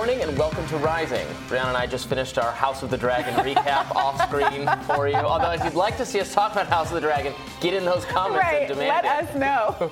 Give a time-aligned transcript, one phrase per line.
[0.00, 1.26] morning and welcome to Rising.
[1.46, 5.16] Brianna and I just finished our House of the Dragon recap off screen for you.
[5.16, 7.84] Although, if you'd like to see us talk about House of the Dragon, get in
[7.84, 9.28] those comments right, and demand let it.
[9.28, 9.90] us know.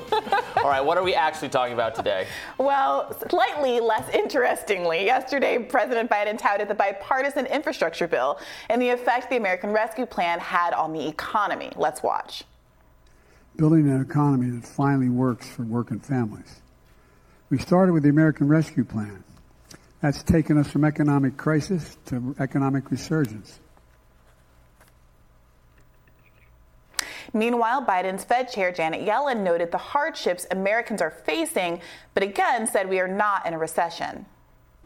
[0.65, 2.27] All right, what are we actually talking about today?
[2.57, 9.29] Well, slightly less interestingly, yesterday President Biden touted the bipartisan infrastructure bill and the effect
[9.29, 11.71] the American Rescue Plan had on the economy.
[11.77, 12.45] Let's watch.
[13.57, 16.63] Building an economy that finally works for working families.
[17.51, 19.23] We started with the American Rescue Plan.
[20.01, 23.59] That's taken us from economic crisis to economic resurgence.
[27.35, 31.81] Meanwhile, Biden's Fed Chair Janet Yellen noted the hardships Americans are facing,
[32.15, 34.25] but again said we are not in a recession.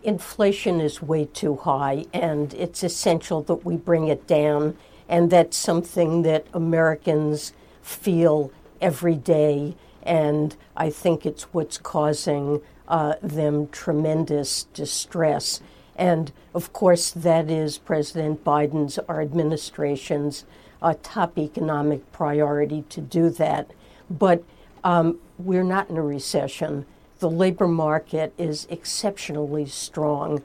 [0.02, 4.76] Inflation is way too high, and it's essential that we bring it down,
[5.08, 7.52] and that's something that Americans
[7.82, 15.60] feel every day and I think it's what's causing uh, them tremendous distress.
[15.96, 20.44] And of course, that is President Biden's, our administration's
[20.80, 23.70] uh, top economic priority to do that.
[24.10, 24.42] But
[24.84, 26.86] um, we're not in a recession.
[27.20, 30.42] The labor market is exceptionally strong.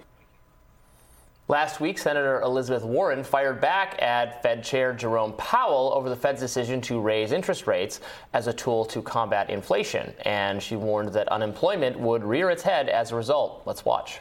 [1.50, 6.42] Last week, Senator Elizabeth Warren fired back at Fed Chair Jerome Powell over the Fed's
[6.42, 8.02] decision to raise interest rates
[8.34, 10.14] as a tool to combat inflation.
[10.26, 13.62] And she warned that unemployment would rear its head as a result.
[13.66, 14.20] Let's watch.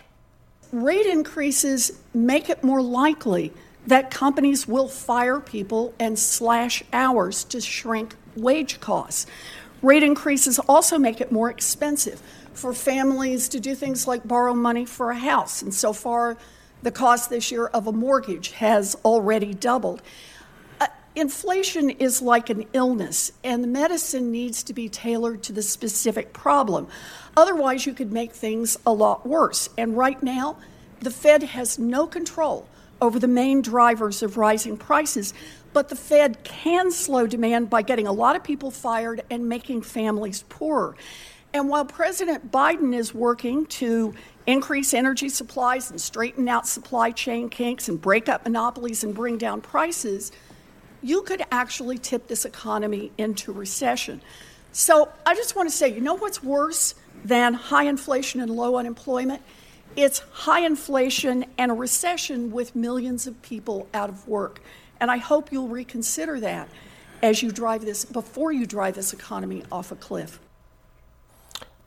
[0.70, 3.52] Rate increases make it more likely
[3.88, 9.26] that companies will fire people and slash hours to shrink wage costs.
[9.82, 12.22] Rate increases also make it more expensive
[12.54, 15.60] for families to do things like borrow money for a house.
[15.60, 16.36] And so far,
[16.86, 20.00] the cost this year of a mortgage has already doubled.
[20.80, 25.62] Uh, inflation is like an illness, and the medicine needs to be tailored to the
[25.62, 26.86] specific problem.
[27.36, 29.68] Otherwise, you could make things a lot worse.
[29.76, 30.58] And right now,
[31.00, 32.68] the Fed has no control
[33.00, 35.34] over the main drivers of rising prices,
[35.72, 39.82] but the Fed can slow demand by getting a lot of people fired and making
[39.82, 40.94] families poorer.
[41.52, 44.14] And while President Biden is working to
[44.46, 49.38] increase energy supplies and straighten out supply chain kinks and break up monopolies and bring
[49.38, 50.32] down prices,
[51.02, 54.20] you could actually tip this economy into recession.
[54.72, 58.76] So I just want to say, you know what's worse than high inflation and low
[58.76, 59.42] unemployment?
[59.96, 64.60] It's high inflation and a recession with millions of people out of work.
[65.00, 66.68] And I hope you'll reconsider that
[67.22, 70.38] as you drive this, before you drive this economy off a cliff.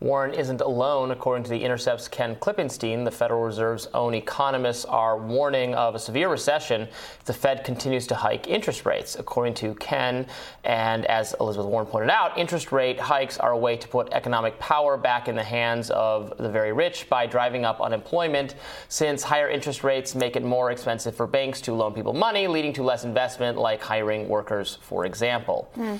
[0.01, 1.11] Warren isn't alone.
[1.11, 5.99] According to The Intercept's Ken Klippenstein, the Federal Reserve's own economists are warning of a
[5.99, 9.17] severe recession if the Fed continues to hike interest rates.
[9.19, 10.25] According to Ken,
[10.63, 14.57] and as Elizabeth Warren pointed out, interest rate hikes are a way to put economic
[14.57, 18.55] power back in the hands of the very rich by driving up unemployment,
[18.87, 22.71] since higher interest rates make it more expensive for banks to loan people money, leading
[22.71, 25.69] to less investment, like hiring workers, for example.
[25.75, 25.99] Mm.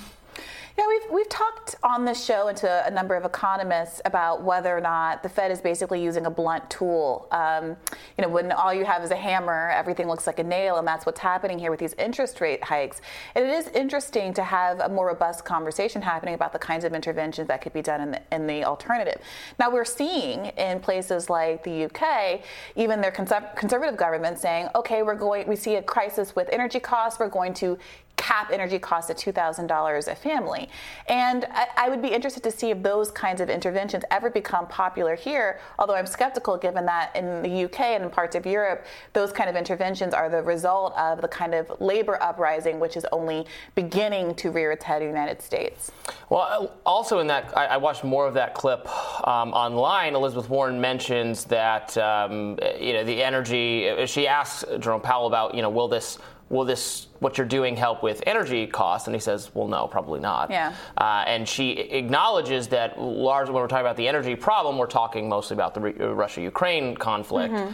[0.78, 4.76] Yeah, we've, we've talked on this show and to a number of economists about whether
[4.76, 7.26] or not the Fed is basically using a blunt tool.
[7.32, 7.76] Um,
[8.16, 10.86] you know, when all you have is a hammer, everything looks like a nail, and
[10.86, 13.00] that's what's happening here with these interest rate hikes.
[13.34, 16.94] And it is interesting to have a more robust conversation happening about the kinds of
[16.94, 19.20] interventions that could be done in the, in the alternative.
[19.58, 22.42] Now, we're seeing in places like the UK,
[22.76, 27.18] even their conservative government saying, okay, we're going, we see a crisis with energy costs,
[27.18, 27.76] we're going to
[28.20, 30.68] cap energy costs at $2,000 a family.
[31.08, 34.66] And I, I, would be interested to see if those kinds of interventions ever become
[34.66, 38.84] popular here, although I'm skeptical given that in the UK and in parts of Europe,
[39.14, 43.06] those kind of interventions are the result of the kind of labor uprising which is
[43.10, 45.90] only beginning to rear its head in the United States.
[46.28, 48.86] Well, also in that, I, I watched more of that clip
[49.26, 50.14] um, online.
[50.14, 55.62] Elizabeth Warren mentions that, um, you know, the energy, she asks Jerome Powell about, you
[55.62, 56.18] know, will this
[56.50, 60.20] will this what you're doing help with energy costs and he says well no probably
[60.20, 60.74] not yeah.
[60.98, 65.28] Uh, and she acknowledges that largely when we're talking about the energy problem we're talking
[65.28, 67.72] mostly about the russia-ukraine conflict mm-hmm.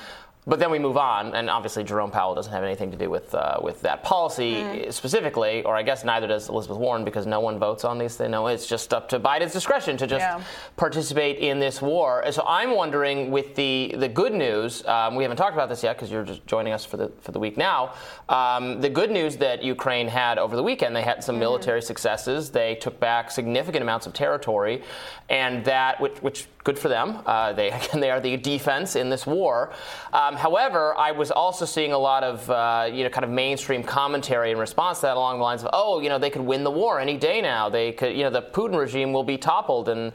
[0.49, 3.35] But then we move on, and obviously Jerome Powell doesn't have anything to do with
[3.35, 4.93] uh, with that policy mm.
[4.93, 8.31] specifically, or I guess neither does Elizabeth Warren because no one votes on these things.
[8.31, 10.41] No, it's just up to Biden's discretion to just yeah.
[10.77, 12.21] participate in this war.
[12.21, 15.83] And so I'm wondering, with the the good news, um, we haven't talked about this
[15.83, 17.95] yet because you're just joining us for the for the week now.
[18.29, 21.41] Um, the good news that Ukraine had over the weekend, they had some mm.
[21.41, 22.53] military successes.
[22.53, 24.85] They took back significant amounts of territory,
[25.29, 27.21] and that which which good for them.
[27.25, 29.73] Uh, they again, they are the defense in this war.
[30.13, 33.83] Um, however, I was also seeing a lot of uh, you know kind of mainstream
[33.85, 36.65] commentary in response to that along the lines of, oh, you know, they could win
[36.65, 37.69] the war any day now.
[37.69, 40.13] They could, you know, the Putin regime will be toppled, and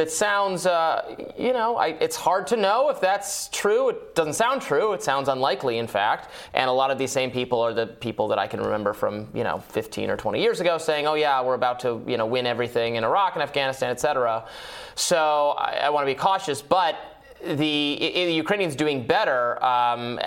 [0.00, 3.90] that sounds, uh, you know, I, it's hard to know if that's true.
[3.90, 4.94] It doesn't sound true.
[4.94, 6.30] It sounds unlikely, in fact.
[6.54, 9.28] And a lot of these same people are the people that I can remember from
[9.34, 12.24] you know 15 or 20 years ago saying, oh yeah, we're about to you know
[12.24, 14.46] win everything in Iraq and Afghanistan, et cetera.
[14.94, 16.96] So I, I want to be cautious, but
[17.42, 20.18] the, the, Ukrainians doing better um,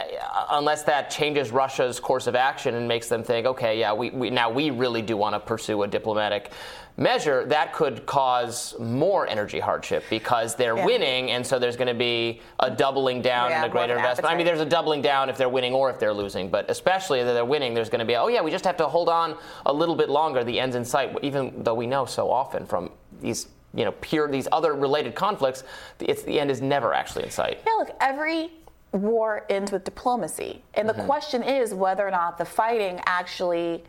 [0.52, 4.30] unless that changes Russia's course of action and makes them think, okay, yeah, we, we
[4.30, 6.52] now we really do want to pursue a diplomatic
[6.98, 7.45] measure.
[7.45, 10.86] That could cause more energy hardship because they're yeah.
[10.86, 14.25] winning, and so there's going to be a doubling down yeah, and a greater investment.
[14.25, 14.34] Appetite.
[14.34, 17.19] I mean, there's a doubling down if they're winning or if they're losing, but especially
[17.19, 19.38] if they're winning, there's going to be, oh yeah, we just have to hold on
[19.66, 20.44] a little bit longer.
[20.44, 22.92] The end's in sight, even though we know so often from
[23.22, 25.63] these you know, pure these other related conflicts,
[26.00, 27.60] it's the end is never actually in sight.
[27.66, 28.51] Yeah, look, every
[28.92, 31.07] war ends with diplomacy, and the mm-hmm.
[31.07, 33.84] question is whether or not the fighting actually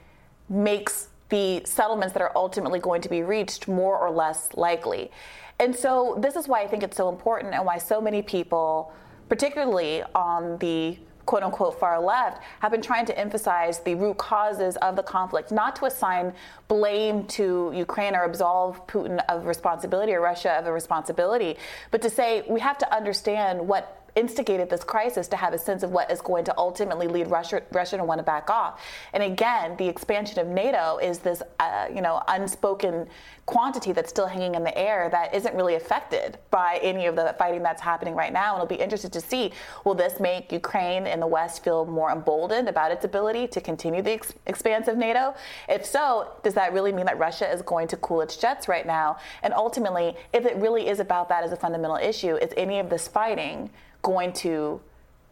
[0.48, 5.10] makes the settlements that are ultimately going to be reached more or less likely.
[5.58, 8.92] And so this is why I think it's so important and why so many people,
[9.28, 14.76] particularly on the quote unquote far left have been trying to emphasize the root causes
[14.78, 16.32] of the conflict, not to assign
[16.68, 21.56] blame to Ukraine or absolve Putin of responsibility or Russia of a responsibility,
[21.90, 25.82] but to say we have to understand what instigated this crisis to have a sense
[25.82, 28.80] of what is going to ultimately lead Russia, Russia to want to back off.
[29.12, 33.08] And again, the expansion of NATO is this, uh, you know, unspoken
[33.46, 37.34] quantity that's still hanging in the air that isn't really affected by any of the
[37.38, 38.54] fighting that's happening right now.
[38.54, 39.52] And it'll be interested to see
[39.84, 44.00] will this make Ukraine and the West feel more emboldened about its ability to continue
[44.00, 45.34] the ex- expanse of NATO?
[45.68, 48.86] If so, does that really mean that Russia is going to cool its jets right
[48.86, 49.18] now?
[49.42, 52.88] And ultimately, if it really is about that as a fundamental issue, is any of
[52.88, 53.70] this fighting
[54.04, 54.80] going to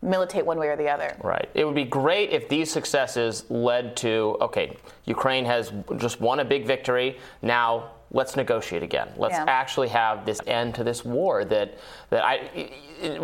[0.02, 1.16] militate one way or the other.
[1.22, 1.48] Right.
[1.54, 6.44] It would be great if these successes led to okay, Ukraine has just won a
[6.44, 7.18] big victory.
[7.40, 9.08] Now let's negotiate again.
[9.16, 9.44] Let's yeah.
[9.48, 11.78] actually have this end to this war that
[12.10, 12.70] that I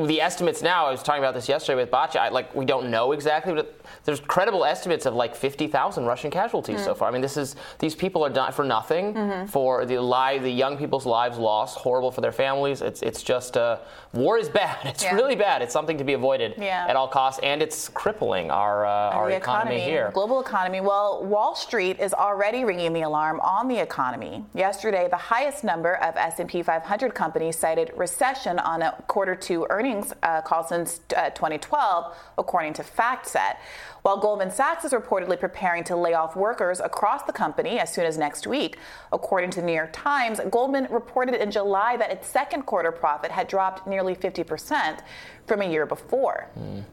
[0.05, 2.91] the estimates now I was talking about this yesterday with Batya I, like we don't
[2.91, 6.85] know exactly but there's credible estimates of like 50,000 Russian casualties mm.
[6.85, 7.09] so far.
[7.09, 9.47] I mean this is these people are dying for nothing mm-hmm.
[9.47, 12.81] for the life the young people's lives lost horrible for their families.
[12.81, 13.79] It's it's just uh,
[14.15, 14.79] war is bad.
[14.99, 15.15] It's yeah.
[15.15, 15.61] really bad.
[15.63, 16.87] It's something to be avoided yeah.
[16.89, 20.11] at all costs and it's crippling our uh, our economy, economy, here.
[20.15, 20.81] Global economy.
[20.81, 24.45] Well, Wall Street is already ringing the alarm on the economy.
[24.79, 30.13] Yesterday the highest number of S&P 500 companies cited recession on a quarter two earnings
[30.23, 33.57] uh, call since uh, 2012, according to FactSet.
[34.03, 38.05] While Goldman Sachs is reportedly preparing to lay off workers across the company as soon
[38.07, 38.79] as next week.
[39.13, 43.33] According to the New York Times, Goldman reported in July that its second quarter profit
[43.33, 45.01] had dropped nearly 50%
[45.49, 46.51] from a year before.
[46.57, 46.85] Mm.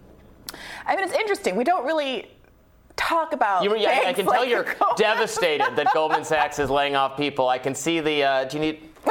[0.88, 1.56] I mean, it's interesting.
[1.56, 2.32] We don't really
[2.96, 3.64] talk about.
[3.64, 4.66] You, yeah, I can like tell you're
[4.98, 7.48] devastated that Goldman Sachs is laying off people.
[7.48, 8.24] I can see the.
[8.24, 8.90] Uh, do you need?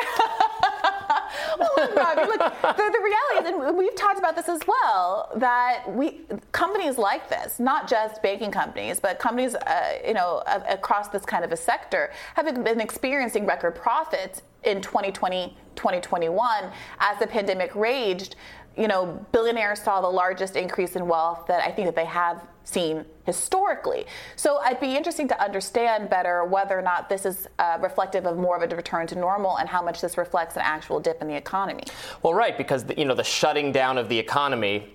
[1.58, 5.31] well, look, Robby, look, the, the, reality is, and we've talked about this as well,
[5.36, 6.22] that we
[6.52, 11.44] companies like this, not just banking companies, but companies, uh, you know, across this kind
[11.44, 16.70] of a sector, have been experiencing record profits in 2020, 2021
[17.00, 18.36] as the pandemic raged
[18.76, 22.47] you know, billionaires saw the largest increase in wealth that I think that they have
[22.65, 24.06] seen historically.
[24.37, 28.37] So it'd be interesting to understand better whether or not this is uh, reflective of
[28.37, 31.29] more of a return to normal and how much this reflects an actual dip in
[31.29, 31.84] the economy.
[32.22, 34.94] Well, right, because the, you know the shutting down of the economy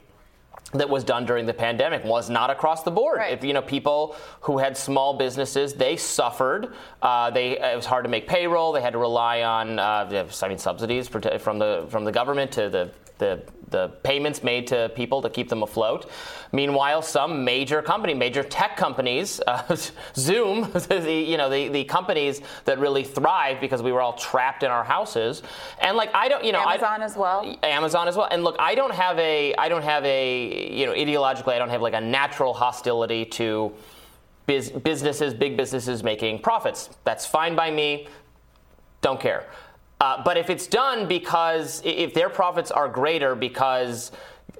[0.73, 3.17] that was done during the pandemic was not across the board.
[3.17, 3.33] Right.
[3.33, 6.73] If you know people who had small businesses, they suffered.
[7.01, 8.71] Uh, they it was hard to make payroll.
[8.71, 11.21] They had to rely on uh, I mean subsidies from
[11.59, 15.63] the from the government to the the the payments made to people to keep them
[15.63, 16.09] afloat.
[16.51, 19.75] Meanwhile, some major company, major tech companies, uh,
[20.15, 24.63] Zoom, the, you know, the, the companies that really thrived because we were all trapped
[24.63, 25.43] in our houses,
[25.81, 27.57] and like I don't, you know, Amazon I, as well.
[27.63, 30.93] Amazon as well, and look, I don't have a, I don't have a, you know,
[30.93, 33.71] ideologically, I don't have like a natural hostility to.
[34.47, 36.89] businesses, big businesses making profits.
[37.03, 38.07] That's fine by me.
[39.01, 39.45] Don't care.
[39.99, 44.11] Uh, but if it's done because if their profits are greater because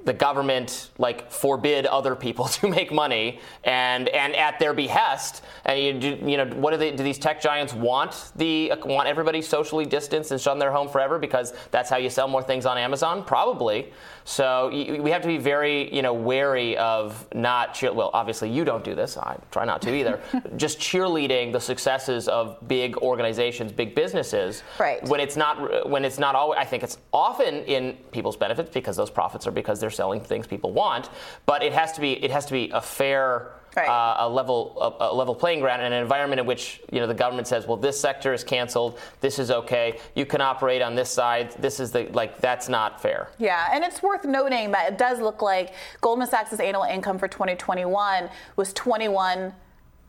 [0.05, 5.79] the government like forbid other people to make money and and at their behest and
[5.79, 9.41] you, do, you know what do they do these tech giants want the want everybody
[9.41, 12.65] socially distanced and shut in their home forever because that's how you sell more things
[12.65, 13.23] on Amazon?
[13.23, 13.91] Probably
[14.29, 18.63] so we have to be very you know wary of not cheer- well obviously you
[18.63, 20.21] don't do this I try not to either
[20.55, 26.19] just cheerleading the successes of big organizations big businesses right when it's not when it's
[26.19, 29.89] not always I think it's often in people's benefits because those profits are because they're
[29.89, 31.09] they're selling things people want,
[31.47, 33.53] but it has to be it has to be a fair.
[33.75, 33.87] Right.
[33.87, 37.07] Uh, a level a, a, level playing ground and an environment in which you know
[37.07, 40.95] the government says, well, this sector is canceled, this is okay, you can operate on
[40.95, 43.29] this side, this is the like that's not fair.
[43.37, 47.27] Yeah, and it's worth noting that it does look like Goldman Sachs' annual income for
[47.27, 49.53] 2021 was 21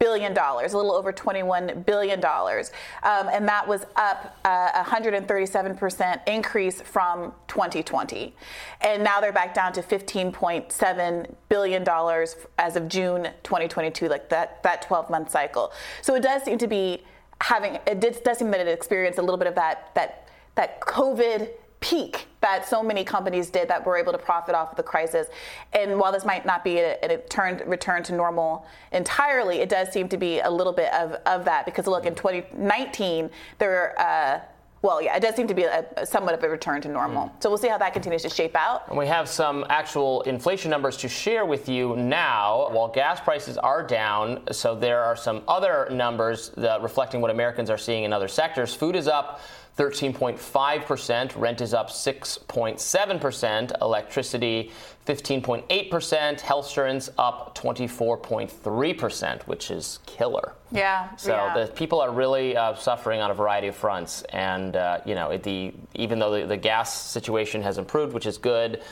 [0.00, 2.72] billion dollars, a little over 21 billion dollars,
[3.04, 8.34] um, and that was up uh, 137 percent increase from 2020,
[8.80, 14.62] and now they're back down to 15.7 billion dollars as of June 2022, like that
[14.64, 15.72] that 12 month cycle.
[16.02, 17.04] So it does seem to be
[17.40, 20.26] having it does seem that it experienced a little bit of that that
[20.56, 24.76] that COVID peak that so many companies did that were able to profit off of
[24.76, 25.26] the crisis.
[25.72, 29.92] And while this might not be a, a turn, return to normal entirely, it does
[29.92, 34.00] seem to be a little bit of, of that because look, in 2019, there were.
[34.00, 34.40] Uh,
[34.82, 37.26] well, yeah, it does seem to be a, somewhat of a return to normal.
[37.26, 37.42] Mm.
[37.42, 38.88] So we'll see how that continues to shape out.
[38.88, 42.70] And we have some actual inflation numbers to share with you now.
[42.70, 47.76] While gas prices are down, so there are some other numbers reflecting what Americans are
[47.76, 48.74] seeing in other sectors.
[48.74, 49.42] Food is up
[49.80, 54.70] 13.5%, rent is up 6.7%, electricity
[55.06, 60.52] 15.8%, health insurance up 24.3%, which is killer.
[60.70, 61.16] Yeah.
[61.16, 61.64] So yeah.
[61.64, 65.36] the people are really uh, suffering on a variety of fronts, and uh, you know,
[65.36, 68.82] the even though the, the gas situation has improved, which is good,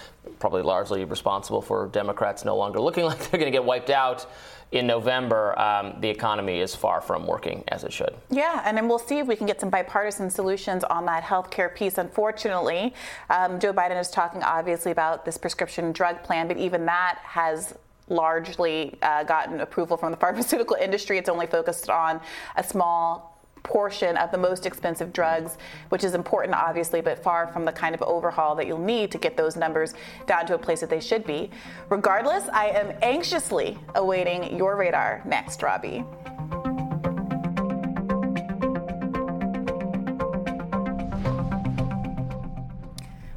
[0.40, 4.26] probably largely responsible for Democrats no longer looking like they're going to get wiped out
[4.70, 8.14] in November, um, the economy is far from working as it should.
[8.28, 11.74] Yeah, and then we'll see if we can get some bipartisan solutions on that healthcare
[11.74, 11.96] piece.
[11.96, 12.92] Unfortunately,
[13.30, 17.74] um, Joe Biden is talking obviously about this prescription drug plan, but even that has
[18.08, 21.18] largely uh, gotten approval from the pharmaceutical industry.
[21.18, 22.20] It's only focused on
[22.56, 25.58] a small portion of the most expensive drugs,
[25.90, 29.18] which is important, obviously, but far from the kind of overhaul that you'll need to
[29.18, 29.94] get those numbers
[30.26, 31.50] down to a place that they should be.
[31.90, 36.04] Regardless, I am anxiously awaiting your radar next, Robby.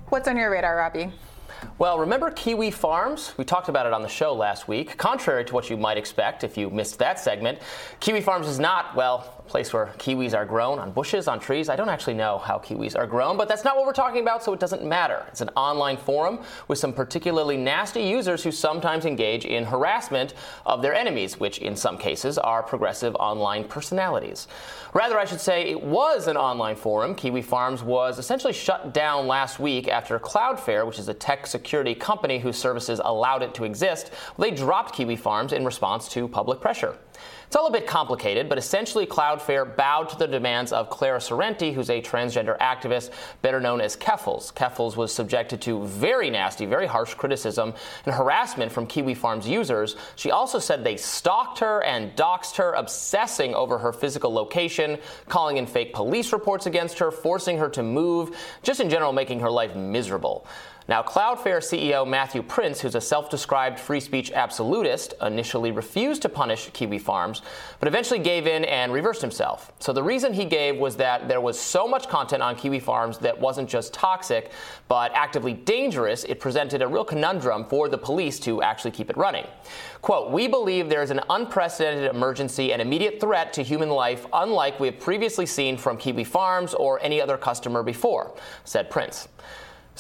[0.10, 1.12] What's on your radar, Robby?
[1.81, 3.33] Well, remember Kiwi Farms?
[3.38, 5.00] We talked about it on the show last week.
[5.00, 7.57] Contrary to what you might expect if you missed that segment,
[8.00, 11.69] Kiwi Farms is not, well, a place where kiwis are grown on bushes, on trees.
[11.69, 14.43] I don't actually know how kiwis are grown, but that's not what we're talking about,
[14.43, 15.25] so it doesn't matter.
[15.29, 20.35] It's an online forum with some particularly nasty users who sometimes engage in harassment
[20.67, 24.47] of their enemies, which in some cases are progressive online personalities.
[24.93, 27.15] Rather, I should say it was an online forum.
[27.15, 31.71] Kiwi Farms was essentially shut down last week after Cloudflare, which is a tech security
[31.96, 36.60] company whose services allowed it to exist, they dropped Kiwi Farms in response to public
[36.62, 36.98] pressure.
[37.51, 41.74] It's all a bit complicated, but essentially Cloudflare bowed to the demands of Clara Sorrenti,
[41.74, 43.12] who's a transgender activist,
[43.42, 44.54] better known as Keffals.
[44.54, 47.74] Keffals was subjected to very nasty, very harsh criticism
[48.06, 49.98] and harassment from Kiwi Farms users.
[50.16, 54.98] She also said they stalked her and doxed her, obsessing over her physical location,
[55.28, 59.42] calling in fake police reports against her, forcing her to move, just in general making
[59.42, 60.48] her life miserable.
[60.91, 66.27] Now, Cloudflare CEO Matthew Prince, who's a self described free speech absolutist, initially refused to
[66.27, 67.41] punish Kiwi Farms,
[67.79, 69.71] but eventually gave in and reversed himself.
[69.79, 73.19] So, the reason he gave was that there was so much content on Kiwi Farms
[73.19, 74.51] that wasn't just toxic,
[74.89, 79.15] but actively dangerous, it presented a real conundrum for the police to actually keep it
[79.15, 79.48] running.
[80.01, 84.77] Quote, We believe there is an unprecedented emergency and immediate threat to human life, unlike
[84.81, 89.29] we have previously seen from Kiwi Farms or any other customer before, said Prince.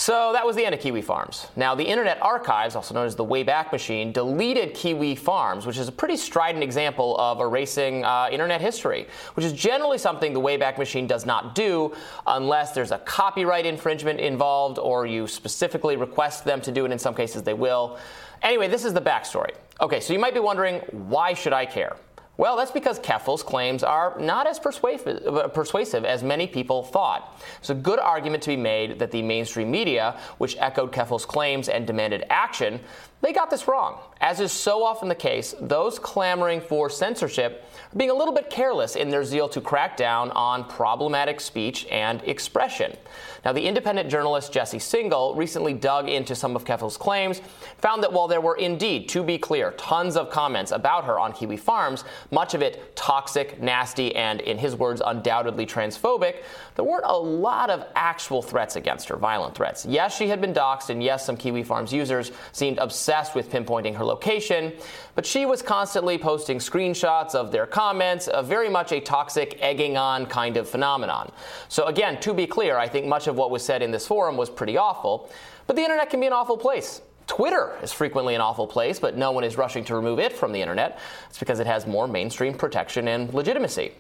[0.01, 1.45] So that was the end of Kiwi Farms.
[1.55, 5.87] Now, the Internet Archives, also known as the Wayback Machine, deleted Kiwi Farms, which is
[5.87, 9.05] a pretty strident example of erasing uh, Internet history,
[9.35, 11.93] which is generally something the Wayback Machine does not do
[12.25, 16.91] unless there's a copyright infringement involved or you specifically request them to do it.
[16.91, 17.99] In some cases, they will.
[18.41, 19.51] Anyway, this is the backstory.
[19.81, 20.79] Okay, so you might be wondering,
[21.09, 21.95] why should I care?
[22.41, 27.39] Well, that's because Keffals' claims are not as persuasive, uh, persuasive as many people thought.
[27.59, 31.69] It's a good argument to be made that the mainstream media, which echoed Keffals' claims
[31.69, 32.79] and demanded action,
[33.21, 33.99] They got this wrong.
[34.19, 38.49] As is so often the case, those clamoring for censorship are being a little bit
[38.49, 42.95] careless in their zeal to crack down on problematic speech and expression.
[43.43, 47.41] Now, the independent journalist Jesse Singal recently dug into some of Keffals' claims,
[47.79, 51.33] found that while there were indeed, to be clear, tons of comments about her on
[51.33, 56.43] Kiwi Farms, much of it toxic, nasty, and, in his words, undoubtedly transphobic,
[56.75, 59.85] there weren't a lot of actual threats against her, violent threats.
[59.87, 62.77] Yes, she had been doxxed, and yes, some Kiwi Farms users seemed
[63.11, 64.71] obsessed with pinpointing her location,
[65.15, 69.97] but she was constantly posting screenshots of their comments, a very much a toxic, egging
[69.97, 71.29] on kind of phenomenon.
[71.67, 74.37] So, again, to be clear, I think much of what was said in this forum
[74.37, 75.29] was pretty awful,
[75.67, 77.01] but the internet can be an awful place.
[77.27, 80.53] Twitter is frequently an awful place, but no one is rushing to remove it from
[80.53, 80.97] the internet.
[81.29, 83.91] It's because it has more mainstream protection and legitimacy.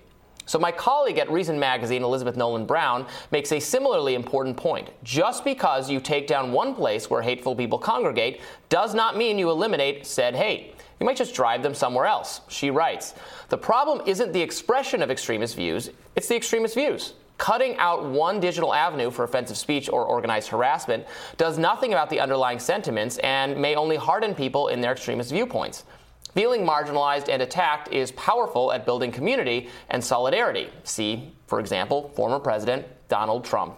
[0.51, 4.89] So, my colleague at Reason Magazine, Elizabeth Nolan Brown, makes a similarly important point.
[5.01, 9.49] Just because you take down one place where hateful people congregate does not mean you
[9.49, 10.75] eliminate said hate.
[10.99, 12.41] You might just drive them somewhere else.
[12.49, 13.15] She writes
[13.47, 17.13] The problem isn't the expression of extremist views, it's the extremist views.
[17.37, 21.05] Cutting out one digital avenue for offensive speech or organized harassment
[21.37, 25.85] does nothing about the underlying sentiments and may only harden people in their extremist viewpoints.
[26.33, 30.69] Feeling marginalized and attacked is powerful at building community and solidarity.
[30.83, 33.75] See, for example, former President Donald Trump.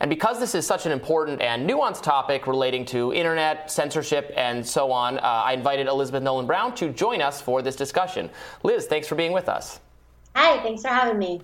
[0.00, 4.64] And because this is such an important and nuanced topic relating to internet, censorship, and
[4.64, 8.30] so on, uh, I invited Elizabeth Nolan Brown to join us for this discussion.
[8.62, 9.80] Liz, thanks for being with us.
[10.36, 11.40] Hi, thanks for having me.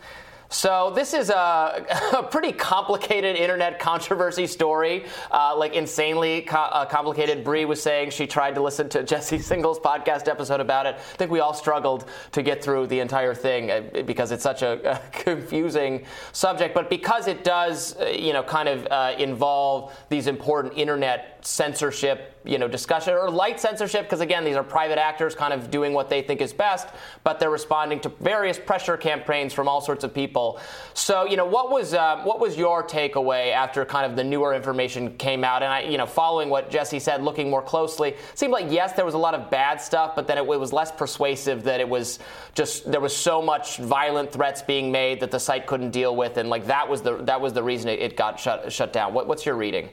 [0.54, 1.84] So this is a,
[2.16, 7.42] a, pretty complicated internet controversy story, uh, like insanely co- uh, complicated.
[7.42, 10.94] Bri was saying she tried to listen to Jesse Singal's podcast episode about it.
[10.94, 14.62] I think we all struggled to get through the entire thing uh, because it's such
[14.62, 16.72] a, a, confusing subject.
[16.72, 22.40] But because it does, uh, you know, kind of uh, involve these important internet censorship
[22.44, 25.92] you know discussion or light censorship because again these are private actors kind of doing
[25.92, 26.88] what they think is best
[27.22, 30.58] but they're responding to various pressure campaigns from all sorts of people.
[30.94, 34.54] So you know what was uh, what was your takeaway after kind of the newer
[34.54, 35.62] information came out?
[35.62, 39.04] And I you know following what Jesse said looking more closely seemed like yes there
[39.04, 41.88] was a lot of bad stuff but then it, it was less persuasive that it
[41.88, 42.18] was
[42.54, 46.38] just there was so much violent threats being made that the site couldn't deal with
[46.38, 49.12] and like that was the that was the reason it, it got shut shut down.
[49.12, 49.90] What, what's your reading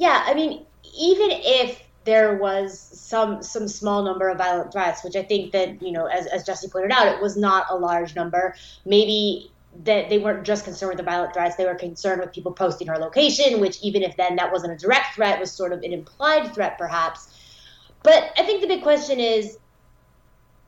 [0.00, 0.64] yeah, I mean,
[0.98, 5.82] even if there was some some small number of violent threats, which I think that
[5.82, 8.54] you know, as as Jesse pointed out, it was not a large number.
[8.86, 9.52] Maybe
[9.84, 12.86] that they weren't just concerned with the violent threats; they were concerned with people posting
[12.86, 15.92] her location, which even if then that wasn't a direct threat, was sort of an
[15.92, 17.28] implied threat, perhaps.
[18.02, 19.58] But I think the big question is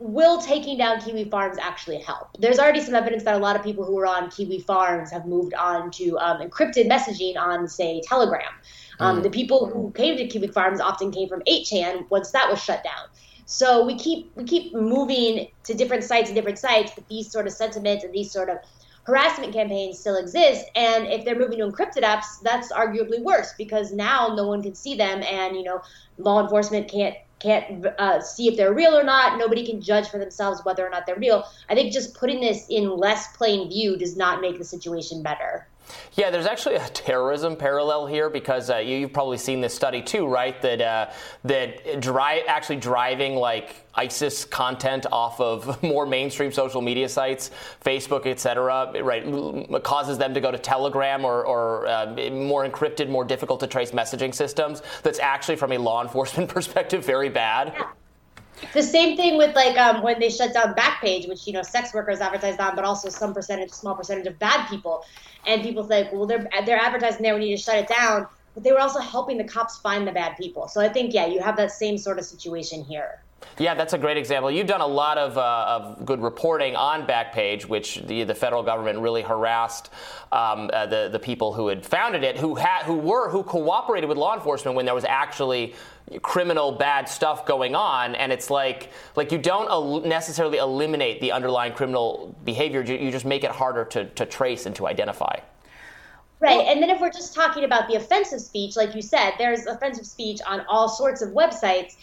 [0.02, 2.28] will taking down Kiwi Farms actually help?
[2.38, 5.26] There's already some evidence that a lot of people who were on Kiwi Farms have
[5.26, 8.52] moved on to um, encrypted messaging on, say, Telegram.
[9.00, 9.23] Um, mm.
[9.23, 12.82] The people who came to Kiwi Farms often came from 8chan once that was shut
[12.82, 13.08] down.
[13.47, 17.47] So we keep we keep moving to different sites and different sites, but these sort
[17.47, 18.58] of sentiments and these sort of
[19.04, 20.65] harassment campaigns still exist.
[20.76, 24.75] And if they're moving to encrypted apps, that's arguably worse because now no one can
[24.75, 25.82] see them, and you know
[26.19, 29.39] law enforcement can't can't uh, see if they're real or not.
[29.39, 31.45] Nobody can judge for themselves whether or not they're real.
[31.69, 35.67] I think just putting this in less plain view does not make the situation better.
[36.15, 40.02] Yeah, there's actually a terrorism parallel here because uh, you, have probably seen this study
[40.02, 40.61] too, right?
[40.63, 41.11] That uh,
[41.45, 47.50] that dri- actually driving like ISIS content off of more mainstream social media sites,
[47.85, 53.25] Facebook, etc., right, causes them to go to Telegram or, or uh, more encrypted, more
[53.25, 54.83] difficult to trace messaging systems.
[55.02, 57.75] That's actually, from a law enforcement perspective, very bad.
[57.76, 57.87] Yeah.
[58.72, 61.92] The same thing with like um, when they shut down Backpage, which you know sex
[61.92, 65.04] workers advertised on, but also some percentage, small percentage of bad people.
[65.46, 67.34] And people say, well, they're they're advertising there.
[67.34, 68.26] We need to shut it down.
[68.54, 70.68] But they were also helping the cops find the bad people.
[70.68, 73.22] So I think yeah, you have that same sort of situation here.
[73.59, 74.50] Yeah, that's a great example.
[74.50, 78.63] You've done a lot of, uh, of good reporting on Backpage, which the, the federal
[78.63, 79.91] government really harassed
[80.33, 84.09] um, uh, the, the people who had founded it, who, had, who were, who cooperated
[84.09, 85.75] with law enforcement when there was actually
[86.23, 91.31] criminal bad stuff going on and it's like like you don't el- necessarily eliminate the
[91.31, 95.39] underlying criminal behavior you, you just make it harder to, to trace and to identify
[96.43, 96.67] Right.
[96.67, 100.05] And then if we're just talking about the offensive speech, like you said, there's offensive
[100.05, 101.95] speech on all sorts of websites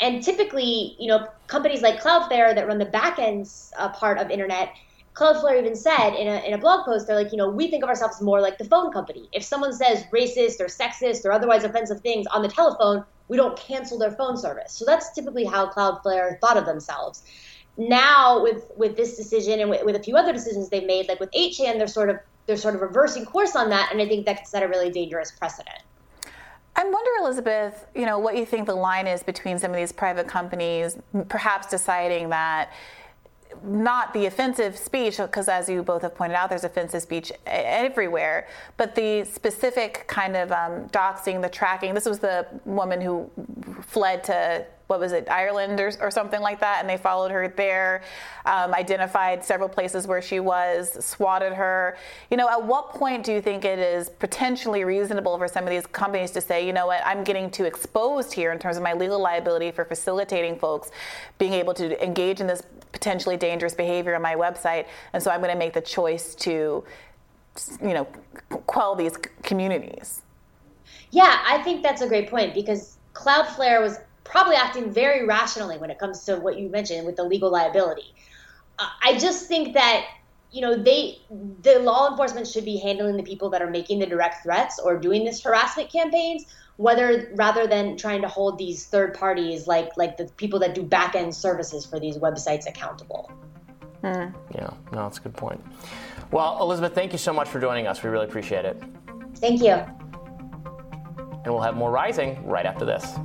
[0.00, 4.74] and typically, you know, companies like Cloudflare that run the backend uh, part of internet,
[5.14, 7.82] Cloudflare even said in a, in a blog post, they're like, you know, we think
[7.82, 9.28] of ourselves more like the phone company.
[9.32, 13.56] If someone says racist or sexist or otherwise offensive things on the telephone, we don't
[13.58, 14.72] cancel their phone service.
[14.72, 17.22] So that's typically how Cloudflare thought of themselves.
[17.76, 21.20] Now, with with this decision and with, with a few other decisions they've made, like
[21.20, 24.26] with 8chan, they're sort of they're sort of reversing course on that, and I think
[24.26, 25.78] that set a really dangerous precedent.
[26.74, 29.92] I, wonder, Elizabeth, you know, what you think the line is between some of these
[29.92, 30.96] private companies
[31.28, 32.72] perhaps deciding that
[33.62, 38.48] not the offensive speech, because as you both have pointed out, there's offensive speech everywhere,
[38.76, 41.94] but the specific kind of um, doxing, the tracking.
[41.94, 43.30] This was the woman who
[43.82, 47.48] fled to what was it, Ireland or, or something like that, and they followed her
[47.48, 48.02] there,
[48.44, 51.96] um, identified several places where she was, swatted her.
[52.30, 55.70] You know, at what point do you think it is potentially reasonable for some of
[55.70, 58.82] these companies to say, you know what, I'm getting too exposed here in terms of
[58.82, 60.90] my legal liability for facilitating folks
[61.38, 65.40] being able to engage in this potentially dangerous behavior on my website, and so I'm
[65.40, 66.84] going to make the choice to,
[67.80, 68.04] you know,
[68.66, 70.20] quell these communities.
[71.10, 75.90] Yeah, I think that's a great point because Cloudflare was probably acting very rationally when
[75.90, 78.14] it comes to what you mentioned with the legal liability.
[78.78, 80.06] Uh, I just think that
[80.50, 81.18] you know they
[81.62, 84.98] the law enforcement should be handling the people that are making the direct threats or
[84.98, 90.16] doing this harassment campaigns whether rather than trying to hold these third parties like like
[90.16, 93.30] the people that do back end services for these websites accountable.
[94.02, 94.34] Mm.
[94.54, 95.62] yeah no that's a good point.
[96.30, 98.02] Well elizabeth thank you so much for joining us.
[98.02, 98.82] We really appreciate it.
[99.36, 99.72] Thank you.
[101.44, 103.16] And we'll have more rising right after this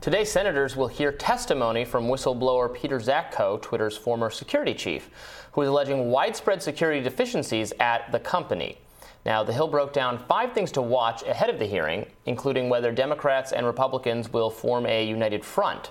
[0.00, 5.10] Today, senators will hear testimony from whistleblower Peter Zatko, Twitter's former security chief,
[5.52, 8.78] who is alleging widespread security deficiencies at the company.
[9.26, 12.90] Now, the Hill broke down five things to watch ahead of the hearing, including whether
[12.92, 15.90] Democrats and Republicans will form a united front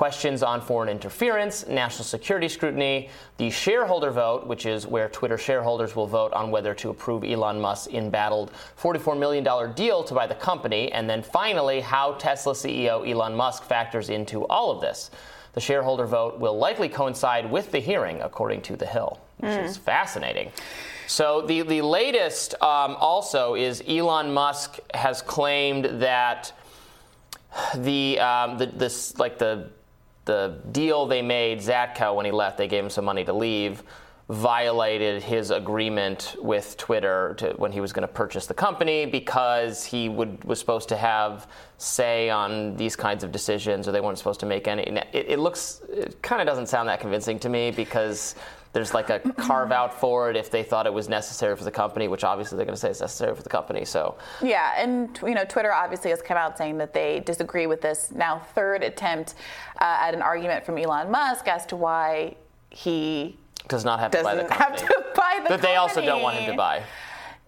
[0.00, 5.94] questions on foreign interference, national security scrutiny, the shareholder vote, which is where Twitter shareholders
[5.94, 10.34] will vote on whether to approve Elon Musk's embattled $44 million deal to buy the
[10.34, 15.10] company, and then finally, how Tesla CEO Elon Musk factors into all of this.
[15.52, 19.64] The shareholder vote will likely coincide with the hearing, according to The Hill, which mm.
[19.66, 20.50] is fascinating.
[21.08, 26.52] So the the latest um, also is Elon Musk has claimed that
[27.74, 29.68] the um, the this like the
[30.30, 33.82] the deal they made, Zatko, when he left, they gave him some money to leave,
[34.28, 39.84] violated his agreement with Twitter to, when he was going to purchase the company because
[39.84, 44.18] he would, was supposed to have say on these kinds of decisions, or they weren't
[44.18, 44.84] supposed to make any.
[45.12, 48.36] It, it looks, it kind of doesn't sound that convincing to me because
[48.72, 51.70] there's like a carve out for it if they thought it was necessary for the
[51.70, 53.84] company, which obviously they're going to say is necessary for the company.
[53.84, 57.80] So yeah, and you know, Twitter obviously has come out saying that they disagree with
[57.80, 59.34] this now third attempt
[59.80, 62.36] uh, at an argument from Elon Musk as to why
[62.70, 63.36] he
[63.68, 64.58] does not have to buy the company.
[64.58, 65.62] Have to buy the that company.
[65.62, 66.82] they also don't want him to buy.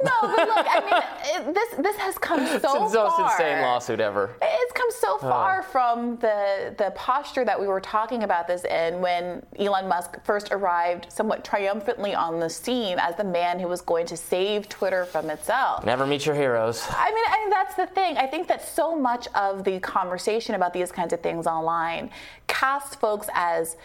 [0.05, 3.31] No, but look, I mean, it, this this has come so it's the most far.
[3.31, 4.35] insane lawsuit ever.
[4.43, 5.71] It's come so far oh.
[5.71, 10.51] from the the posture that we were talking about this in when Elon Musk first
[10.51, 15.05] arrived, somewhat triumphantly on the scene as the man who was going to save Twitter
[15.05, 15.85] from itself.
[15.85, 16.85] Never meet your heroes.
[16.91, 18.17] I mean, I mean that's the thing.
[18.17, 22.11] I think that so much of the conversation about these kinds of things online
[22.47, 23.77] casts folks as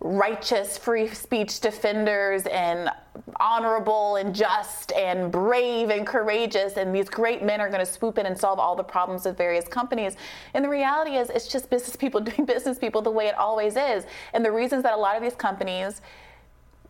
[0.00, 2.88] righteous free speech defenders and
[3.38, 8.16] honorable and just and brave and courageous and these great men are going to swoop
[8.16, 10.16] in and solve all the problems of various companies.
[10.54, 13.76] And the reality is it's just business people doing business people the way it always
[13.76, 14.06] is.
[14.32, 16.00] And the reasons that a lot of these companies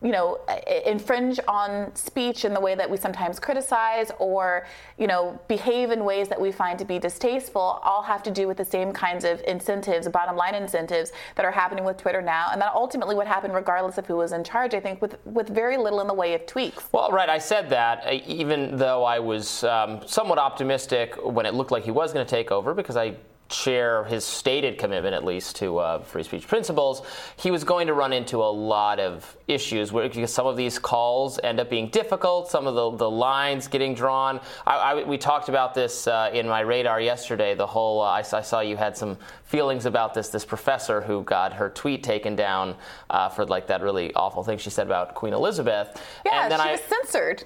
[0.03, 0.39] you know,
[0.85, 4.65] infringe on speech in the way that we sometimes criticize or,
[4.97, 8.47] you know, behave in ways that we find to be distasteful all have to do
[8.47, 12.49] with the same kinds of incentives, bottom line incentives that are happening with Twitter now.
[12.51, 15.49] And that ultimately would happen regardless of who was in charge, I think, with, with
[15.49, 16.83] very little in the way of tweaks.
[16.91, 17.29] Well, right.
[17.29, 21.83] I said that uh, even though I was um, somewhat optimistic when it looked like
[21.83, 23.15] he was going to take over because I
[23.51, 27.01] share his stated commitment, at least, to uh, free speech principles,
[27.37, 30.79] he was going to run into a lot of issues where because some of these
[30.79, 34.39] calls end up being difficult, some of the, the lines getting drawn.
[34.65, 37.55] I, I, we talked about this uh, in my radar yesterday.
[37.55, 40.29] The whole uh, I, I, saw you had some feelings about this.
[40.29, 42.75] This professor who got her tweet taken down
[43.09, 46.01] uh, for like that really awful thing she said about Queen Elizabeth.
[46.25, 47.43] Yeah, and then she was censored.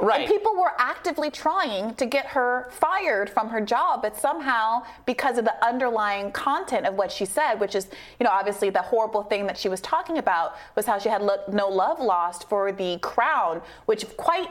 [0.00, 0.22] Right.
[0.22, 5.36] And people were actively trying to get her fired from her job, but somehow, because
[5.38, 9.22] of the underlying content of what she said, which is, you know, obviously the horrible
[9.22, 12.72] thing that she was talking about was how she had lo- no love lost for
[12.72, 14.50] the crown, which quite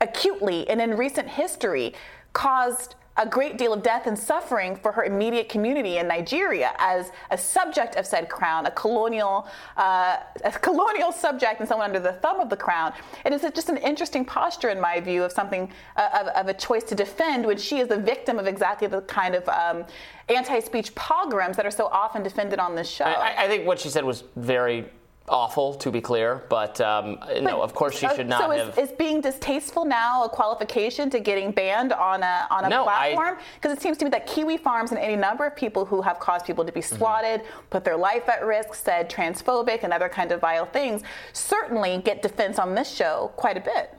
[0.00, 1.94] acutely and in recent history
[2.32, 7.10] caused a great deal of death and suffering for her immediate community in Nigeria as
[7.30, 9.46] a subject of said crown, a colonial,
[9.76, 12.92] uh, a colonial subject and someone under the thumb of the crown.
[13.24, 16.48] And It is just an interesting posture, in my view, of something uh, of, of,
[16.48, 19.84] a choice to defend when she is the victim of exactly the kind of um,
[20.28, 23.04] anti-speech pogroms that are so often defended on this show.
[23.04, 24.86] I, I think what she said was very
[25.28, 26.44] awful, to be clear.
[26.48, 28.78] But um, no, of course she should not so is, have.
[28.78, 33.38] is being distasteful now a qualification to getting banned on a on a No, platform?
[33.54, 36.18] Because it seems to me that Kiwi Farms and any number of people who have
[36.18, 36.96] caused people to be Mm-hmm.
[36.96, 41.98] swatted, put their life at risk, said transphobic and other kind of vile things, certainly
[42.04, 43.94] get defense on this show quite a bit.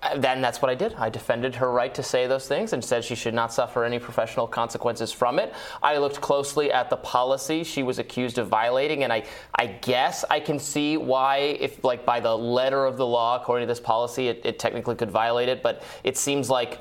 [0.00, 0.94] Uh, Then that's what I did.
[0.94, 3.98] I defended her right to say those things and said she should not suffer any
[3.98, 5.52] professional consequences from it.
[5.82, 9.24] I looked closely at the policy she was accused of violating, and I,
[9.56, 13.66] I guess I can see why, if like by the letter of the law, according
[13.66, 15.62] to this policy, it, it technically could violate it.
[15.62, 16.78] But it seems like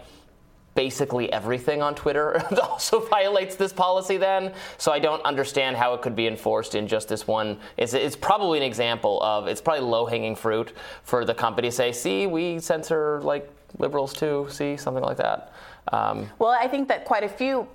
[0.78, 4.54] basically everything on Twitter also violates this policy then.
[4.78, 7.58] So I don't understand how it could be enforced in just this one.
[7.78, 11.72] It's, it's probably an example of, it's probably low hanging fruit for the company to
[11.72, 15.52] say, see, we censor like liberals too, see, something like that.
[15.92, 17.68] Um, Well, I think that quite a few.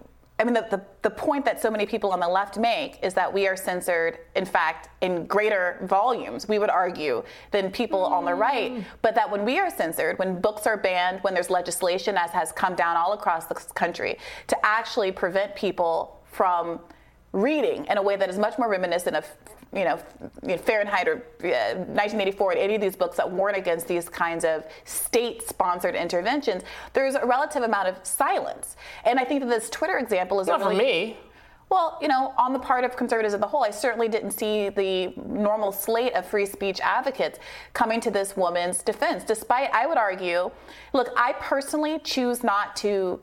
[0.43, 3.15] I mean, the, the, the point that so many people on the left make is
[3.15, 8.25] that we are censored, in fact, in greater volumes, we would argue, than people on
[8.25, 8.73] the right.
[8.73, 8.85] Mm.
[9.03, 12.51] But that when we are censored, when books are banned, when there's legislation, as has
[12.51, 16.81] come down all across the country, to actually prevent people from
[17.31, 19.25] reading in a way that is much more reminiscent of
[19.75, 19.99] you know,
[20.43, 24.09] you know, Fahrenheit or uh, 1984 and any of these books that warn against these
[24.09, 28.77] kinds of state-sponsored interventions, there's a relative amount of silence.
[29.05, 31.17] And I think that this Twitter example is not for me.
[31.71, 34.69] well, you know, on the part of conservatives as a whole, I certainly didn't see
[34.69, 37.39] the normal slate of free speech advocates
[37.73, 39.25] coming to this woman's defense.
[39.25, 40.51] Despite, I would argue,
[40.93, 43.21] look, I personally choose not to.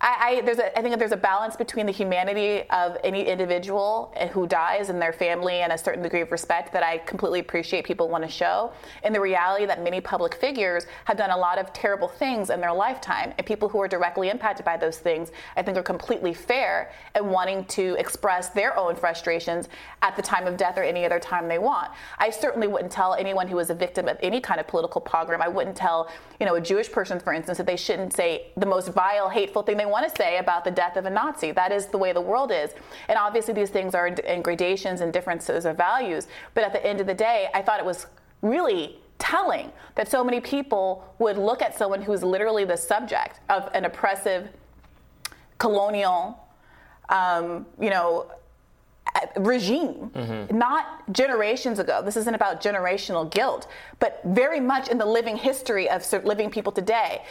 [0.00, 3.26] I, I, there's a, I think that there's a balance between the humanity of any
[3.26, 7.40] individual who dies and their family and a certain degree of respect that I completely
[7.40, 11.36] appreciate people want to show, and the reality that many public figures have done a
[11.36, 14.98] lot of terrible things in their lifetime, and people who are directly impacted by those
[14.98, 19.68] things, I think are completely fair in wanting to express their own frustrations
[20.02, 21.90] at the time of death or any other time they want.
[22.18, 25.42] I certainly wouldn't tell anyone who was a victim of any kind of political pogrom.
[25.42, 26.08] I wouldn't tell,
[26.38, 29.62] you know, a Jewish person, for instance, that they shouldn't say the most vile, hateful
[29.62, 31.52] thing they want to say about the death of a Nazi.
[31.52, 32.70] That is the way the world is.
[33.08, 36.28] And obviously, these things are in, gradations and differences of values.
[36.54, 38.06] But at the end of the day, I thought it was
[38.42, 43.68] really telling that so many people would look at someone who's literally the subject of
[43.74, 44.48] an oppressive,
[45.58, 46.38] colonial,
[47.08, 48.30] um, you know,
[49.36, 50.10] regime,
[50.52, 52.02] not generations ago.
[52.02, 53.66] This isn't about generational guilt,
[53.98, 57.22] but very much in the living history of living people today.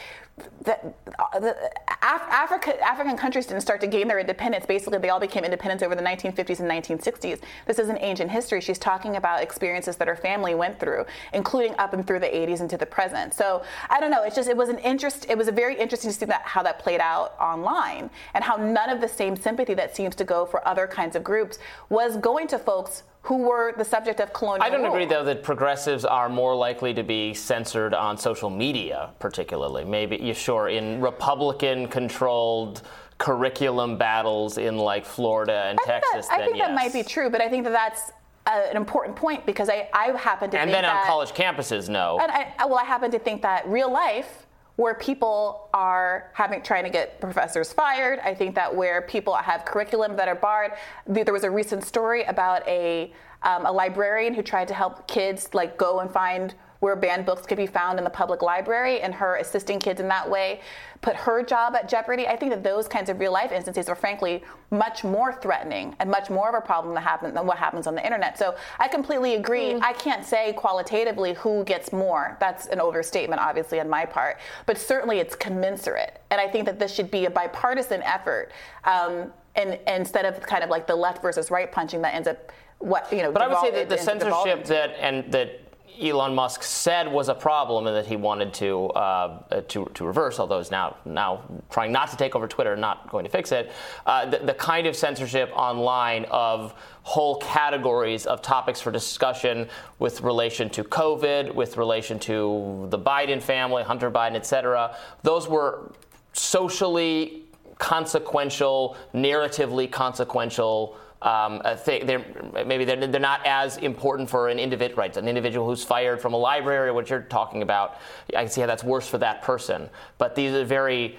[0.64, 1.56] The, uh, the
[2.04, 4.68] Af- Africa, African countries didn't start to gain their independence.
[4.68, 7.40] Basically, they all became independent over the 1950s and 1960s.
[7.66, 8.62] This is an ancient history.
[8.62, 12.62] She's talking about experiences that her family went through, including up and through the 80s
[12.62, 13.34] into the present.
[13.34, 14.24] So I don't know.
[14.24, 15.26] It's just it was an interest.
[15.28, 18.58] It was a very interesting to see that how that played out online and how
[18.58, 21.58] none of the same sympathy that seems to go for other kinds of groups
[21.90, 24.94] was going to folks who were the subject of colonial I don't rule.
[24.94, 29.84] agree, though, that progressives are more likely to be censored on social media, particularly.
[29.84, 32.84] Maybe, you sure, in Republican controlled
[33.18, 36.68] curriculum battles in like Florida and I think that- Texas, I think yes.
[36.68, 38.12] that might be true, but I think that that's
[38.46, 41.90] uh, an important point because I, I happen to And think then on college campuses,
[41.90, 42.20] no.
[42.22, 44.47] And I, well, I happen to think that real life,
[44.78, 49.66] where people are having trying to get professors fired, I think that where people have
[49.66, 50.72] curriculum that are barred.
[51.06, 53.12] There was a recent story about a
[53.44, 57.46] um, a librarian who tried to help kids like go and find where banned books
[57.46, 60.62] could be found in the public library, and her assisting kids in that way
[61.02, 62.28] put her job at jeopardy.
[62.28, 66.10] I think that those kinds of real life instances are frankly much more threatening and
[66.10, 68.38] much more of a problem that happen, than what happens on the internet.
[68.38, 69.76] So I completely agree.
[69.76, 72.36] I can't say qualitatively who gets more.
[72.40, 74.40] That's an overstatement, obviously, on my part.
[74.66, 76.22] But certainly it's commensurate.
[76.32, 78.52] And I think that this should be a bipartisan effort.
[78.84, 82.28] Um, and, and instead of kind of like the left versus right punching that ends
[82.28, 83.32] up what you know.
[83.32, 84.68] But I would say that the into censorship devolving.
[84.68, 85.67] that and that
[86.02, 90.40] Elon Musk said was a problem and that he wanted to uh, to, to reverse,
[90.40, 93.52] although he's now now trying not to take over Twitter, and not going to fix
[93.52, 93.72] it.
[94.06, 99.68] Uh, the, the kind of censorship online of whole categories of topics for discussion
[100.00, 104.96] with relation to COVID, with relation to the Biden family, Hunter Biden, et cetera.
[105.24, 105.92] Those were
[106.34, 107.44] socially
[107.80, 111.62] consequential, narratively consequential um.
[111.86, 112.26] They're,
[112.66, 115.16] maybe they're, they're not as important for an individual, right?
[115.18, 117.98] An individual who's fired from a library, what you're talking about.
[118.36, 119.90] I can see how that's worse for that person.
[120.18, 121.18] But these are very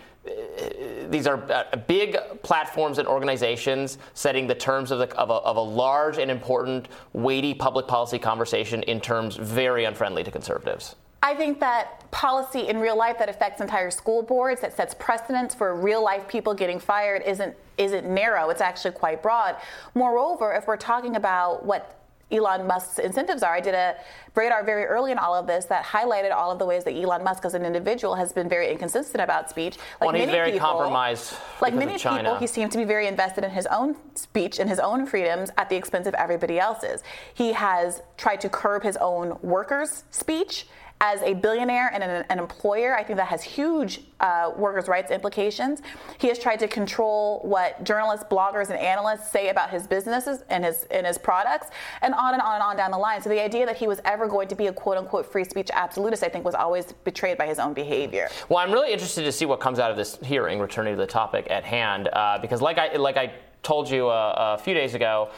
[1.09, 5.57] these are uh, big platforms and organizations setting the terms of, the, of, a, of
[5.57, 10.97] a large and important, weighty public policy conversation in terms very unfriendly to conservatives.
[11.23, 15.55] I think that policy in real life that affects entire school boards, that sets precedents
[15.55, 18.51] for real life people getting fired, isn't isn't narrow.
[18.51, 19.57] It's actually quite broad.
[19.95, 21.99] Moreover, if we're talking about what
[22.31, 23.55] Elon Musk's incentives are.
[23.55, 23.97] I did a
[24.35, 27.25] radar very early in all of this that highlighted all of the ways that Elon
[27.25, 29.79] Musk, as an individual, has been very inconsistent about speech.
[30.01, 31.35] Like well, he's very people, compromised.
[31.61, 34.79] Like many people, he seems to be very invested in his own speech and his
[34.79, 37.03] own freedoms at the expense of everybody else's.
[37.33, 40.67] He has tried to curb his own workers' speech
[41.01, 45.13] as a billionaire and an, an employer, I think that has huge uh, workers' rights
[45.13, 45.81] implications.
[46.19, 50.65] He has tried to control what journalists, bloggers, and analysts say about his businesses and
[50.65, 51.71] his and his products,
[52.03, 53.23] and on and on and on down the line.
[53.23, 55.71] So the idea that he was ever going to be a quote unquote free speech
[55.73, 58.29] absolutist, I think, was always betrayed by his own behavior.
[58.49, 60.59] Well, I'm really interested to see what comes out of this hearing.
[60.59, 63.33] Returning to the topic at hand, uh, because like I like I
[63.63, 65.31] told you uh, a few days ago.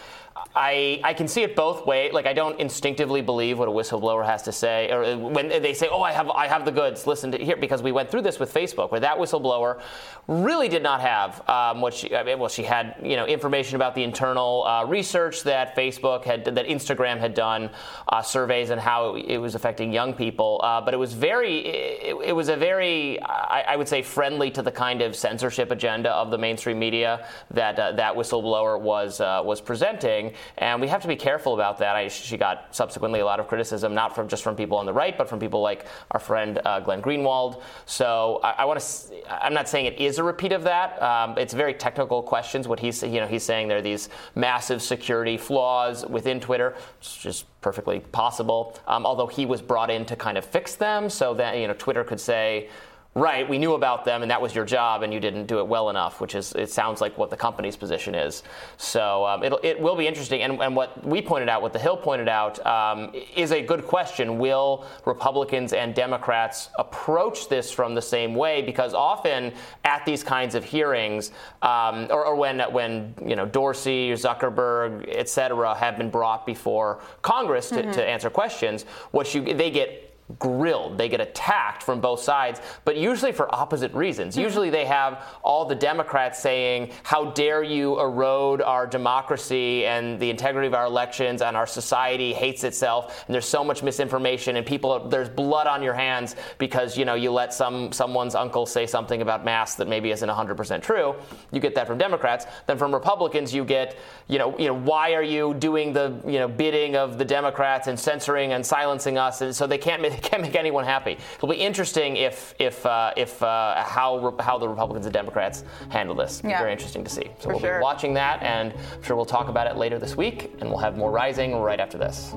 [0.55, 2.13] I, I can see it both ways.
[2.13, 5.89] Like I don't instinctively believe what a whistleblower has to say, or when they say,
[5.91, 8.39] "Oh, I have I have the goods." Listen to here because we went through this
[8.41, 9.81] with Facebook, where that whistleblower
[10.27, 13.77] really did not have um, what she I mean, well she had you know information
[13.77, 17.71] about the internal uh, research that Facebook had that Instagram had done
[18.09, 22.17] uh, surveys and how it, was affecting young people, uh, but it was very it,
[22.27, 26.11] it was a very I, I, would say friendly to the kind of censorship agenda
[26.11, 31.03] of the mainstream media that uh, that whistleblower was uh, was presenting and we have
[31.03, 31.97] to be careful about that.
[31.97, 34.93] I, she got subsequently a lot of criticism, not from just from people on the
[34.93, 37.63] right, but from people like our friend uh, Glenn Greenwald.
[37.87, 39.45] So I, I want to.
[39.45, 41.01] I'm not saying it is a repeat of that.
[41.03, 42.69] Um, it's very technical questions.
[42.69, 47.27] What he's you know he's saying there are these massive security flaws within Twitter, which
[47.27, 48.79] is perfectly possible.
[48.87, 51.75] Um, although he was brought in to kind of fix them, so that you know
[51.75, 52.69] Twitter could say
[53.17, 55.67] right, we knew about them and that was your job and you didn't do it
[55.67, 58.45] well enough, which is, it sounds like what the company's position is.
[58.77, 60.43] So um, it'll, it will be interesting.
[60.43, 63.85] And, and, what we pointed out, what the Hill pointed out, um, is a good
[63.85, 64.39] question.
[64.39, 68.63] Will Republicans and Democrats approach this from the same way?
[68.63, 69.53] Because often
[69.85, 75.07] at these kinds of hearings, um, or, or, when, when you know, Dorsey, or Zuckerberg,
[75.09, 77.91] et cetera, have been brought before Congress to, mm-hmm.
[77.91, 80.99] to answer questions, what you, they get grilled.
[80.99, 84.35] They get attacked from both sides, but usually for opposite reasons.
[84.35, 84.43] Mm-hmm.
[84.43, 90.31] Usually they have all the Democrats saying, How dare you erode our democracy and the
[90.31, 94.67] integrity of our elections and our society hates itself and there's so much misinformation and
[94.67, 98.87] people there's blood on your hands because you know you let some someone's uncle say
[98.87, 101.15] something about masks that maybe isn't 100% true.
[101.53, 102.47] You get that from Democrats.
[102.67, 106.39] Then from Republicans you get, you know, you know, why are you doing the, you
[106.39, 110.43] know, bidding of the Democrats and censoring and silencing us and so they can't can't
[110.43, 111.19] make anyone happy.
[111.37, 116.15] It'll be interesting if if uh, if uh, how how the Republicans and Democrats handle
[116.15, 116.43] this.
[116.45, 116.59] Yeah.
[116.59, 117.31] Very interesting to see.
[117.39, 117.79] So For we'll sure.
[117.79, 120.79] be watching that, and I'm sure we'll talk about it later this week, and we'll
[120.79, 122.35] have more rising right after this.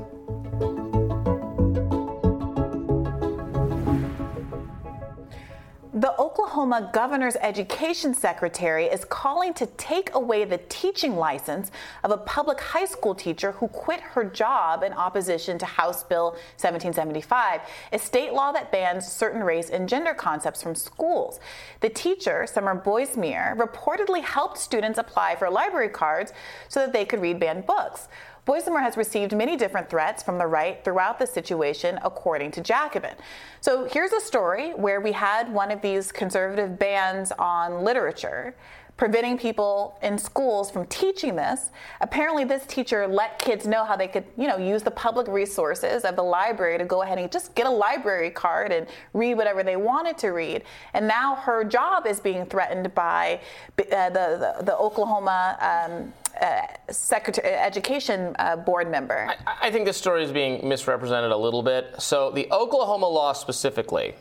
[6.04, 11.72] The Oklahoma governor's education secretary is calling to take away the teaching license
[12.04, 16.32] of a public high school teacher who quit her job in opposition to House Bill
[16.58, 17.62] 1775,
[17.94, 21.40] a state law that bans certain race and gender concepts from schools.
[21.80, 26.34] The teacher, Summer Boismier, reportedly helped students apply for library cards
[26.68, 28.10] so that they could read banned books.
[28.46, 33.16] Boismier has received many different threats from the right throughout the situation, according to Jacobin.
[33.62, 38.56] So here's a story where we had one of these conservative bans on literature
[38.96, 41.72] preventing people in schools from teaching this.
[42.02, 46.04] Apparently, this teacher let kids know how they could, you know, use the public resources
[46.04, 49.64] of the library to go ahead and just get a library card and read whatever
[49.64, 50.64] they wanted to read.
[50.94, 53.42] And now her job is being threatened by
[53.80, 55.58] uh, the, the, the Oklahoma.
[55.60, 59.28] Um, uh, secretary, education uh, board member.
[59.46, 61.96] I, I think this story is being misrepresented a little bit.
[62.00, 64.16] So, the Oklahoma law specifically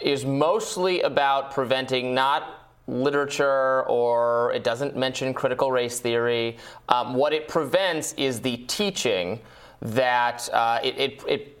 [0.00, 6.56] is mostly about preventing not literature or it doesn't mention critical race theory.
[6.88, 9.40] Um, what it prevents is the teaching
[9.80, 11.55] that uh, it, it, it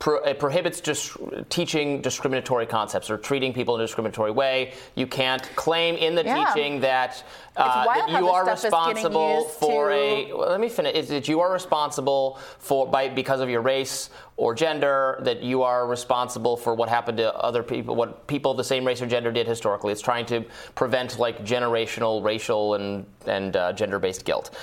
[0.00, 1.14] Pro, it prohibits just
[1.50, 4.72] teaching discriminatory concepts or treating people in a discriminatory way.
[4.94, 6.42] You can't claim in the yeah.
[6.42, 7.22] teaching that,
[7.54, 9.94] uh, that you are responsible for to...
[9.94, 10.32] a.
[10.32, 10.94] Well, let me finish.
[10.94, 14.08] Is that you are responsible for by because of your race
[14.38, 18.56] or gender that you are responsible for what happened to other people, what people of
[18.56, 19.92] the same race or gender did historically.
[19.92, 24.56] It's trying to prevent like generational, racial, and and uh, gender-based guilt.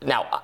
[0.00, 0.42] Now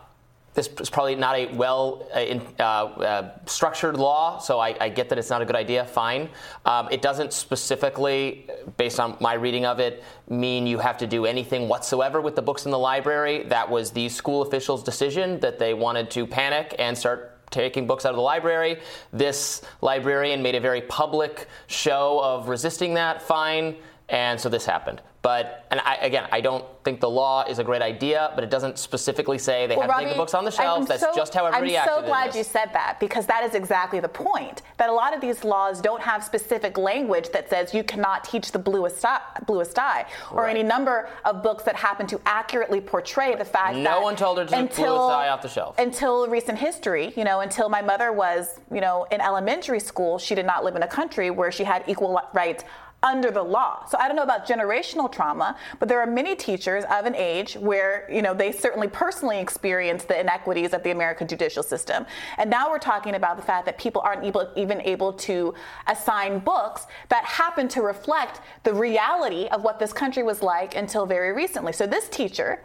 [0.56, 4.88] this is probably not a well uh, in, uh, uh, structured law, so I, I,
[4.88, 5.84] get that it's not a good idea.
[5.84, 6.30] Fine.
[6.64, 11.26] Um, it doesn't specifically, based on my reading of it, mean you have to do
[11.26, 13.44] anything whatsoever with the books in the library.
[13.44, 18.06] That was the school officials' decision that they wanted to panic and start taking books
[18.06, 18.80] out of the library.
[19.12, 23.22] This librarian made a very public show of resisting that.
[23.22, 23.76] Fine.
[24.08, 25.02] And so this happened.
[25.26, 28.48] But and I, again, I don't think the law is a great idea, but it
[28.50, 30.82] doesn't specifically say they Well, have to take the books on the shelves.
[30.82, 33.56] I'm That's so- just how everybody I'm so glad you said that because that is
[33.56, 34.62] exactly the point.
[34.76, 38.52] That a lot of these laws don't have specific language that says you cannot teach
[38.52, 40.50] the bluest eye, bluest eye or Right.
[40.50, 44.14] any number of books that happen to accurately portray the fact No that no one
[44.14, 45.76] told her to take Bluest Eye off the shelf.
[45.80, 50.36] Until recent history, you know, until my mother was, you know, in elementary school, she
[50.36, 52.62] did not live in a country where she had equal rights
[53.06, 53.86] under the law.
[53.86, 57.54] So I don't know about generational trauma, but there are many teachers of an age
[57.54, 62.04] where, you know, they certainly personally experience the inequities of the American judicial system.
[62.36, 65.54] And now we're talking about the fact that people aren't able, even able to
[65.86, 71.06] assign books that happen to reflect the reality of what this country was like until
[71.06, 71.72] very recently.
[71.72, 72.60] So this teacher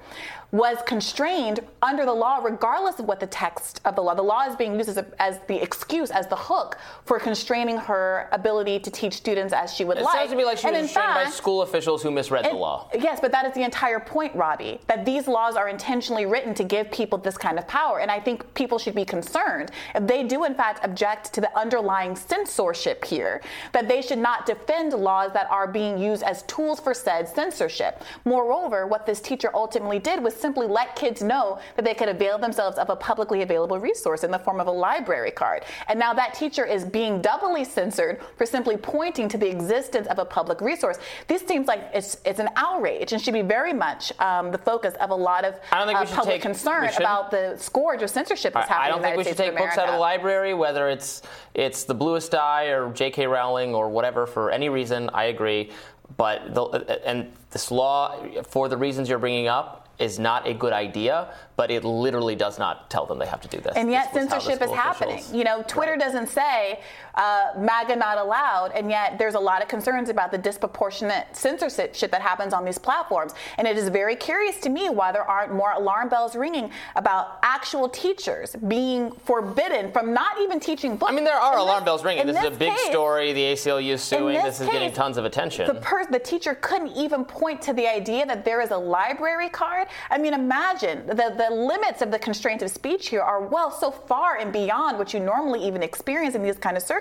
[0.51, 4.13] was constrained under the law, regardless of what the text of the law.
[4.13, 7.77] The law is being used as, a, as the excuse, as the hook for constraining
[7.77, 10.13] her ability to teach students as she would It like.
[10.13, 12.53] sounds to me like she And was constrained restrained by school officials who misread the
[12.53, 12.89] law.
[12.93, 16.63] Yes, but that is the entire point, Robby, that these laws are intentionally written to
[16.65, 17.99] give people this kind of power.
[17.99, 21.57] And I think people should be concerned if they do, in fact, object to the
[21.57, 23.41] underlying censorship here,
[23.71, 28.03] that they should not defend laws that are being used as tools for said censorship.
[28.25, 32.37] Moreover, what this teacher ultimately did was simply let kids know that they could avail
[32.37, 35.63] themselves of a publicly available resource in the form of a library card.
[35.87, 40.19] And now that teacher is being doubly censored for simply pointing to the existence of
[40.19, 40.97] a public resource.
[41.27, 44.93] This seems like it's, it's an outrage and should be very much um, the focus
[44.99, 47.55] of a lot of I don't think we uh, should public take- concern about the
[47.57, 48.87] scourge of censorship that's happening.
[48.87, 51.21] I don't think we should States take books out of the library, whether it's
[51.53, 53.27] it's the Bluest Eye or J.K.
[53.27, 55.09] Rowling or whatever for any reason.
[55.13, 55.71] I agree,
[56.17, 60.73] but the, and this law, for the reasons you're bringing up, is not a good
[60.73, 61.27] idea.
[61.55, 63.75] But it literally does not tell them they have to do this.
[63.75, 65.15] And yet This was how the censorship is happening.
[65.15, 65.99] officials- You know, Twitter Right.
[65.99, 66.79] doesn't say
[67.15, 72.11] uh, MAGA not allowed, and yet there's a lot of concerns about the disproportionate censorship
[72.11, 73.33] that happens on these platforms.
[73.57, 77.39] And it is very curious to me why there aren't more alarm bells ringing about
[77.43, 81.11] actual teachers being forbidden from not even teaching books.
[81.11, 82.21] I mean, there are In alarm this- bells ringing.
[82.21, 83.33] in This is a big case, story.
[83.33, 84.35] The ACLU is suing.
[84.35, 85.67] this This, is getting tons of attention.
[85.67, 89.49] The, per- the teacher couldn't even point to the idea that there is a library
[89.49, 89.87] card.
[90.09, 93.91] I mean, imagine the, the limits of the constraints of speech here are well so
[93.91, 97.00] far and beyond what you normally even experience in these kind of circumstances.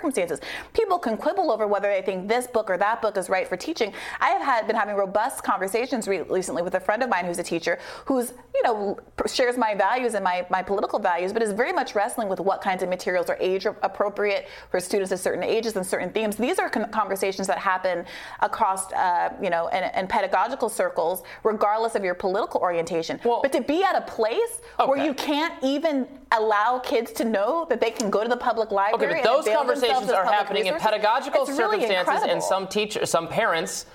[0.73, 3.57] People can quibble over whether they think this book or that book is right for
[3.57, 3.93] teaching.
[4.21, 7.39] I have had been having robust conversations re- recently with a friend of mine who's
[7.39, 11.53] a teacher who's you know shares my values and my, my political values, but is
[11.53, 15.43] very much wrestling with what kinds of materials are age appropriate for students of certain
[15.43, 16.37] ages and certain themes.
[16.37, 18.05] These are con- conversations that happen
[18.41, 23.21] across uh, you know in, in pedagogical circles, regardless of your political orientation.
[23.25, 27.67] Well- but to be at a place where you can't even allow kids to know
[27.69, 29.15] that they can go to the public library.
[29.15, 33.11] Okay, but those avail conversations are happening in pedagogical it's really circumstances, and some teachers,
[33.11, 33.87] some parents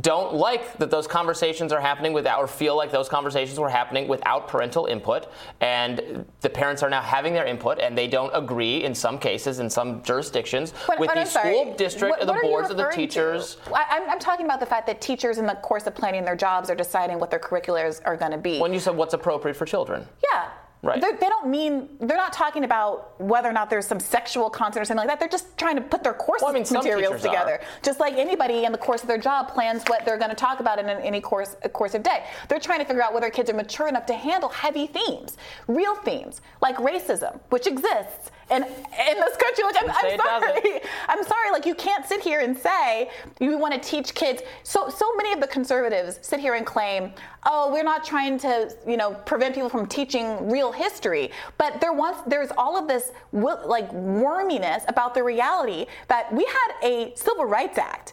[0.00, 4.08] don't like that those conversations are happening without, or feel like those conversations were happening
[4.08, 5.26] without parental input,
[5.60, 9.58] and the parents are now having their input, and they don't agree in some cases,
[9.58, 12.70] in some jurisdictions, But- with the school district what- or the what are you boards
[12.70, 13.58] of the teachers.
[13.66, 16.36] I, I'm, I'm talking about the fact that teachers, in the course of planning their
[16.36, 18.60] jobs, are deciding what their curriculars are going to be.
[18.60, 20.08] When you said what's appropriate for children.
[20.32, 20.48] Yeah.
[20.84, 21.00] Right.
[21.00, 24.82] They're, they don't mean they're not talking about whether or not there's some sexual content
[24.82, 25.20] or something like that.
[25.20, 27.82] They're just trying to put their course Well, I mean, materials together, are.
[27.84, 30.58] just like anybody in the course of their job plans what they're going to talk
[30.58, 32.24] about in an, any course course of day.
[32.48, 35.36] They're trying to figure out whether kids are mature enough to handle heavy themes,
[35.68, 39.64] real themes like racism, which exists in in this country.
[39.64, 40.62] Like I'm, I'm doesn't.
[40.62, 41.50] sorry, I'm sorry.
[41.50, 44.42] Like you can't sit here and say you want to teach kids.
[44.62, 47.12] So so many of the conservatives sit here and claim,
[47.46, 51.30] oh, we're not trying to you know prevent people from teaching real history.
[51.58, 56.88] But there once there's all of this like worminess about the reality that we had
[56.88, 58.12] a Civil Rights Act.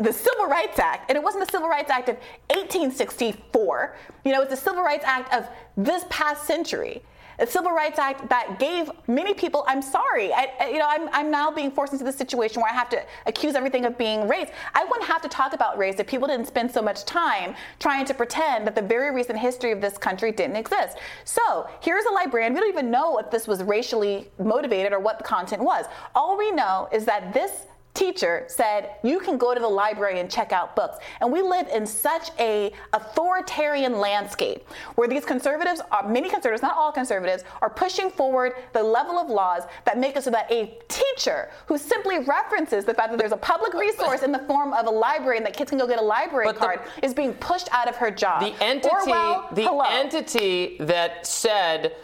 [0.00, 2.16] The Civil Rights Act, and it wasn't the Civil Rights Act of
[2.50, 3.96] 1864.
[4.24, 7.02] You know, it's the Civil Rights Act of this past century
[7.38, 11.30] a civil rights act that gave many people i'm sorry I, you know I'm, I'm
[11.30, 14.48] now being forced into this situation where i have to accuse everything of being race
[14.74, 18.04] i wouldn't have to talk about race if people didn't spend so much time trying
[18.06, 20.98] to pretend that the very recent history of this country didn't exist.
[21.24, 22.54] So here's a librarian.
[22.54, 25.86] We don't even know if this was racially motivated or what the content was.
[26.14, 27.66] All we know is that this
[27.96, 31.66] teacher said you can go to the library and check out books and we live
[31.68, 37.70] in such a authoritarian landscape where these conservatives are many conservatives not all conservatives are
[37.70, 42.18] pushing forward the level of laws that make it so that a teacher who simply
[42.20, 45.46] references the fact that there's a public resource in the form of a library and
[45.46, 47.96] that kids can go get a library But the- card is being pushed out of
[47.96, 49.84] her job The entity, Orwell, the hello.
[49.88, 51.96] entity that said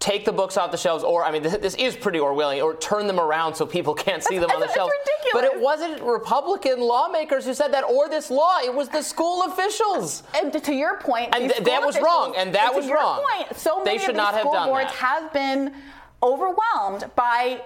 [0.00, 2.76] take the books off the shelves, or I mean, this, this, is pretty Orwellian, or
[2.76, 4.92] turn them around so people can't see them on the shelves.
[5.06, 5.32] Ridiculous.
[5.32, 8.58] But it wasn't Republican lawmakers who said that, or this law.
[8.62, 10.22] It was the school officials.
[10.36, 12.34] And to your point, and th- that was wrong.
[12.36, 13.24] And that and was your wrong.
[13.36, 14.94] Point, so many they should of not these have school boards that.
[14.94, 15.74] have been
[16.22, 17.60] overwhelmed by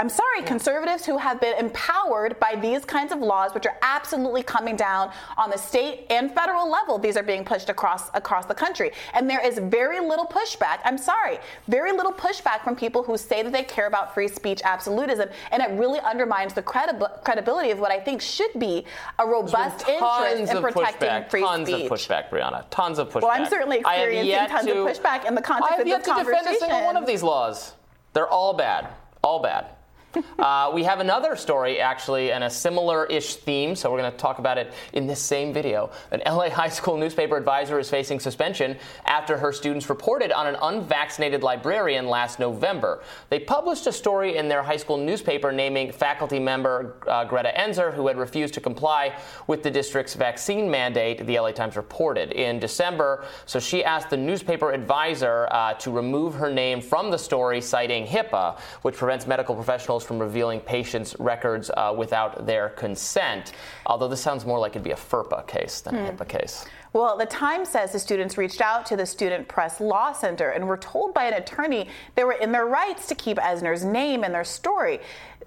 [0.00, 4.42] I'm sorry, conservatives who have been empowered by these kinds of laws, which are absolutely
[4.42, 6.98] coming down on the state and federal level.
[6.98, 10.78] These are being pushed across across the country, and there is very little pushback.
[10.86, 11.38] I'm sorry,
[11.68, 15.62] very little pushback from people who say that they care about free speech absolutism, and
[15.62, 18.86] it really undermines the credi- credibility of what I think should be
[19.18, 21.88] a robust interest in protecting pushback, free tons speech.
[21.90, 22.64] Tons of pushback, Briahna.
[22.70, 23.20] Tons of pushback.
[23.20, 26.08] Well, I'm certainly experiencing tons to, of pushback in the context of this conversation.
[26.08, 27.74] I have yet to defend a single one of these laws.
[28.14, 28.88] They're all bad.
[29.22, 29.66] All bad.
[30.38, 34.18] uh, we have another story, actually, and a similar ish theme, so we're going to
[34.18, 35.90] talk about it in this same video.
[36.10, 40.56] An LA high school newspaper advisor is facing suspension after her students reported on an
[40.62, 43.02] unvaccinated librarian last November.
[43.28, 47.94] They published a story in their high school newspaper naming faculty member uh, Greta Enzer,
[47.94, 52.32] who had refused to comply with the district's vaccine mandate, the LA Times reported.
[52.32, 57.18] In December, so she asked the newspaper advisor uh, to remove her name from the
[57.18, 63.52] story, citing HIPAA, which prevents medical professionals from revealing patients' records uh, without their consent.
[63.86, 66.64] Although this sounds more like it'd be a FERPA case than a HIPAA case.
[66.92, 70.66] Well, the Times says the students reached out to the Student Press Law Center and
[70.66, 74.32] were told by an attorney they were in their rights to keep Esner's name in
[74.32, 74.98] their story.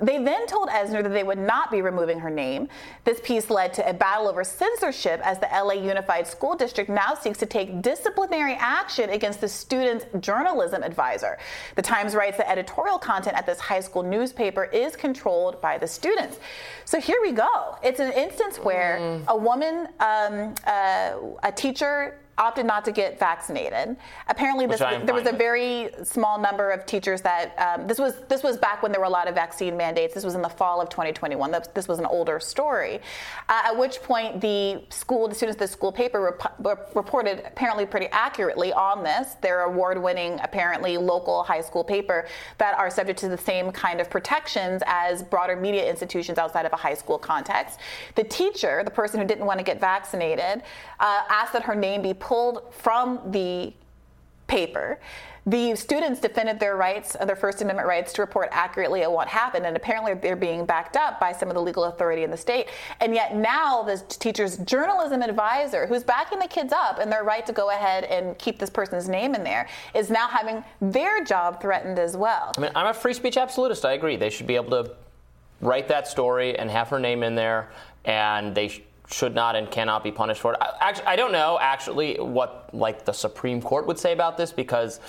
[0.01, 2.67] They then told Esner that they would not be removing her name.
[3.03, 7.13] This piece led to a battle over censorship as the LA Unified School District now
[7.13, 11.37] seeks to take disciplinary action against the student's journalism advisor.
[11.75, 15.87] The Times writes that editorial content at this high school newspaper is controlled by the
[15.87, 16.39] students.
[16.85, 17.77] So here we go.
[17.83, 19.27] It's an instance where Mm.
[19.27, 21.11] a woman, um, uh,
[21.43, 23.95] a teacher, opted not to get vaccinated.
[24.27, 25.37] Apparently, this, there was a with.
[25.37, 29.07] very small number of teachers that um, this was this was back when there were
[29.07, 30.13] a lot of vaccine mandates.
[30.13, 31.51] This was in the fall of 2021.
[31.73, 33.01] This, was an older story.
[33.49, 37.43] Uh, at which point, the school, the students, of the school paper rep- rep- reported
[37.45, 39.35] apparently pretty accurately on this.
[39.41, 42.25] Their award-winning, apparently local high school paper
[42.57, 46.73] that are subject to the same kind of protections as broader media institutions outside of
[46.73, 47.79] a high school context.
[48.15, 50.63] The teacher, the person who didn't want to get vaccinated,
[50.99, 53.73] uh, asked that her name be pulled from the
[54.47, 54.97] paper.
[55.45, 59.27] The students defended their rights, uh, their First Amendment rights, to report accurately on what
[59.27, 62.37] happened, and apparently they're being backed up by some of the legal authority in the
[62.37, 62.69] state.
[63.01, 67.45] And yet now, the teacher's journalism advisor, who's backing the kids up and their right
[67.45, 71.61] to go ahead and keep this person's name in there, is now having their job
[71.61, 72.53] threatened as well.
[72.57, 73.83] I mean, I'm a free speech absolutist.
[73.83, 74.15] I agree.
[74.15, 74.95] They should be able to
[75.59, 77.69] write that story and have her name in there,
[78.05, 80.57] and they sh- should not and cannot be punished for it.
[80.61, 84.51] I, actually, I don't know actually what like the Supreme Court would say about this
[84.51, 84.99] because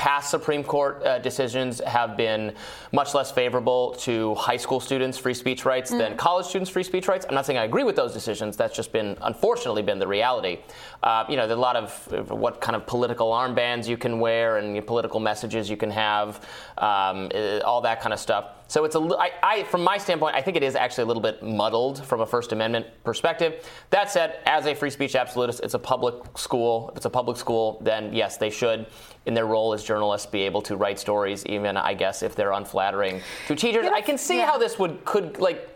[0.00, 2.54] past Supreme Court uh, decisions have been
[2.90, 7.06] much less favorable to high school students' free speech rights than college students' free speech
[7.06, 7.26] rights.
[7.28, 8.56] I'm not saying I agree with those decisions.
[8.56, 10.60] That's just been, unfortunately, been the reality.
[11.02, 14.56] Uh, you know, there's a lot of what kind of political armbands you can wear
[14.56, 16.46] and your political messages you can have,
[16.78, 18.44] um, uh, all that kind of stuff.
[18.68, 21.20] So it's a, I, I, from my standpoint, I think it is actually a little
[21.20, 23.68] bit muddled from a First Amendment perspective.
[23.90, 26.88] That said, as a free speech absolutist, it's a public school.
[26.90, 28.86] If it's a public school, then yes, they should,
[29.26, 32.52] in their role as journalists, be able to write stories, even I guess if they're
[32.52, 33.86] unflattering to teachers.
[33.86, 34.46] I can see yeah.
[34.46, 35.68] how this would could like.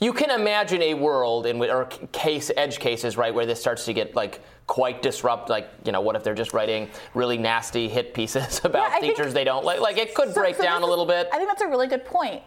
[0.00, 3.84] You can imagine a world in which, or case edge cases, right, where this starts
[3.86, 5.48] to get like quite disrupt.
[5.48, 9.00] Like, you know, what if they're just writing really nasty hit pieces about Yeah, I
[9.00, 9.80] think- teachers they don't like?
[9.80, 11.28] Like, it could So- break so down a little bit.
[11.32, 12.42] I think that's a really good point.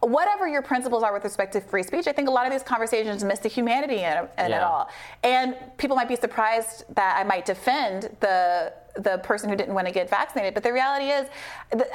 [0.00, 2.62] Whatever your principles are with respect to free speech, I think a lot of these
[2.62, 4.88] conversations miss the humanity in, in it all.
[5.24, 9.86] And people might be surprised that I might defend the the person who didn't want
[9.86, 10.54] to get vaccinated.
[10.54, 11.28] But the reality is,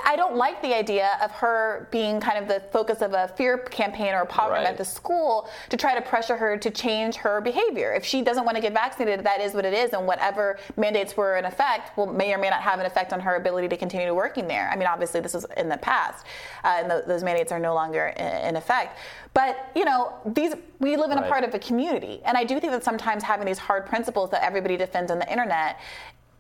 [0.06, 3.58] I don't like the idea of her being kind of the focus of a fear
[3.58, 4.68] campaign or a program Right.
[4.68, 7.94] at the school to try to pressure her to change her behavior.
[7.94, 11.16] If she doesn't want to get vaccinated, that is what it is, and whatever mandates
[11.16, 13.78] were in effect will may or may not have an effect on her ability to
[13.78, 14.70] continue working there.
[14.72, 16.26] I mean, obviously, this was in the past,
[16.64, 18.98] uh, and th- those mandates are no longer in, in effect.
[19.34, 22.60] But you know, these we live in a part of a community, and I do
[22.60, 25.80] think that sometimes having these hard principles that everybody defends on the internet,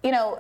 [0.04, 0.40] you know,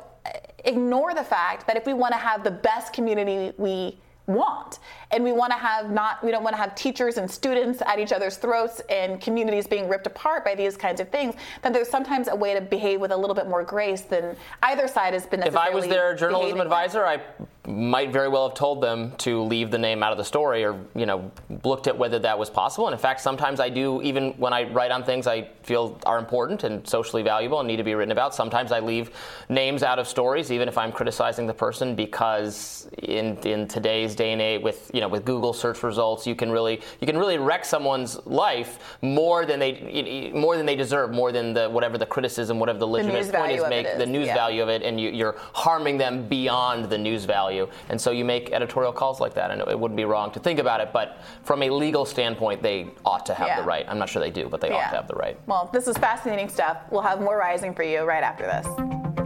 [0.65, 3.97] ignore the fact that if we want to have the best community we
[4.27, 4.79] want.
[5.11, 7.99] And we want to have not we don't want to have teachers and students at
[7.99, 11.89] each other's throats and communities being ripped apart by these kinds of things then there's
[11.89, 15.25] sometimes a way to behave with a little bit more grace than either side has
[15.25, 17.21] been if I was their journalism advisor, I
[17.67, 20.79] might very well have told them to leave the name out of the story or
[20.95, 21.31] you know
[21.63, 22.87] looked at whether that was possible.
[22.87, 26.17] And in fact sometimes i do even when i write on things i feel are
[26.17, 29.11] important and socially valuable and need to be written about sometimes i leave
[29.49, 34.31] names out of stories even if i'm criticizing the person because in in today's day
[34.31, 37.37] and age with you know with google search results you can really you can really
[37.37, 42.05] wreck someone's life more than they more than they deserve more than the whatever the
[42.05, 44.33] criticism whatever the legitimate point is make the news yeah.
[44.33, 47.67] value of it and you, you're harming them beyond the news value.
[47.89, 50.59] And so you make editorial calls like that, and it wouldn't be wrong to think
[50.59, 50.91] about it.
[50.93, 53.61] But from a legal standpoint, they ought to have yeah.
[53.61, 53.85] the right.
[53.87, 54.75] I'm not sure they do, but they yeah.
[54.77, 55.37] ought to have the right.
[55.47, 56.77] Well, this is fascinating stuff.
[56.89, 59.20] We'll have more rising for you right after this.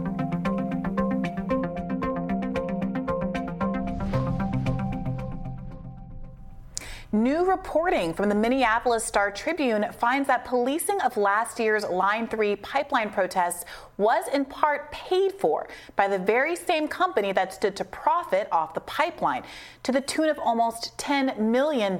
[7.16, 12.56] New reporting from the Minneapolis Star Tribune finds that policing of last year's Line 3
[12.56, 13.64] pipeline protests
[13.98, 18.74] was in part paid for by the very same company that stood to profit off
[18.74, 19.42] the pipeline
[19.82, 21.98] to the tune of almost $10 million,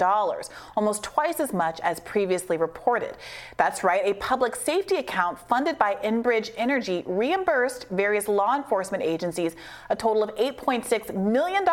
[0.77, 3.17] almost twice as much as previously reported.
[3.57, 9.57] That's right, a public safety account funded by Enbridge Energy reimbursed various law enforcement agencies
[9.91, 11.65] a total of $8.6 million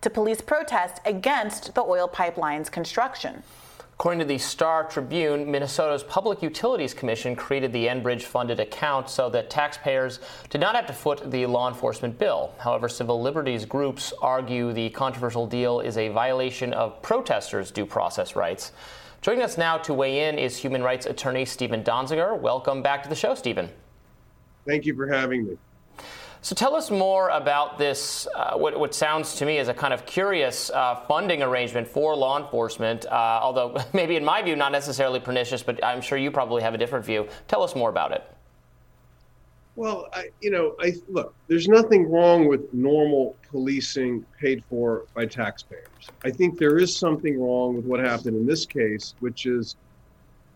[0.00, 3.42] to police protests against the oil pipeline's construction.
[4.00, 9.28] According to the Star Tribune, Minnesota's Public Utilities Commission created the Enbridge funded account so
[9.28, 12.54] that taxpayers did not have to foot the law enforcement bill.
[12.56, 18.34] However, civil liberties groups argue the controversial deal is a violation of protesters' due process
[18.34, 18.72] rights.
[19.20, 22.40] Joining us now to weigh in is human rights attorney Steven Donziger.
[22.40, 23.68] Welcome back to the show, Steven.
[24.66, 25.58] Thank you for having me.
[26.42, 29.92] So tell us more about this, uh, what, what, sounds to me as a kind
[29.92, 33.10] of curious uh, funding arrangement for law enforcement, uh,
[33.42, 36.78] although maybe in my view not necessarily pernicious, but I'm sure you probably have a
[36.78, 37.28] different view.
[37.46, 38.24] Tell us more about it.
[39.76, 41.34] Well, I, you know, I look.
[41.46, 45.86] There's nothing wrong with normal policing paid for by taxpayers.
[46.24, 49.76] I think there is something wrong with what happened in this case, which is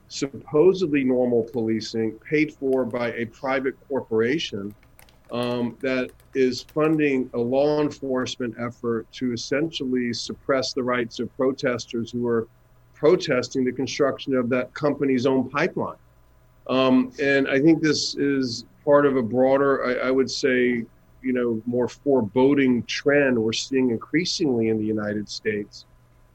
[0.09, 4.75] supposedly normal policing paid for by a private corporation
[5.35, 12.13] um, that is funding a law enforcement effort to essentially suppress the rights of protesters
[12.13, 12.47] who are
[12.95, 15.97] protesting the construction of that company's own pipeline.
[16.69, 20.85] Um, and I think this is part of a broader, I, I, would say,
[21.21, 25.85] you know, more foreboding trend we're seeing increasingly in the United States,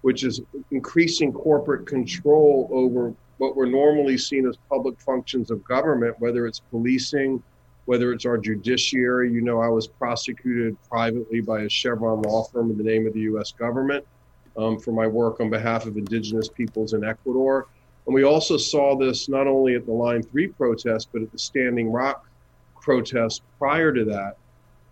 [0.01, 0.41] which is
[0.71, 6.59] increasing corporate control over what were normally seen as public functions of government, whether it's
[6.59, 7.41] policing,
[7.89, 9.31] whether it's our judiciary.
[9.31, 13.13] You know, I was prosecuted privately by a Chevron law firm in the name of
[13.13, 13.51] the U.S.
[13.51, 14.05] government
[14.55, 17.65] um, for my work on behalf of indigenous peoples in Ecuador.
[18.05, 21.39] And we also saw this not only at the Line 3 protest, but at the
[21.39, 22.27] Standing Rock
[22.79, 24.37] protest prior to that.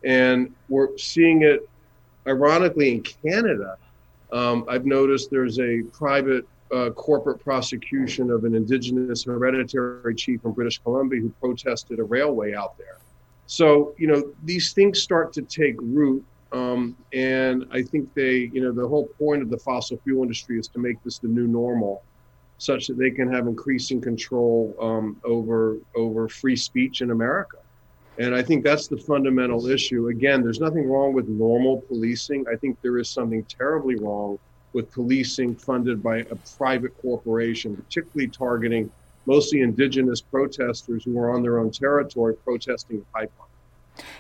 [0.03, 1.69] And we're seeing it,
[2.25, 3.77] ironically, in Canada.
[4.31, 10.51] Um, I've noticed there's a private uh, corporate prosecution of an indigenous hereditary chief from
[10.51, 12.97] British Columbia who protested a railway out there.
[13.45, 16.24] So, you know, these things start to take root.
[16.51, 20.59] Um, and I think they, you know, the whole point of the fossil fuel industry
[20.59, 22.03] is to make this the new normal
[22.57, 27.57] such that they can have increasing control um, over over free speech in America.
[28.20, 30.07] And I think that's the fundamental issue.
[30.07, 32.45] Again, there's nothing wrong with normal policing.
[32.51, 34.39] I think there is something terribly wrong
[34.78, 38.91] with policing funded by a private corporation, particularly targeting
[39.25, 43.46] mostly indigenous protesters who are on their own territory protesting the pipeline.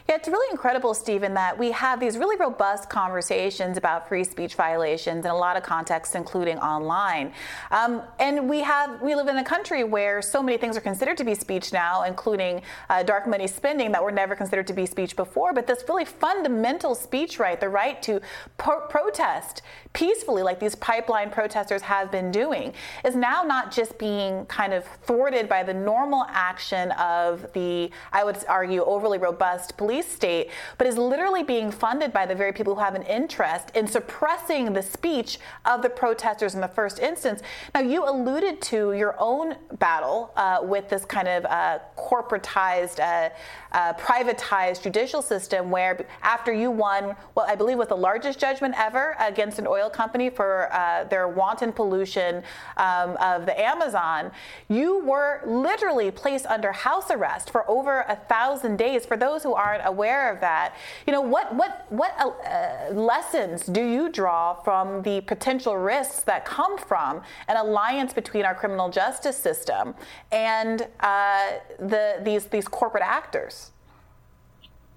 [0.07, 4.55] Yeah, it's really incredible, Steven, that we have these really robust conversations about free speech
[4.55, 7.33] violations in a lot of contexts, including online.
[7.71, 11.17] Um, and we have we live in a country where so many things are considered
[11.17, 14.85] to be speech now, including uh, dark money spending that were never considered to be
[14.85, 15.53] speech before.
[15.53, 18.21] But this really fundamental speech right, the right to
[18.57, 19.61] pro- protest
[19.93, 22.71] peacefully, like these pipeline protesters have been doing,
[23.03, 28.23] is now not just being kind of thwarted by the normal action of the, I
[28.23, 32.75] would argue, overly robust police state, but is literally being funded by the very people
[32.75, 37.41] who have an interest in suppressing the speech of the protesters in the first instance.
[37.73, 43.29] Now, you alluded to your own battle uh, with this kind of uh, corporatized, uh,
[43.71, 48.75] uh privatized judicial system where after you won, well, I believe was the largest judgment
[48.77, 52.43] ever against an oil company for uh, their wanton pollution
[52.77, 54.31] um, of the Amazon,
[54.67, 59.05] you were literally placed under house arrest for over a thousand days.
[59.05, 63.83] For those who aren't aware of that, you know, what what what uh, lessons do
[63.83, 69.37] you draw from the potential risks that come from an alliance between our criminal justice
[69.37, 69.95] system
[70.31, 73.71] and uh, the these these corporate actors?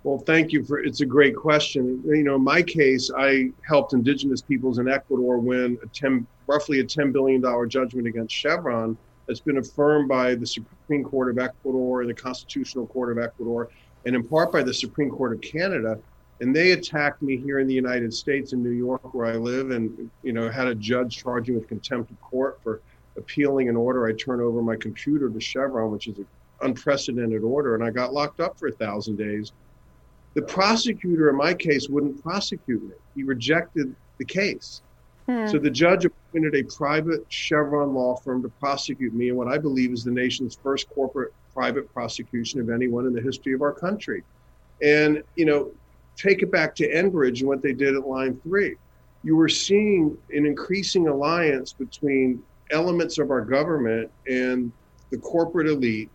[0.02, 2.02] Well, thank you for it's a great question.
[2.06, 6.80] You know, in my case, I helped indigenous peoples in Ecuador win a 10, roughly
[6.80, 8.96] a $10 billion judgment against Chevron
[9.26, 13.68] that's been affirmed by the Supreme Court of Ecuador and the Constitutional Court of Ecuador,
[14.06, 15.98] and in part by the Supreme Court of Canada.
[16.40, 19.72] And they attacked me here in the United States in New York, where I live,
[19.72, 22.80] and you know had a judge charging with contempt of court for
[23.18, 26.26] appealing an order I turned over my computer to Chevron, which is an
[26.62, 29.52] unprecedented order, and I got locked up for a thousand days
[30.34, 32.94] the prosecutor in my case wouldn't prosecute me.
[33.14, 34.82] He rejected the case.
[35.26, 35.46] Hmm.
[35.48, 39.58] So the judge appointed a private Chevron law firm to prosecute me in what I
[39.58, 43.72] believe is the nation's first corporate private prosecution of anyone in the history of our
[43.72, 44.22] country.
[44.82, 45.70] And, you know,
[46.16, 48.76] take it back to Enbridge and what they did at Line 3.
[49.22, 54.72] You were seeing an increasing alliance between elements of our government and
[55.10, 56.10] the corporate elite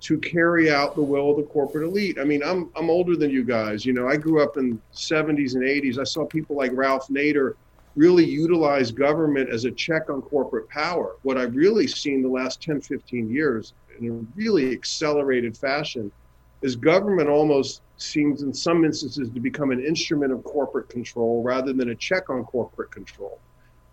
[0.00, 2.18] to carry out the will of the corporate elite.
[2.18, 3.84] I mean, I'm I'm older than you guys.
[3.84, 5.98] You know, I grew up in 70s and 80s.
[5.98, 7.54] I saw people like Ralph Nader
[7.96, 11.16] really utilize government as a check on corporate power.
[11.22, 16.10] What I've really seen the last 10, 15 years in a really accelerated fashion
[16.62, 21.72] is government almost seems in some instances to become an instrument of corporate control rather
[21.72, 23.38] than a check on corporate control.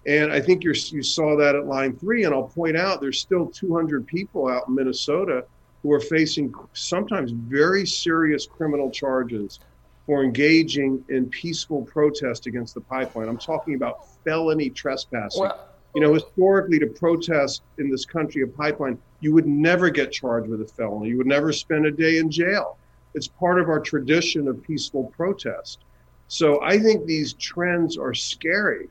[0.06, 2.24] And I think you you saw that at line three.
[2.24, 5.46] And I'll point out there's still 200 people out in Minnesota
[5.84, 9.60] who are facing sometimes very serious criminal charges
[10.06, 13.28] for engaging in peaceful protest against the pipeline.
[13.28, 15.42] I'm talking about felony trespassing.
[15.42, 20.12] Well, you know, historically, to protest in this country a pipeline, you would never get
[20.12, 21.10] charged with a felony.
[21.10, 22.78] You would never spend a day in jail.
[23.14, 25.80] It's part of our tradition of peaceful protest.
[26.28, 28.90] So I think these trends are scary.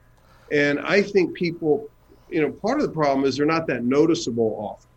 [0.50, 1.88] And I think people,
[2.30, 4.88] you know, part of the problem is they're not that noticeable often.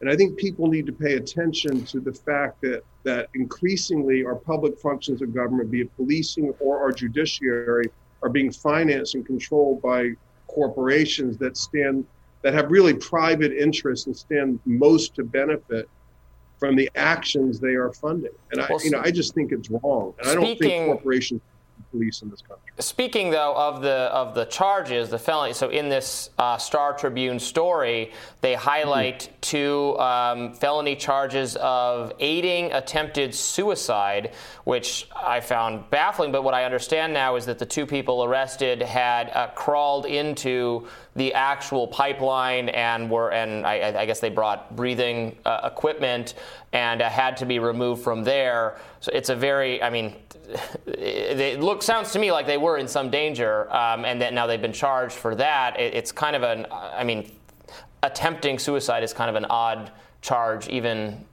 [0.00, 4.36] And I think people need to pay attention to the fact that that increasingly our
[4.36, 7.90] public functions of government, be it policing or our judiciary,
[8.22, 10.12] are being financed and controlled by
[10.46, 12.06] corporations that stand
[12.42, 15.88] that have really private interests and stand most to benefit
[16.58, 18.32] from the actions they are funding.
[18.52, 20.14] And I, you know, I just think it's wrong.
[20.18, 21.40] And I don't think corporations
[21.90, 22.64] police in this country.
[22.78, 25.52] Speaking though of the of the charges, the felony.
[25.52, 29.32] So in this uh, Star Tribune story, they highlight mm-hmm.
[29.40, 34.32] two um, felony charges of aiding attempted suicide,
[34.64, 36.32] which I found baffling.
[36.32, 40.86] But what I understand now is that the two people arrested had uh, crawled into
[41.16, 46.34] the actual pipeline and were and I, I guess they brought breathing uh, equipment
[46.72, 48.78] and uh, had to be removed from there.
[49.00, 50.14] So it's a very, I mean,
[50.86, 54.46] it looks sounds to me like they were in some danger, um, and that now
[54.46, 55.78] they've been charged for that.
[55.78, 57.30] It, it's kind of an, I mean,
[58.02, 59.92] attempting suicide is kind of an odd
[60.22, 61.24] charge, even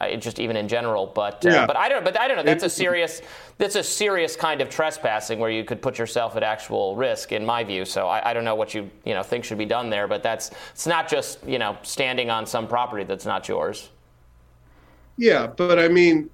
[0.00, 1.06] uh, just even in general.
[1.06, 1.66] But uh, yeah.
[1.66, 2.42] but I don't but I don't know.
[2.42, 3.22] That's a serious
[3.58, 7.44] that's a serious kind of trespassing where you could put yourself at actual risk, in
[7.44, 7.84] my view.
[7.84, 10.08] So I, I don't know what you you know think should be done there.
[10.08, 13.90] But that's it's not just you know standing on some property that's not yours.
[15.18, 16.30] Yeah, but I mean,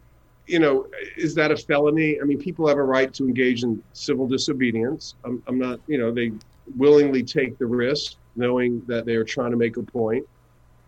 [0.49, 0.87] you know,
[1.17, 2.19] is that a felony?
[2.21, 5.15] I mean, people have a right to engage in civil disobedience.
[5.25, 6.33] I'm, I'm not, you know, they
[6.77, 10.27] willingly take the risk knowing that they are trying to make a point.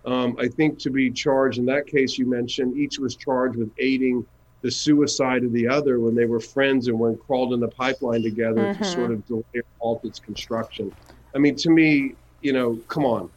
[0.06, 3.70] Um, I think to be charged in that case you mentioned, each was charged with
[3.78, 4.26] aiding
[4.62, 8.22] the suicide of the other when they were friends and when crawled in the pipeline
[8.22, 8.82] together mm-hmm.
[8.82, 10.92] to sort of delay or halt its construction.
[11.34, 13.30] I mean, to me, you know, come on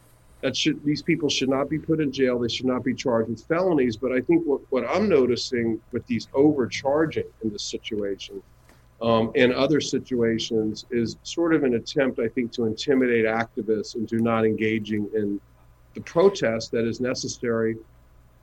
[0.44, 2.38] that should these people should not be put in jail.
[2.38, 3.96] They should not be charged with felonies.
[3.96, 8.42] But I think what, what I'm noticing with these overcharging in this situation
[9.00, 14.18] um, and other situations is sort of an attempt, I think, to intimidate activists into
[14.18, 15.40] not engaging in
[15.94, 17.78] the protest that is necessary.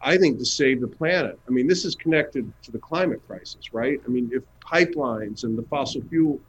[0.02, 1.39] I think to save the planet.
[1.47, 4.02] I mean, this is connected to the climate crisis, right?
[4.04, 6.39] I mean, if pipelines and the fossil fuel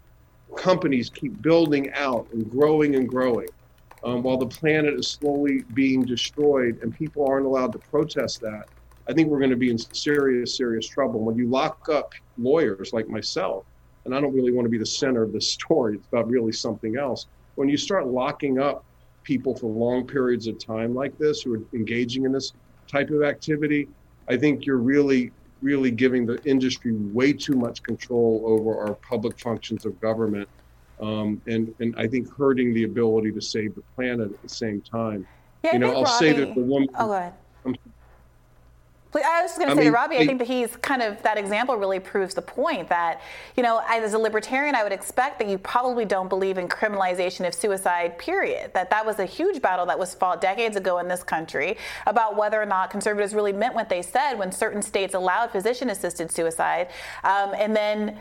[0.57, 3.49] companies keep building out and growing and growing,
[4.05, 8.69] um, while the planet is slowly being destroyed and people aren't allowed to protest that,
[9.09, 11.21] I think we're going to be in serious, serious trouble.
[11.21, 13.65] When you lock up lawyers like myself,
[14.05, 16.53] and I don't really want to be the center of this story, it's about really
[16.53, 17.27] something else.
[17.55, 18.85] When you start locking up
[19.23, 22.53] people for long periods of time like this who are engaging in this
[22.89, 23.89] type of activity,
[24.29, 25.31] I think you're really,
[25.61, 30.49] really giving the industry way too much control over our public functions of government
[31.03, 34.83] um, and and I think hurting the ability to save the planet at the same
[34.83, 35.27] time.
[35.63, 36.89] Yeah, you know, I'll Robby, say that the woman.
[36.99, 37.35] Oh, go ahead.
[39.15, 41.37] I was going to say mean, to Robby, I think that he's kind of that
[41.37, 43.21] example really proves the point that,
[43.57, 47.47] you know, as a libertarian, I would expect that you probably don't believe in criminalization
[47.47, 48.17] of suicide.
[48.19, 48.73] Period.
[48.73, 52.37] That that was a huge battle that was fought decades ago in this country about
[52.37, 56.89] whether or not conservatives really meant what they said when certain states allowed physician-assisted suicide,
[57.25, 58.19] um, and then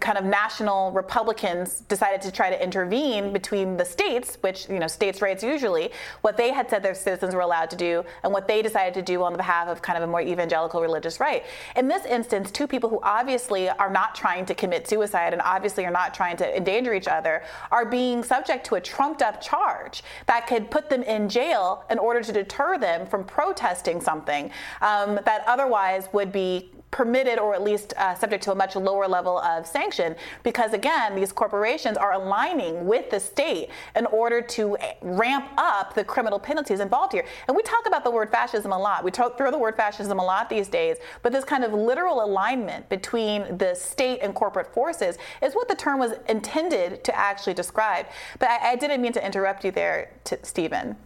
[0.00, 4.86] kind of national Republicans decided to try to intervene between the states, which you know
[4.86, 5.90] states' rights usually,
[6.22, 9.02] what they had said their citizens were allowed to do, and what they decided to
[9.02, 11.44] do on behalf of kind of a more evangelical religious right.
[11.76, 15.84] In this instance, two people who obviously are not trying to commit suicide and obviously
[15.84, 20.02] are not trying to endanger each other are being subject to a trumped up charge
[20.24, 24.50] that could put them in jail in order to deter them from protesting something
[24.80, 29.06] um, that otherwise would be permitted or at least uh, subject to a much lower
[29.06, 34.76] level of sanction because again these corporations are aligning with the state in order to
[35.02, 37.24] ramp up the criminal penalties involved here.
[37.48, 39.04] And we talk about the word fascism a lot.
[39.04, 42.24] We talk, throw the word fascism a lot these days but this kind of literal
[42.24, 47.54] alignment between the state and corporate forces is what the term was intended to actually
[47.54, 48.06] describe.
[48.38, 50.12] But i, I didn't mean to interrupt you there
[50.42, 50.96] Steven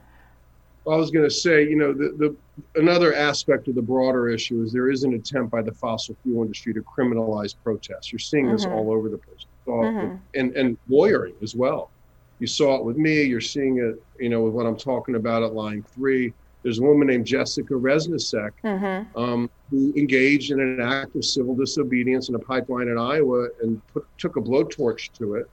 [0.86, 4.62] I was going to say, you know, the, the another aspect of the broader issue
[4.62, 8.12] is there is an attempt by the fossil fuel industry to criminalize protests.
[8.12, 8.74] You're seeing this mm-hmm.
[8.74, 10.16] all over the place, mm-hmm.
[10.34, 11.90] and and lawyering as well.
[12.38, 13.22] You saw it with me.
[13.22, 16.32] You're seeing it, you know, with what I'm talking about at Line Three.
[16.62, 19.18] There's a woman named Jessica Reznicek mm-hmm.
[19.18, 23.80] um, who engaged in an act of civil disobedience in a pipeline in Iowa and
[23.88, 25.50] put, took a blowtorch to it,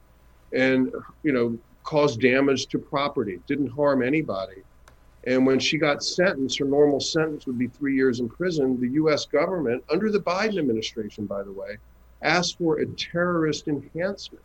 [0.53, 0.91] and
[1.23, 3.41] you know caused damage to property.
[3.45, 4.63] Didn't harm anybody
[5.25, 8.79] and when she got sentenced, her normal sentence would be three years in prison.
[8.79, 11.77] The US government, under the Biden administration, by the way,
[12.21, 14.43] asked for a terrorist enhancement.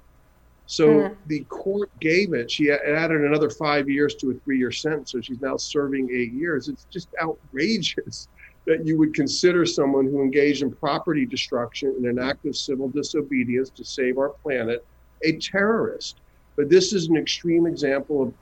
[0.66, 1.14] So mm-hmm.
[1.27, 2.51] the court gave it.
[2.51, 5.12] She added another five years to a three year sentence.
[5.12, 6.68] So she's now serving eight years.
[6.68, 8.29] It's just outrageous
[8.64, 12.89] that you would consider someone who engaged in property destruction in an act of civil
[12.89, 14.85] disobedience to save our planet
[15.25, 16.20] a terrorist.
[16.57, 18.35] But this is an extreme example of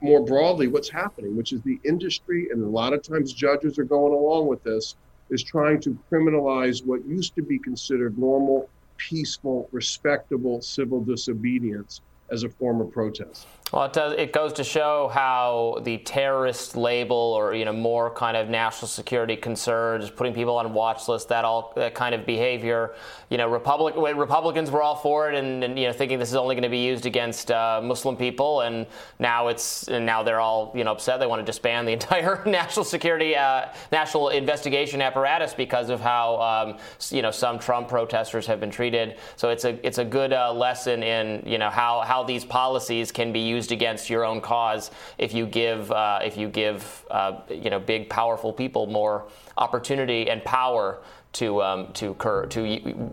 [0.00, 3.84] more broadly what's happening, which is the industry, and a lot of times judges are
[3.84, 4.96] going along with this,
[5.30, 12.00] is trying to criminalize what used to be considered normal, peaceful, respectable civil disobedience
[12.30, 13.46] as a form of protest.
[13.74, 18.08] Well, it, does, it goes to show how the terrorist label, or you know, more
[18.08, 22.24] kind of national security concerns, putting people on watch lists, that all that kind of
[22.24, 22.94] behavior.
[23.30, 26.36] You know, Republic, Republicans were all for it, and, and, you know, thinking this is
[26.36, 28.86] only going to be used against uh, Muslim people, and
[29.18, 31.18] now it's and now they're all you know upset.
[31.18, 36.40] They want to disband the entire national security, uh, national investigation apparatus because of how
[36.40, 36.78] um,
[37.10, 39.16] you know some Trump protesters have been treated.
[39.34, 43.10] So it's a it's a good uh, lesson in you know how how these policies
[43.10, 47.04] can be used used against your own cause if you give uh, if you give
[47.10, 51.02] uh, you know big powerful people more opportunity and power
[51.32, 52.60] to um, to cur- to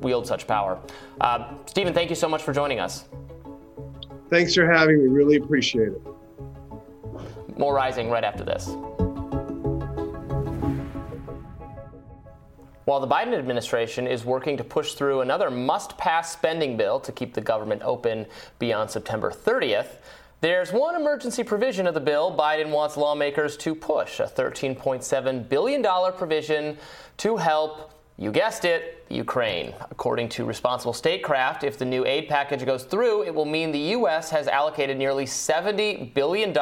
[0.02, 0.78] wield such power.
[1.22, 3.06] Uh, Steven, thank you so much for joining us.
[4.30, 5.08] Thanks for having me.
[5.08, 6.02] Really appreciate it.
[7.58, 8.70] More rising right after this.
[12.86, 17.12] While the Biden administration is working to push through another must pass spending bill to
[17.12, 18.26] keep the government open
[18.58, 19.98] beyond September 30th,
[20.42, 25.84] there's one emergency provision of the bill Biden wants lawmakers to push a $13.7 billion
[26.14, 26.76] provision
[27.18, 29.76] to help, you guessed it, Ukraine.
[29.92, 33.78] According to Responsible Statecraft, if the new aid package goes through, it will mean the
[33.78, 34.32] U.S.
[34.32, 36.56] has allocated nearly $70 billion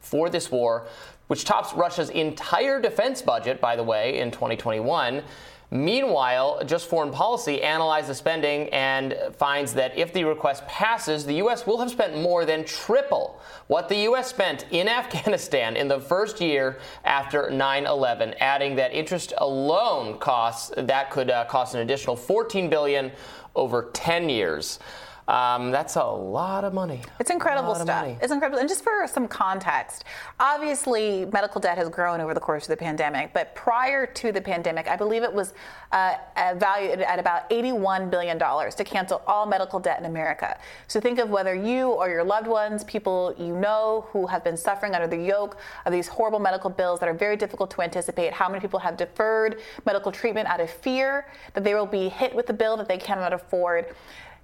[0.00, 0.86] for this war,
[1.32, 5.22] which tops Russia's entire defense budget, by the way, in 2021.
[5.70, 11.36] Meanwhile, Just Foreign Policy analyzed the spending and finds that if the request passes, the
[11.36, 11.66] U.S.
[11.66, 14.28] will have spent more than triple what the U.S.
[14.28, 20.70] spent in Afghanistan in the first year after 9 11, adding that interest alone costs,
[20.76, 23.10] that could uh, cost an additional 14 billion
[23.54, 24.80] over 10 years.
[25.28, 27.00] Um, that's a lot of money.
[27.20, 28.06] It's incredible stuff.
[28.20, 28.58] It's incredible.
[28.58, 30.04] And just for some context,
[30.40, 34.40] obviously medical debt has grown over the course of the pandemic, but prior to the
[34.40, 35.54] pandemic, I believe it was
[35.92, 36.16] uh,
[36.56, 40.58] valued at about $81 billion to cancel all medical debt in America.
[40.88, 44.56] So think of whether you or your loved ones, people you know who have been
[44.56, 48.32] suffering under the yoke of these horrible medical bills that are very difficult to anticipate.
[48.32, 52.34] How many people have deferred medical treatment out of fear that they will be hit
[52.34, 53.86] with a bill that they cannot afford?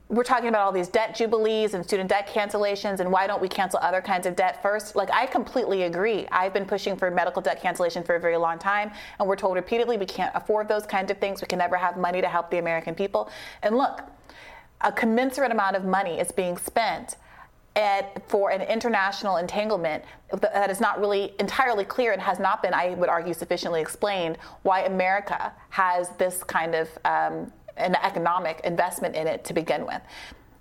[0.09, 3.49] We're talking about all these debt jubilees and student debt cancellations and why don't we
[3.49, 4.97] cancel other kinds of debt first?
[4.97, 6.27] Like i completely agree.
[6.33, 9.57] I've been pushing for medical debt cancellation for a very long time and we're told
[9.57, 11.43] repeatedly we can't afford those kinds of things.
[11.43, 13.31] We can never have money to help the american people.
[13.63, 14.03] And look
[14.81, 17.17] a commensurate amount of money is being spent
[17.77, 20.05] and for an international entanglement
[20.41, 24.39] that is not really entirely clear and has not been, I would argue, sufficiently explained
[24.63, 30.01] why America has this kind of um, an economic investment in it to begin with.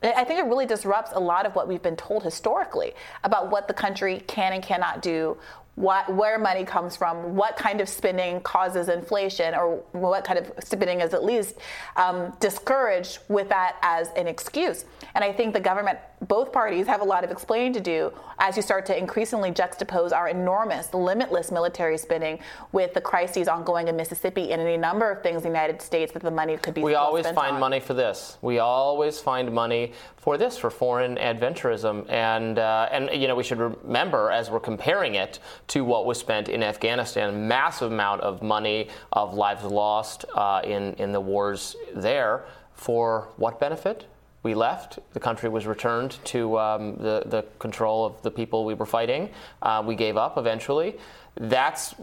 [0.03, 2.93] I think it really disrupts a lot of what we've been told historically
[3.23, 5.37] about what the country can and cannot do,
[5.73, 10.51] what, where money comes from, what kind of spending causes inflation, or what kind of
[10.63, 11.55] spending is at least
[11.95, 14.85] um, discouraged with that as an excuse.
[15.13, 18.55] And I think the government, both parties, have a lot of explaining to do as
[18.55, 22.39] you start to increasingly juxtapose our enormous, limitless military spending
[22.71, 26.11] with the crises ongoing in Mississippi and any number of things in the United States
[26.13, 26.81] that the money could be.
[26.81, 27.59] We always find on.
[27.59, 28.37] money for this.
[28.41, 33.43] We always find money for this, for foreign adventurism, and uh, and you know we
[33.43, 37.47] should remember as we're comparing it to what was spent in Afghanistan.
[37.47, 42.45] Massive amount of money, of lives lost uh, in, in the wars there.
[42.73, 44.05] For what benefit?
[44.43, 44.99] We left.
[45.13, 49.29] The country was returned to um, the, the control of the people we were fighting.
[49.61, 50.97] Uh, we gave up eventually.
[51.35, 51.95] That's,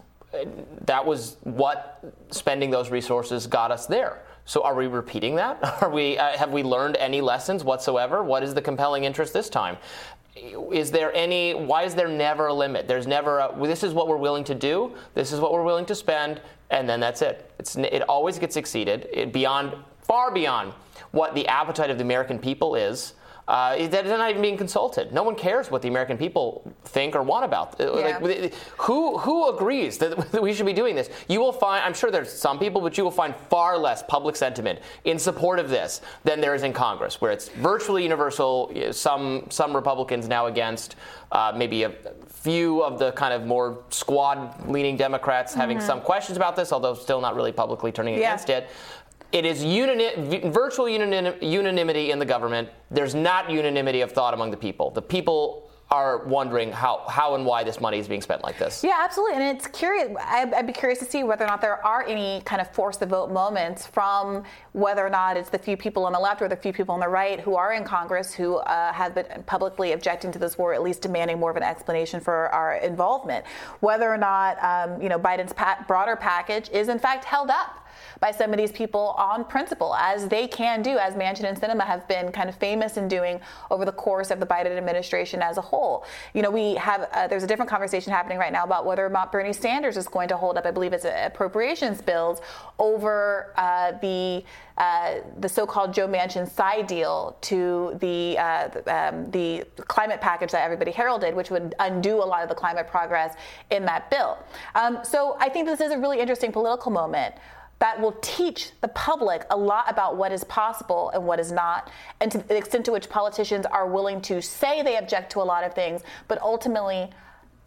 [0.85, 4.21] that was what spending those resources got us there.
[4.47, 5.57] So are we repeating that?
[5.81, 8.23] Are we, uh, have we learned any lessons whatsoever?
[8.23, 9.77] What is the compelling interest this time?
[10.35, 14.07] is there any why is there never a limit there's never a this is what
[14.07, 17.49] we're willing to do this is what we're willing to spend and then that's it
[17.57, 19.73] it's, it always gets exceeded it, beyond
[20.07, 20.73] far beyond
[21.11, 23.13] what the appetite of the american people is
[23.47, 25.13] uh, that is not even being consulted.
[25.13, 27.79] No one cares what the American people think or want about.
[27.79, 28.17] Uh, yeah.
[28.17, 31.09] Like, who who agrees that we should be doing this?
[31.27, 31.85] You will find.
[31.85, 35.59] I'm sure there's some people, but you will find far less public sentiment in support
[35.59, 38.73] of this than there is in Congress, where it's virtually universal.
[38.91, 40.95] Some some Republicans now against.
[41.31, 41.91] Uh, maybe a
[42.27, 45.59] few of the kind of more squad-leaning Democrats mm-hmm.
[45.59, 48.19] having some questions about this, although still not really publicly turning yeah.
[48.19, 48.69] against it.
[49.31, 52.69] It is unani- virtual unanimity in the government.
[52.89, 54.91] There's not unanimity of thought among the people.
[54.91, 58.83] The people are wondering how, how and why this money is being spent like this.
[58.83, 59.35] Yeah, absolutely.
[59.35, 60.09] And it's curious.
[60.19, 62.97] I'd, I'd, be curious to see whether or not there are any kind of force
[62.97, 66.47] the vote moments from whether or not it's the few people on the left or
[66.47, 69.91] the few people on the right who are in Congress who uh, have been publicly
[69.91, 73.45] objecting to this war, at least demanding more of an explanation for our involvement.
[73.79, 77.84] Whether or not, um, you know, Biden's pa- broader package is in fact held up
[78.19, 81.85] by some of these people on principle, as they can do, as Manchin and Sinema
[81.85, 83.39] have been kind of famous in doing
[83.71, 86.05] over the course of the Biden administration as a whole.
[86.33, 89.09] You know, we have uh, there's a different conversation happening right now about whether or
[89.09, 92.41] not Bernie Sanders is going to hold up, I believe it's appropriations bills
[92.79, 94.43] over uh, the
[94.77, 100.63] uh, the so-called Joe Manchin side deal to the uh, um, the climate package that
[100.63, 103.35] everybody heralded, which would undo a lot of the climate progress
[103.71, 104.37] in that bill.
[104.75, 107.35] Um, so I think this is a really interesting political moment
[107.79, 111.91] that will teach the public a lot about what is possible and what is not,
[112.21, 115.43] and to the extent to which politicians are willing to say they object to a
[115.43, 117.09] lot of things, but ultimately,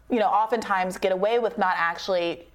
[0.09, 2.47] you know, oftentimes get away with not actually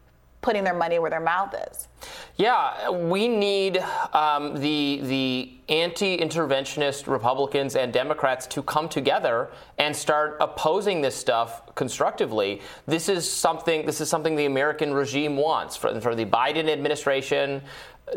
[0.44, 1.88] putting their money where their mouth is.
[2.36, 3.78] Yeah, we need
[4.12, 11.74] um, the the anti-interventionist Republicans and Democrats to come together and start opposing this stuff
[11.74, 12.60] constructively.
[12.84, 13.86] This is something.
[13.86, 17.62] This is something the American regime wants for, for the Biden administration.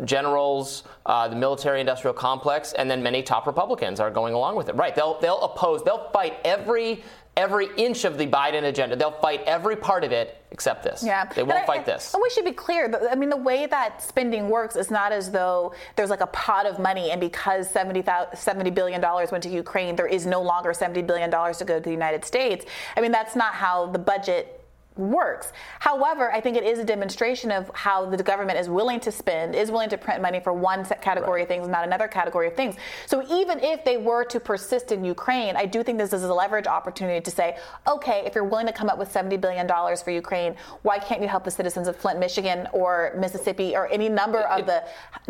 [0.04, 4.74] Generals, uh, the military-industrial complex, and then many top Republicans are going along with it.
[4.74, 4.94] Right?
[4.94, 5.82] They'll they'll oppose.
[5.82, 7.02] They'll fight every
[7.38, 8.96] every inch of the Biden agenda.
[8.96, 11.04] They'll fight every part of it except this.
[11.04, 11.24] Yeah.
[11.24, 12.12] They won't fight this.
[12.12, 12.92] And we should be clear.
[13.10, 16.66] I mean, the way that spending works is not as though there's like a pot
[16.66, 21.06] of money, and because $70, $70 billion went to Ukraine, there is no longer $70
[21.06, 22.66] billion to go to the United States.
[22.96, 24.57] I mean, that's not how the budget
[24.98, 25.52] works.
[25.78, 29.54] However, I think it is a demonstration of how the government is willing to spend,
[29.54, 31.42] is willing to print money for one category right.
[31.42, 32.76] of things, not another category of things.
[33.06, 36.34] So even if they were to persist in Ukraine, I do think this is a
[36.34, 40.10] leverage opportunity to say, okay, if you're willing to come up with $70 billion for
[40.10, 44.40] Ukraine, why can't you help the citizens of Flint, Michigan, or Mississippi, or any number
[44.40, 44.84] of the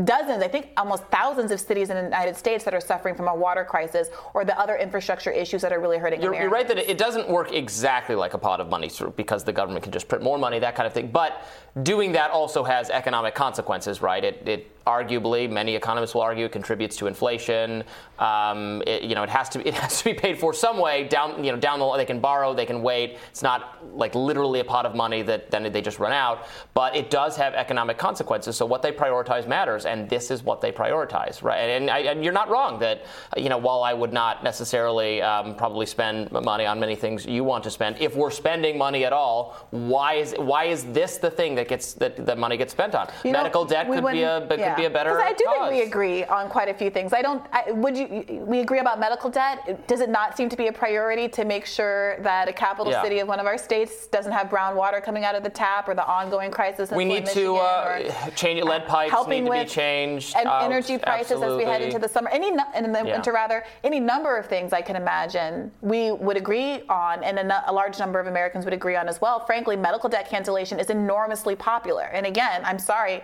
[0.04, 3.28] dozens, I think almost thousands of cities in the United States that are suffering from
[3.28, 6.34] a water crisis or the other infrastructure issues that are really hurting you're?
[6.34, 9.82] You're right that it doesn't work exactly like a pot of money because the government
[9.82, 11.10] can just print more money, that kind of thing.
[11.10, 11.42] But
[11.82, 14.24] doing that also has economic consequences, right?
[14.24, 17.84] It, it arguably, many economists will argue, it contributes to inflation.
[18.18, 21.04] Um, it, you know, it has to it has to be paid for some way.
[21.04, 23.18] Down you know down the they can borrow, they can wait.
[23.30, 23.60] It's not
[23.94, 26.46] like literally a pot of money that then they just run out.
[26.74, 28.56] But it does have economic consequences.
[28.56, 31.58] So what they prioritize matters, and this is what they prioritize, right?
[31.58, 33.04] And, I, and you're not wrong that
[33.36, 37.44] you know while I would not necessarily um, probably spend money on many things you
[37.44, 41.30] want to spend, if we're spending money at all, why is why is this the
[41.30, 43.08] thing that gets that, that money gets spent on?
[43.24, 45.10] You Medical know, debt could be a could be a better.
[45.10, 47.12] 'Cause I do think we agree on quite a few things.
[47.12, 47.42] I don't.
[47.52, 48.42] I, would you?
[48.46, 49.86] We agree about medical debt.
[49.86, 53.02] Does it not seem to be a priority to make sure that a capital Yeah.
[53.02, 55.88] city of one of our states doesn't have brown water coming out of the tap,
[55.88, 59.10] or the ongoing crisis in We need to Michigan, uh, or change lead pipes.
[59.12, 60.36] helping need to be changed.
[60.36, 60.62] and out.
[60.62, 62.28] energy prices as we head into the summer.
[62.30, 63.12] Any and in the Yeah.
[63.12, 67.64] winter rather, any number of things I can imagine we would agree on, and a,
[67.70, 69.40] a large number of Americans would agree on as well.
[69.40, 72.04] Frankly, medical debt cancellation is enormously popular.
[72.12, 73.22] And again, I'm sorry.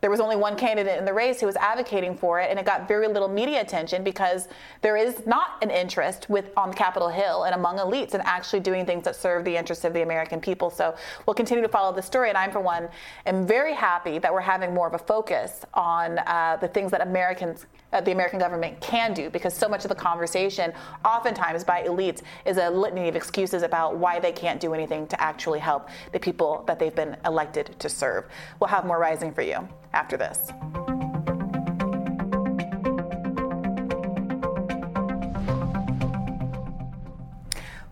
[0.00, 2.64] There was only one candidate in the race who was advocating for it, and it
[2.64, 4.46] got very little media attention because
[4.80, 8.86] there is not an interest with on Capitol Hill and among elites in actually doing
[8.86, 10.70] things that serve the interests of the American people.
[10.70, 10.94] So
[11.26, 12.88] we'll continue to follow the story, and I'm for one
[13.26, 17.00] am very happy that we're having more of a focus on uh, the things that
[17.00, 20.72] Americans, the American government can do, because so much of the conversation,
[21.04, 25.20] oftentimes by elites, is a litany of excuses about why they can't do anything to
[25.20, 28.26] actually help the people that they've been elected to serve.
[28.60, 30.52] We'll have more rising for you after this.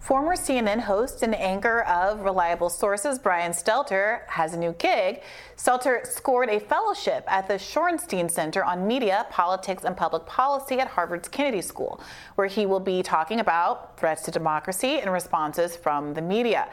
[0.06, 5.20] Former CNN host and anchor of Reliable Sources, Brian Stelter, has a new gig.
[5.56, 10.86] Stelter scored a fellowship at the Shorenstein Center on Media, Politics, and Public Policy at
[10.86, 12.00] Harvard's Kennedy School,
[12.36, 16.68] where he will be talking about threats to democracy and responses from the media.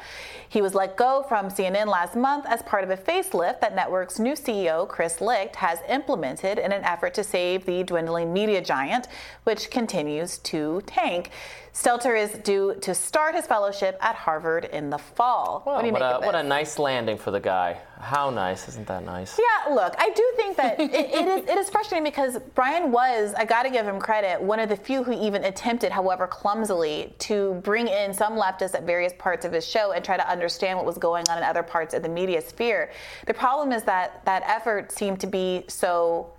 [0.47, 4.19] He was let go from CNN last month as part of a facelift that network's
[4.19, 9.07] new CEO, Chris Licht, has implemented in an effort to save the dwindling media giant,
[9.43, 11.31] which continues to tank.
[11.73, 15.63] Stelter is due to start his fellowship at Harvard in the fall.
[15.65, 17.79] Well, what do you what, make a, of what a nice landing for the guy.
[17.99, 19.39] How nice, isn't that nice?
[19.39, 23.33] Yeah, look, I do think that it, it, is, it is frustrating because Brian was,
[23.33, 27.15] I got to give him credit, one of the few who even attempted, however clumsily,
[27.19, 30.77] to bring in some leftists at various parts of his show and try to understand
[30.77, 32.91] what was going on in other parts of the media sphere.
[33.25, 36.31] The problem is that that effort seemed to be so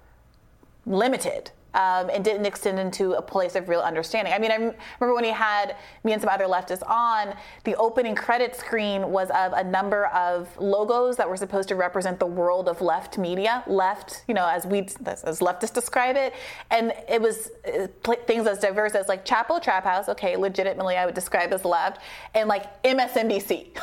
[0.86, 1.50] limited.
[1.74, 4.32] Um, and didn't extend into a place of real understanding.
[4.32, 8.14] I mean, I remember when he had me and some other leftists on, the opening
[8.14, 12.68] credit screen was of a number of logos that were supposed to represent the world
[12.68, 16.32] of left media, left, you know, as we as leftists describe it,
[16.70, 17.86] and it was uh,
[18.26, 22.00] things as diverse as like Chapo Trap House, okay, legitimately I would describe as left,
[22.34, 23.50] and like MSNBC,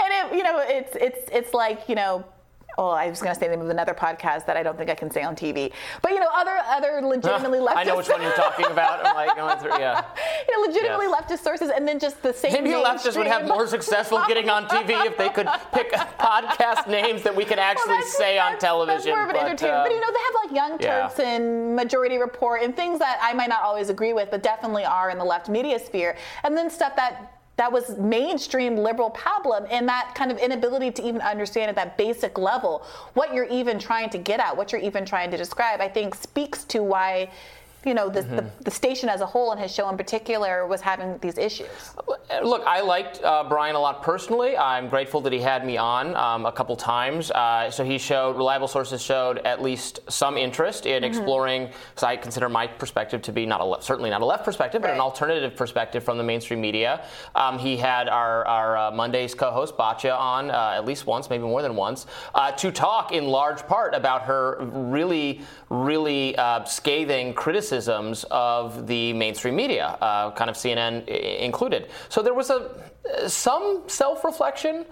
[0.00, 2.24] and it, you know, it's it's it's like you know
[2.78, 4.88] oh, I was going to say the name of another podcast that I don't think
[4.88, 5.72] I can say on TV.
[6.00, 7.76] But you know, other other legitimately leftist.
[7.76, 9.04] I know which one you're talking about.
[9.04, 10.04] I'm like going through, yeah.
[10.48, 11.22] you know, legitimately Yes.
[11.22, 12.52] leftist sources, and then just the same.
[12.52, 17.22] Maybe leftists would have more successful getting on TV if they could pick podcast names
[17.24, 18.96] that we Well, actually that's- say on television.
[18.96, 19.80] That's more of an but, entertainment.
[19.80, 21.02] uh, but you know, they have like Young yeah.
[21.02, 24.84] Turks and Majority Report and things that I might not always agree with, but definitely
[24.84, 26.16] are in the left media sphere.
[26.44, 31.02] And then stuff that that was mainstream liberal pablum and that kind of inability to
[31.06, 32.84] even understand at that basic level
[33.14, 36.14] what you're even trying to get at, what you're even trying to describe, I think
[36.14, 37.30] speaks to why.
[37.84, 38.36] You know, the, Mm-hmm.
[38.36, 41.68] the, the station as a whole and his show in particular was having these issues.
[42.42, 44.56] Look, I liked uh, Brian a lot personally.
[44.56, 47.30] I'm grateful that he had me on um, a couple times.
[47.30, 51.08] Uh, so he showed, reliable sources showed at least some interest in Mm-hmm.
[51.08, 54.44] Exploring because i consider my perspective to be not a left, certainly not a left
[54.44, 54.94] perspective but right.
[54.94, 57.04] An alternative perspective from the mainstream media.
[57.34, 61.44] Um, he had our, our uh, Mondays co-host Batya on uh, at least once, maybe
[61.44, 67.32] more than once, uh, to talk in large part about her really, really uh, scathing
[67.68, 71.88] criticisms of the mainstream media, uh, kind of CNN included.
[72.08, 72.70] So there was a
[73.28, 74.84] some self-reflection.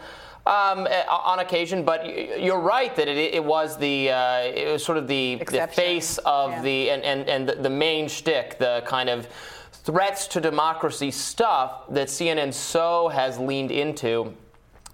[0.46, 2.06] Um, eh, on occasion, but
[2.40, 6.18] you're right that it, it was the uh, it was sort of the, the face
[6.18, 6.62] of Yeah.
[6.62, 9.26] the and, and, and the, the main shtick, the kind of
[9.72, 14.32] threats to democracy stuff that CNN so has leaned into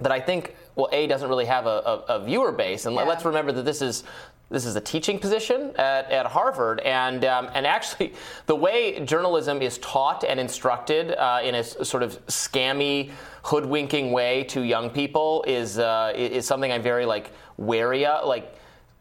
[0.01, 3.03] that I think well a doesn't really have a, a, a viewer base, and Yeah.
[3.03, 4.05] let's remember that this is.
[4.53, 8.12] This is a teaching position at, at Harvard, and um, and actually,
[8.44, 13.12] the way journalism is taught and instructed uh, in a sort of scammy,
[13.44, 18.26] hoodwinking way to young people is uh, is something I'm very like wary of.
[18.28, 18.55] Like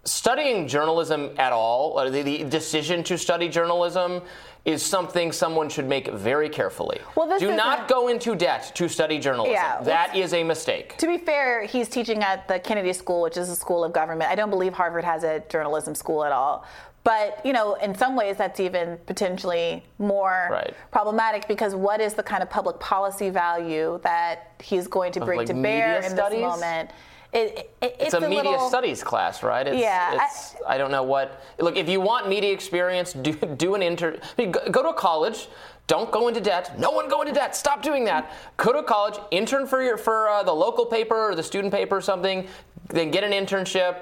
[0.05, 4.21] studying journalism at all, the, the decision to study journalism,
[4.63, 6.99] is something someone should make very carefully.
[7.15, 9.53] Well, this Do not go into debt to study journalism.
[9.53, 10.97] Yeah, that is a mistake.
[10.97, 14.29] To be fair, he's teaching at the Kennedy School, which is a school of government.
[14.29, 16.65] I don't believe Harvard has a journalism school at all.
[17.03, 20.75] But you know, in some ways, that's even potentially more Right.
[20.91, 25.39] problematic because what is the kind of public policy value that he's going to bring
[25.39, 26.41] like to bear in studies?
[26.41, 26.91] this moment?
[27.33, 29.65] It, it, it's, It's, a, media little, studies class, right?
[29.65, 31.41] It's, Yeah, I- It's, I, don't know what.
[31.59, 34.17] Look, if you want media experience, do do an inter.
[34.21, 35.47] I mean, go, go to a college.
[35.87, 36.77] Don't go into debt.
[36.79, 37.55] No one go into debt.
[37.55, 38.31] Stop doing that.
[38.57, 41.97] Go to college, intern for your for uh, the local paper or the student paper
[41.97, 42.47] or something.
[42.89, 43.95] Then get an internship.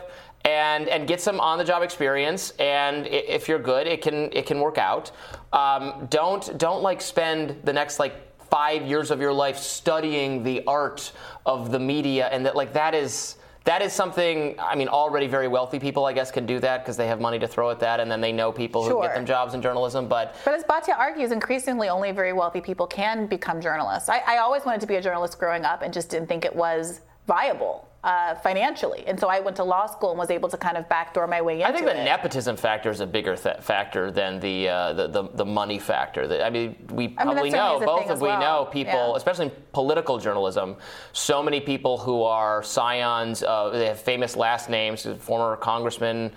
[0.46, 2.52] and and get some on the job experience.
[2.60, 5.12] And if you're good, it can it can work out.
[5.54, 8.14] Um, don't don't like spend the next like
[8.50, 11.12] five years of your life studying the art
[11.46, 13.36] of the media, and that like that is
[13.66, 16.96] that is something i mean already very wealthy people i guess can do that because
[16.96, 18.96] they have money to throw at that and then they know people Sure.
[18.96, 22.62] who get them jobs in journalism but But as Batya argues, increasingly only very wealthy
[22.62, 24.08] people can become journalists.
[24.08, 26.56] I, I always wanted to be a journalist growing up and just didn't think it
[26.56, 29.04] was viable uh, financially.
[29.08, 31.42] And so I went to law school and was able to kind of backdoor my
[31.42, 32.04] way into I think the it.
[32.06, 36.26] nepotism factor is a bigger th- factor than the, uh, the, the the money factor.
[36.28, 38.40] The- I mean, we probably that certainly know both of we well.
[38.40, 39.16] know people, Yeah.
[39.18, 40.78] especially in political journalism.
[41.12, 46.32] So many people who are scions, uh, they have famous last names, former congressmen.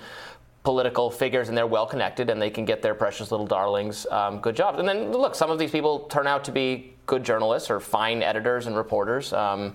[0.64, 4.38] Political figures and they're well connected and they can get their precious little darlings um,
[4.38, 4.78] good jobs.
[4.78, 8.22] And then look, some of these people turn out to be good journalists or fine
[8.22, 9.32] editors and reporters.
[9.32, 9.74] Um,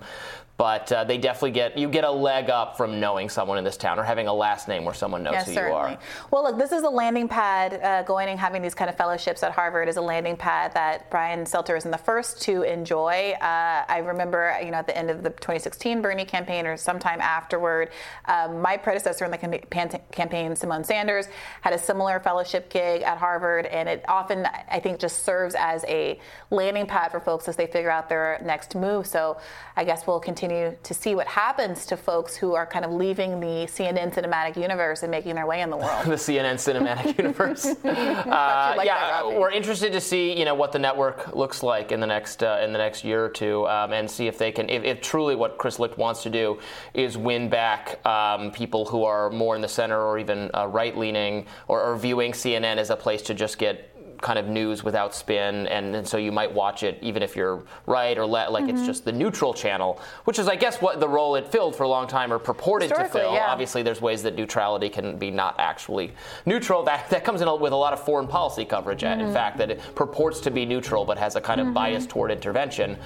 [0.58, 3.76] but uh, they definitely get you get a leg up from knowing someone in this
[3.76, 5.70] town or having a last name where someone knows who certainly.
[5.70, 5.98] you are.
[6.32, 7.80] Well, look, this is a landing pad.
[7.80, 11.08] Uh, going and having these kind of fellowships at Harvard is a landing pad that
[11.12, 13.34] Brian Stelter isn't the first to enjoy.
[13.40, 17.20] Uh, I remember, you know, at the end of the 2016 Bernie campaign or sometime
[17.20, 17.90] afterward,
[18.24, 21.28] um, my predecessor in the campaign, Symone Sanders,
[21.60, 25.84] had a similar fellowship gig at Harvard, and it often, I think, just serves as
[25.84, 26.18] a
[26.50, 29.06] landing pad for folks as they figure out their next move.
[29.06, 29.38] So
[29.76, 33.40] I guess we'll continue to see what happens to folks who are kind of leaving
[33.40, 36.04] the CNN cinematic universe and making their way in the world.
[36.06, 37.66] the CNN cinematic universe.
[37.66, 41.92] Uh, like yeah, that, we're interested to see you know what the network looks like
[41.92, 44.52] in the next uh, in the next year or two, um, and see if they
[44.52, 46.58] can if, if truly what Chris Licht wants to do
[46.94, 50.96] is win back um, people who are more in the center or even uh, right
[50.96, 55.14] leaning or, or viewing CNN as a place to just get kind of news without
[55.14, 58.64] spin and, and so you might watch it even if you're right or le- like
[58.64, 58.76] Mm-hmm.
[58.76, 61.84] it's just the neutral channel which is i guess what the role it filled for
[61.84, 63.46] a long time or purported to fill yeah.
[63.50, 66.12] obviously there's ways that neutrality can be not actually
[66.44, 66.82] neutral.
[66.82, 69.20] That, that comes in with a lot of foreign policy coverage, uh Mm-hmm.
[69.26, 72.30] in fact, that it purports to be neutral but has a kind of bias toward
[72.30, 72.96] intervention.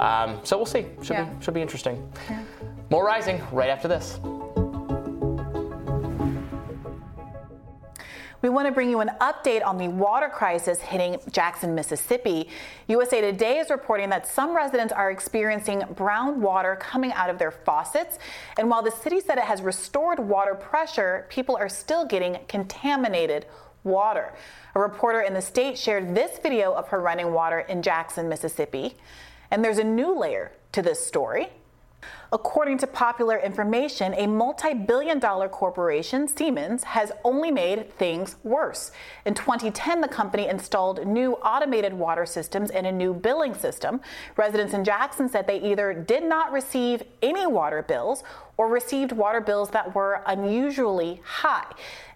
[0.00, 0.86] Um, so we'll see.
[1.02, 1.24] Should, Yeah.
[1.24, 2.10] be, should be interesting.
[2.90, 4.18] More Rising right after this.
[8.42, 12.48] We want to bring you an update on the water crisis hitting Jackson, Mississippi.
[12.88, 17.52] USA Today is reporting that some residents are experiencing brown water coming out of their
[17.52, 18.18] faucets.
[18.58, 23.46] And while the city said it has restored water pressure, people are still getting contaminated
[23.84, 24.34] water.
[24.74, 28.96] A reporter in the state shared this video of her running water in Jackson, Mississippi.
[29.52, 31.50] And there's a new layer to this story.
[32.34, 38.90] According to popular information, a multi billion dollar corporation, Siemens, has only made things worse.
[39.26, 44.00] In 2010, the company installed new automated water systems and a new billing system.
[44.38, 48.24] Residents in Jackson said they either did not receive any water bills
[48.62, 51.66] or received water bills that were unusually high.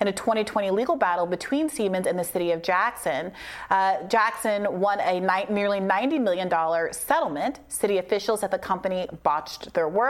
[0.00, 3.32] In a 2020 legal battle between Siemens and the city of Jackson,
[3.70, 6.48] uh, Jackson won a ni- nearly $90 million
[6.92, 7.58] settlement.
[7.68, 10.05] City officials said the company botched their work,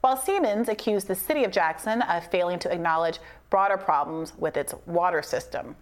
[0.00, 3.18] while Siemens accused the city of Jackson of failing to acknowledge
[3.50, 5.76] broader problems with its water system.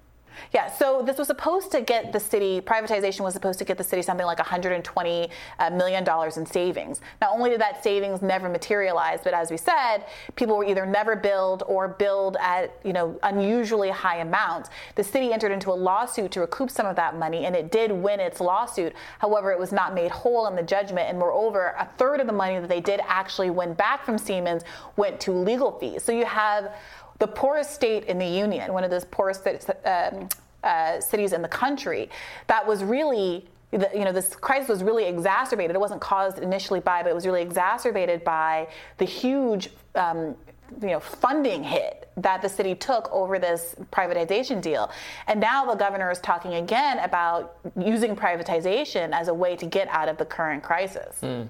[0.54, 3.84] Yeah, so this was supposed to get the city, privatization was supposed to get the
[3.84, 6.06] city something like $120 uh, million
[6.36, 7.00] in savings.
[7.20, 10.04] Not only did that savings never materialize, but as we said,
[10.36, 14.70] people were either never billed or billed at, you know, unusually high amounts.
[14.94, 17.90] The city entered into a lawsuit to recoup some of that money, and it did
[17.92, 18.94] win its lawsuit.
[19.18, 22.32] However, it was not made whole in the judgment, and moreover, a third of the
[22.32, 24.62] money that they did actually win back from Siemens
[24.96, 26.02] went to legal fees.
[26.02, 26.74] So you have
[27.18, 29.46] the poorest state in the union, one of the poorest
[29.84, 30.28] um,
[30.62, 32.10] uh, cities in the country,
[32.46, 33.46] that was really.
[33.72, 35.74] The, you know, this crisis was really exacerbated.
[35.74, 38.68] It wasn't caused initially by, but it was really exacerbated by
[38.98, 40.36] the huge, um,
[40.80, 44.90] you know, funding hit that the city took over this privatization deal.
[45.26, 49.88] And now the governor is talking again about using privatization as a way to get
[49.88, 51.18] out of the current crisis.
[51.20, 51.42] Hmm.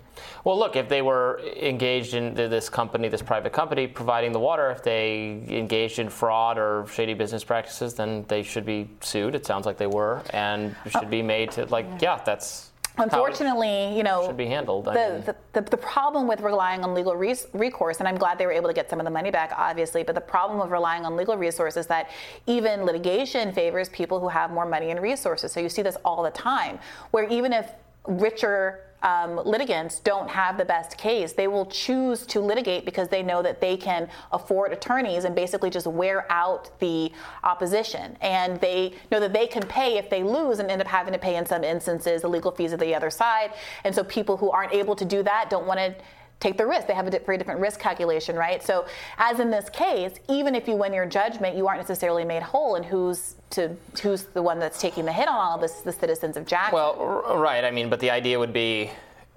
[0.45, 4.71] Well, look, if they were engaged in this company, this private company providing the water,
[4.71, 9.35] if they engaged in fraud or shady business practices, then they should be sued.
[9.35, 12.76] It sounds like they were, and uh, should be made to like, yeah, that's how
[12.76, 14.87] it Unfortunately, you know, should be handled.
[14.87, 18.47] The, the, the, the problem with relying on legal res- recourse, and I'm glad they
[18.47, 21.05] were able to get some of the money back, obviously, but the problem of relying
[21.05, 22.11] on legal resources is that
[22.47, 25.53] even litigation favors people who have more money and resources.
[25.53, 26.79] So you see this all the time,
[27.11, 27.71] where even if
[28.07, 33.23] richer um, litigants don't have the best case, they will choose to litigate because they
[33.23, 37.13] know that they can afford attorneys and basically just wear out the
[37.45, 38.19] opposition.
[38.21, 41.21] And they know that they can pay if they lose and end up having to
[41.21, 43.53] pay in some instances the legal fees of the other side.
[43.85, 45.95] And so people who aren't able to do that don't want to
[46.41, 46.87] take the risk.
[46.87, 48.63] They have a very different risk calculation, right?
[48.63, 48.87] So,
[49.19, 52.77] as in this case, even if you win your judgment, you aren't necessarily made whole.
[52.77, 55.81] And who's to who's the one that's taking the hit on all of this?
[55.81, 56.75] The citizens of Jackson.
[56.75, 57.65] Well, right.
[57.65, 58.91] I mean, but the idea would be,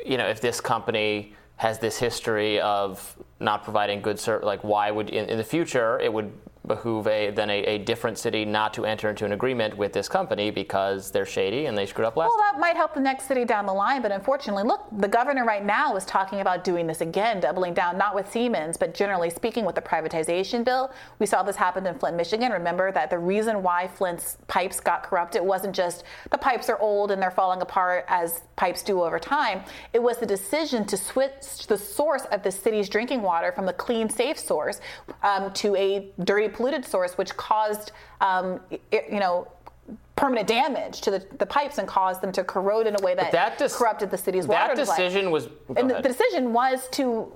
[0.05, 4.91] you know, if this company has this history of not providing good service, like why
[4.91, 6.31] would in, in the future it would
[6.69, 10.07] behoove a then a, a, different city not to enter into an agreement with this
[10.07, 12.53] company because they're shady and they screwed up last well, time.
[12.53, 15.65] that might help the next city down the line, but unfortunately, look, the governor right
[15.65, 19.65] now is talking about doing this again, doubling down, not with Siemens, but generally speaking
[19.65, 20.91] with the privatization bill.
[21.17, 22.51] We saw this happen in Flint, Michigan.
[22.51, 27.09] Remember that the reason why Flint's pipes got corrupted wasn't just the pipes are old
[27.09, 29.63] and they're falling apart as pipes do over time.
[29.91, 33.73] It was the decision to switch the source of the city's drinking water from the
[33.73, 34.81] clean, safe source
[35.23, 38.59] um, to a dirty, polluted source, which caused, um,
[38.91, 39.47] it, you know,
[40.19, 43.31] permanent damage to the, the, pipes and caused them to corrode in a way that,
[43.31, 44.75] that dis- corrupted the city's water.
[44.75, 45.47] That decision was.
[45.77, 47.31] And the, the, decision was to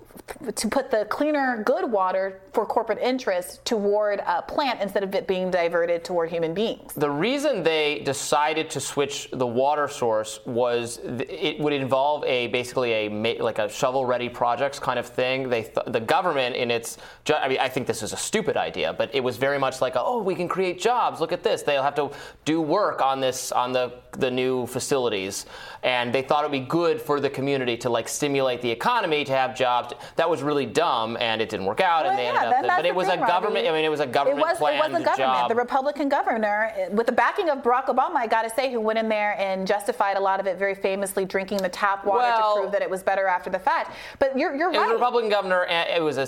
[0.55, 5.27] to put the cleaner, good water for corporate interests toward a plant instead of it
[5.27, 6.93] being diverted toward human beings.
[6.93, 12.93] The reason they decided to switch the water source was it would involve a basically
[12.93, 13.09] a
[13.41, 15.49] like a shovel-ready projects kind of thing.
[15.49, 16.97] They th- the government in its
[17.33, 19.95] I mean I think this is a stupid idea, but it was very much like
[19.95, 21.19] a, oh we can create jobs.
[21.19, 21.63] Look at this.
[21.63, 22.11] They'll have to
[22.45, 23.85] do work on this on the
[24.19, 25.45] the new facilities,
[25.81, 29.23] and they thought it would be good for the community to like stimulate the economy
[29.23, 29.93] to have jobs.
[30.17, 32.03] That was really dumb, and it didn't work out.
[32.03, 32.77] Well, and they yeah, ended up.
[32.77, 33.65] But it was thing, a government.
[33.65, 33.69] Robby.
[33.69, 35.17] I mean, it was a government it was, planned It was a government.
[35.17, 35.49] job.
[35.49, 38.99] The Republican governor, with the backing of Barack Obama, I got to say, who went
[38.99, 42.55] in there and justified a lot of it very famously, drinking the tap water well,
[42.55, 43.95] to prove that it was better after the fact.
[44.19, 44.87] But you're, you're it right.
[44.87, 45.65] was a Republican governor.
[45.65, 46.27] And it was a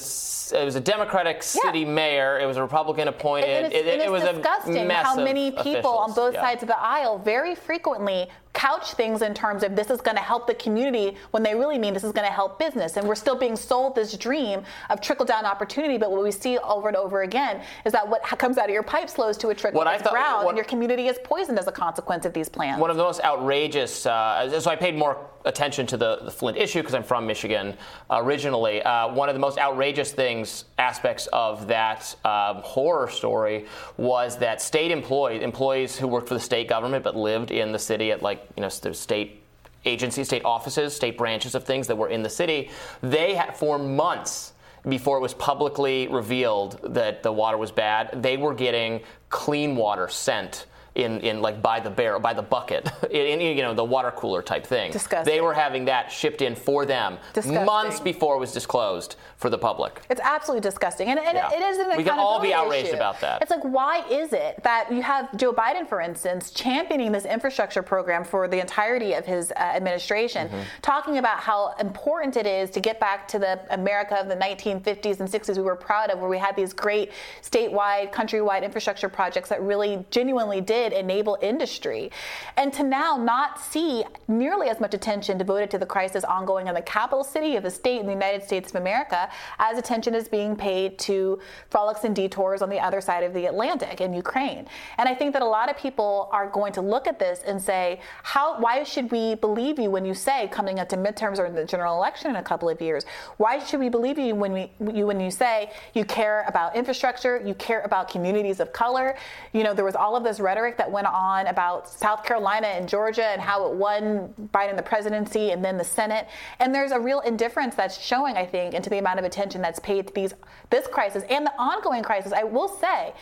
[0.60, 1.86] it was a Democratic city Yeah.
[2.02, 2.40] mayor.
[2.40, 3.50] It was a Republican appointed.
[3.50, 6.16] And it's, it, and it was disgusting a mess how many people on officials.
[6.26, 6.42] Both Yeah.
[6.42, 10.24] sides of the aisle very frequently couch things in terms of this is going to
[10.24, 12.98] help the community when they really mean this is going to help business.
[12.98, 15.98] And we're still being sold this dream of trickle down opportunity.
[15.98, 18.84] But what we see over and over again is that what comes out of your
[18.84, 21.08] pipe slows to a trickle What I to the thought- ground, what- and your community
[21.08, 22.80] is poisoned as a consequence of these plans.
[22.82, 24.06] One of the most outrageous.
[24.06, 27.76] Uh, so I paid more attention to the, the Flint issue because I'm from Michigan
[28.10, 28.82] originally.
[28.82, 33.66] Uh, one of the most outrageous things, aspects of that um, horror story,
[33.98, 37.80] was that state employees, employees who worked for the state government but lived in the
[37.80, 39.42] city at like you know the state
[39.86, 42.70] agencies, state offices, state branches of things that were in the city,
[43.02, 44.54] they had for months
[44.88, 50.08] before it was publicly revealed that the water was bad, they were getting clean water
[50.08, 50.66] sent
[50.96, 54.12] in, in like by the barrel, by the bucket, in, in, you know the water
[54.12, 54.92] cooler type thing.
[54.92, 55.34] Disgusting.
[55.34, 57.66] They were having that shipped in for them Disgusting.
[57.66, 60.02] months before it was disclosed for the public.
[60.10, 61.52] It's absolutely disgusting, and, and Yeah.
[61.52, 62.96] it is an We can all be outraged issue.
[62.96, 63.42] about that.
[63.42, 67.84] It's like, why is it that you have Joe Biden, for instance, championing this infrastructure
[67.84, 70.62] program for the entirety of his uh, administration, Mm-hmm.
[70.82, 75.20] talking about how important it is to get back to the America of the 1950s
[75.20, 79.50] and 60s we were proud of, where we had these great statewide, countrywide infrastructure projects
[79.50, 82.10] that really genuinely did enable industry,
[82.58, 86.74] and to now not see nearly as much attention devoted to the crisis ongoing in
[86.74, 89.30] the capital city of the state in the United States of America
[89.60, 91.40] as attention is being paid to
[91.70, 94.68] frolics and detours on the other side of the Atlantic in Ukraine.
[94.98, 97.62] And I think that a lot of people are going to look at this and
[97.62, 101.50] say, how why should we believe you when you say coming up to midterms or
[101.50, 103.06] the general election in a couple of years?
[103.38, 107.42] Why should we believe you when we you when you say you care about infrastructure,
[107.46, 109.16] you care about communities of color?
[109.54, 112.88] You know, there was all of this rhetoric that went on about South Carolina and
[112.88, 116.28] Georgia and how it won Biden the presidency and then the Senate.
[116.60, 119.80] And there's a real indifference that's showing, I think, into the amount of attention that's
[119.80, 120.34] paid to these
[120.70, 122.34] this crisis and the ongoing crisis.
[122.34, 123.14] I will say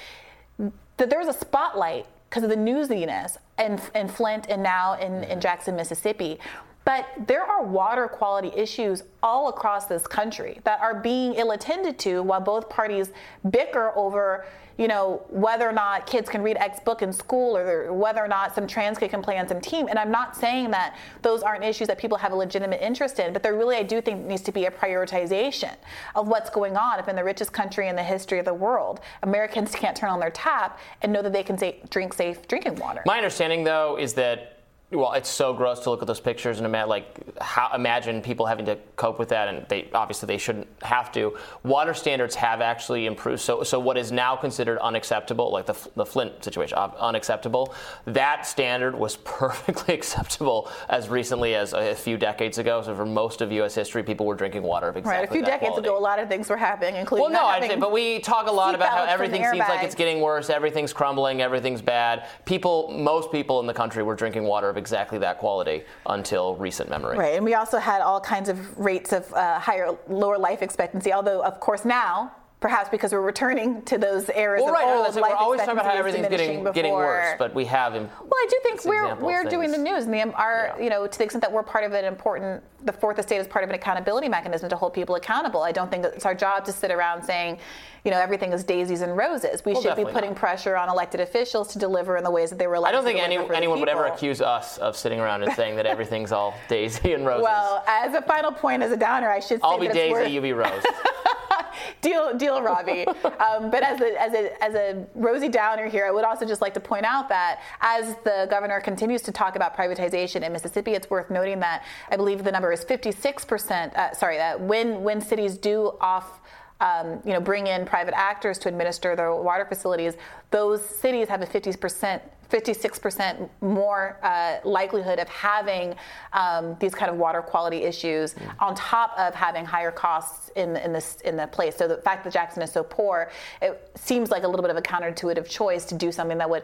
[0.97, 5.21] that there's a spotlight because of the newsiness in, in Flint and now in, in
[5.23, 5.39] mm-hmm.
[5.39, 6.39] Jackson, Mississippi.
[6.85, 11.97] But there are water quality issues all across this country that are being ill attended
[11.99, 13.11] to while both parties
[13.49, 14.45] bicker over,
[14.77, 18.27] you know, whether or not kids can read X book in school or whether or
[18.27, 19.87] not some trans kid can play on some team.
[19.87, 23.33] And I'm not saying that those aren't issues that people have a legitimate interest in,
[23.33, 25.75] but there really, I do think, needs to be a prioritization
[26.15, 26.99] of what's going on.
[26.99, 30.19] If in the richest country in the history of the world, Americans can't turn on
[30.19, 33.03] their tap and know that they can say, drink safe drinking water.
[33.05, 34.52] My understanding, though, is that
[34.93, 38.45] well, it's so gross to look at those pictures and imagine, like, how, imagine people
[38.45, 41.37] having to cope with that, and they obviously they shouldn't have to.
[41.63, 43.41] Water standards have actually improved.
[43.41, 47.73] So, so what is now considered unacceptable, like the, the Flint situation, uh, unacceptable,
[48.05, 52.81] that standard was perfectly acceptable as recently as a few decades ago.
[52.81, 53.75] So, for most of U.S.
[53.75, 55.87] history, people were drinking water of exactly Right, a few decades quality.
[55.87, 58.47] ago, a lot of things were happening, including Well, no, I'd having but we talk
[58.47, 62.27] a lot about how everything seems like it's getting worse, everything's crumbling, everything's bad.
[62.45, 66.89] People, most people in the country were drinking water of exactly that quality until recent
[66.89, 67.17] memory.
[67.17, 71.11] Right, and we also had all kinds of rates of uh, higher, lower life expectancy.
[71.13, 72.33] Although, of course, now
[72.63, 75.73] perhaps because we're returning to those eras well, of right, old life we're always talking
[75.73, 77.93] about how everything's getting getting worse, but we have.
[77.93, 80.83] Im- Well, I do think we're we're doing the news, and the, our Yeah.
[80.83, 83.47] you know to the extent that we're part of an important, the fourth estate is
[83.47, 85.61] part of an accountability mechanism to hold people accountable.
[85.61, 87.59] I don't think that it's our job to sit around saying,
[88.05, 89.65] you know, everything is daisies and roses.
[89.65, 90.39] We Well, should be putting not.
[90.39, 93.19] pressure on elected officials to deliver in the ways that they were I don't think
[93.19, 97.11] any, anyone would ever accuse us of sitting around and saying that everything's all daisy
[97.11, 97.43] and roses.
[97.43, 100.29] Well, as a final point, as a downer, I should say I'll be Daisy, worth-
[100.29, 100.81] you be Rose.
[102.01, 103.07] deal, deal, Robby.
[103.07, 106.61] um, but as a, as, a, as a Rosie Downer here, I would also just
[106.61, 110.91] like to point out that as the governor continues to talk about privatization in Mississippi,
[110.91, 113.93] it's worth noting that I believe the number is 56%.
[113.95, 116.41] Uh, sorry, that when when cities do off.
[116.83, 120.15] Um, you know, bring in private actors to administer their water facilities.
[120.51, 122.19] Those cities have a 50%,
[122.51, 125.95] 56% more uh, likelihood of having
[126.33, 130.91] um, these kind of water quality issues on top of having higher costs in in
[130.91, 131.77] this in the place.
[131.77, 133.31] So the fact that Jackson is so poor,
[133.61, 136.63] it seems like a little bit of a counterintuitive choice to do something that would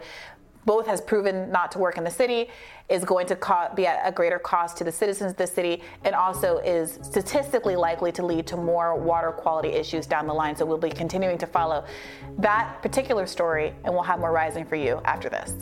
[0.66, 2.50] both has proven not to work in the city,
[2.90, 5.82] is going to co- be at a greater cost to the citizens of the city,
[6.04, 10.56] and also is statistically likely to lead to more water quality issues down the line.
[10.56, 11.86] So we'll be continuing to follow
[12.38, 15.54] that particular story, and we'll have more rising for you after this.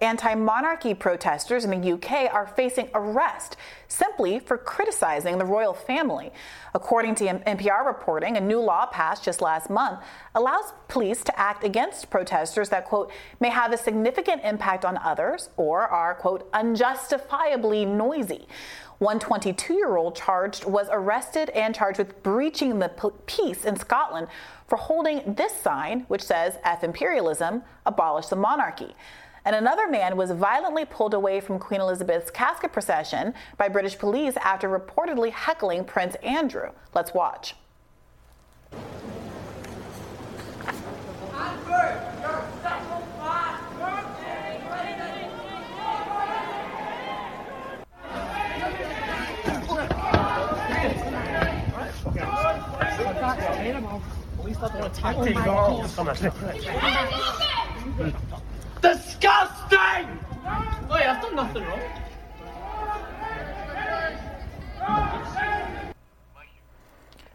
[0.00, 3.56] Anti monarchy protesters in the UK are facing arrest
[3.88, 6.30] simply for criticizing the royal family.
[6.74, 10.00] According to NPR reporting, a new law passed just last month
[10.34, 13.10] allows police to act against protesters that, quote,
[13.40, 18.46] may have a significant impact on others or are, quote, unjustifiably noisy.
[18.98, 22.88] One 22 year old charged was arrested and charged with breaching the
[23.26, 24.28] peace in Scotland
[24.66, 28.94] for holding this sign, which says, F imperialism, abolish the monarchy.
[29.44, 34.36] And another man was violently pulled away from Queen Elizabeth's casket procession by British police
[34.38, 36.70] after reportedly heckling Prince Andrew.
[36.94, 37.54] Let's watch.
[58.80, 60.18] Disgusting!
[60.90, 61.80] Wait, I've done nothing wrong.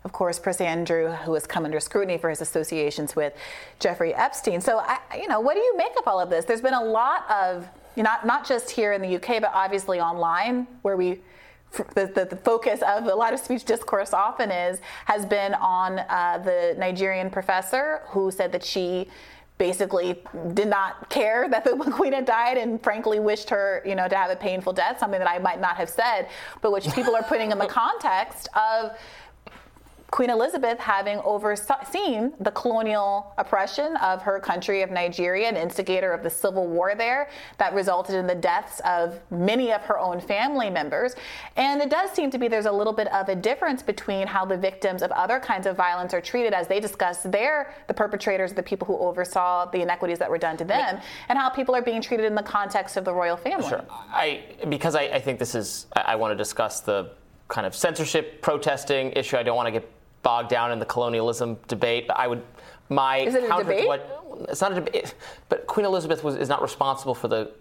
[0.06, 3.34] Of course, Prince Andrew, who has come under scrutiny for his associations with
[3.80, 4.62] Jeffrey Epstein.
[4.62, 6.46] So, I, you know, what do you make of all of this?
[6.46, 10.68] There's been a lot of, not not just here in the UK, but obviously online,
[10.82, 11.20] where we
[11.96, 16.00] the, the, the, focus of a lot of speech discourse often is has been on
[16.00, 19.08] uh, the Nigerian professor who said that she
[19.58, 20.22] basically
[20.54, 24.16] did not care that the queen had died and frankly wished her you know to
[24.16, 26.28] have a painful death something that i might not have said
[26.62, 28.98] but which people are putting in the context of
[30.14, 36.22] Queen Elizabeth having overseen the colonial oppression of her country of Nigeria, an instigator of
[36.22, 40.70] the civil war there that resulted in the deaths of many of her own family
[40.70, 41.16] members.
[41.56, 44.46] And it does seem to be there's a little bit of a difference between how
[44.46, 48.54] the victims of other kinds of violence are treated as they discuss they're the perpetrators,
[48.54, 51.82] the people who oversaw the inequities that were done to them, and how people are
[51.82, 53.68] being treated in the context of the royal family.
[53.68, 53.84] Sure.
[53.90, 57.10] I because I, I think this is I, I want to discuss the
[57.48, 59.38] kind of censorship protesting issue.
[59.38, 59.90] I don't want to get
[60.24, 62.10] bogged down in the colonialism debate.
[62.16, 62.42] I would
[62.90, 65.14] my Is it a counter to what it's not a debate,
[65.50, 67.52] but Queen Elizabeth was is not responsible for the.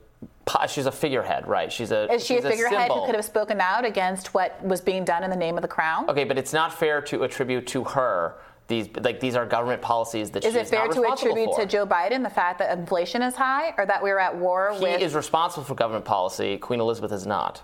[0.68, 1.72] She's a figurehead, right?
[1.72, 2.12] She's a.
[2.12, 5.30] Is she a figurehead who could have spoken out against what was being done in
[5.30, 6.09] the name of the crown?
[6.09, 8.36] Okay, but it's not fair to attribute to her
[8.68, 11.60] these like these are government policies that Is it fair to attribute for.
[11.60, 14.84] to Joe Biden the fact that inflation is high or that we're at war He
[14.84, 15.01] with?
[15.01, 16.59] is responsible for government policy.
[16.59, 17.62] Queen Elizabeth is not.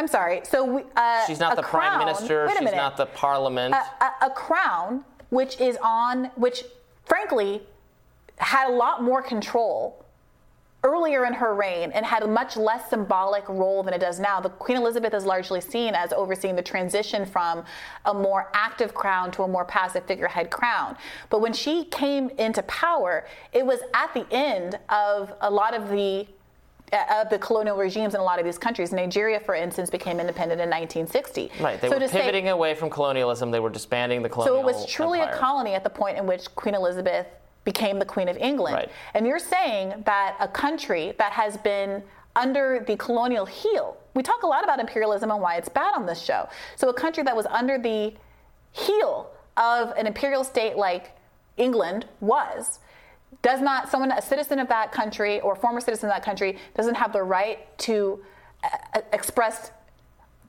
[0.00, 0.40] I'm sorry.
[0.44, 2.46] So we, uh, She's not the prime minister.
[2.46, 2.76] Wait a She's minute.
[2.76, 3.74] not the parliament.
[3.74, 6.64] a, a, a crown which is on, which
[7.04, 7.60] frankly
[8.38, 10.02] had a lot more control
[10.84, 14.40] earlier in her reign and had a much less symbolic role than it does now.
[14.40, 17.62] The Queen Elizabeth is largely seen as overseeing the transition from
[18.06, 20.96] a more active crown to a more passive figurehead crown.
[21.28, 25.90] But when she came into power, it was at the end of a lot of
[25.90, 26.26] the
[26.92, 28.92] Uh, of the colonial regimes in a lot of these countries.
[28.92, 31.50] Nigeria, for instance, became independent in 1960.
[31.60, 31.80] right.
[31.80, 33.52] They So were to say- pivoting away from colonialism.
[33.52, 34.56] They were disbanding the colonial.
[34.56, 35.34] so it was truly empire.
[35.36, 37.26] a colony at the point in which Queen Elizabeth
[37.64, 38.74] became the Queen of England.
[38.74, 38.90] Right.
[39.14, 42.02] And you're saying that a country that has been
[42.34, 46.06] under the colonial heel, we talk a lot about imperialism and why it's bad on
[46.06, 46.48] this show.
[46.74, 48.14] So a country that was under the
[48.72, 51.12] heel of an imperial state like
[51.56, 52.80] England was,
[53.42, 56.94] does not someone a citizen of that country or former citizen of that country doesn't
[56.94, 58.22] have the right to
[58.64, 59.72] uh, express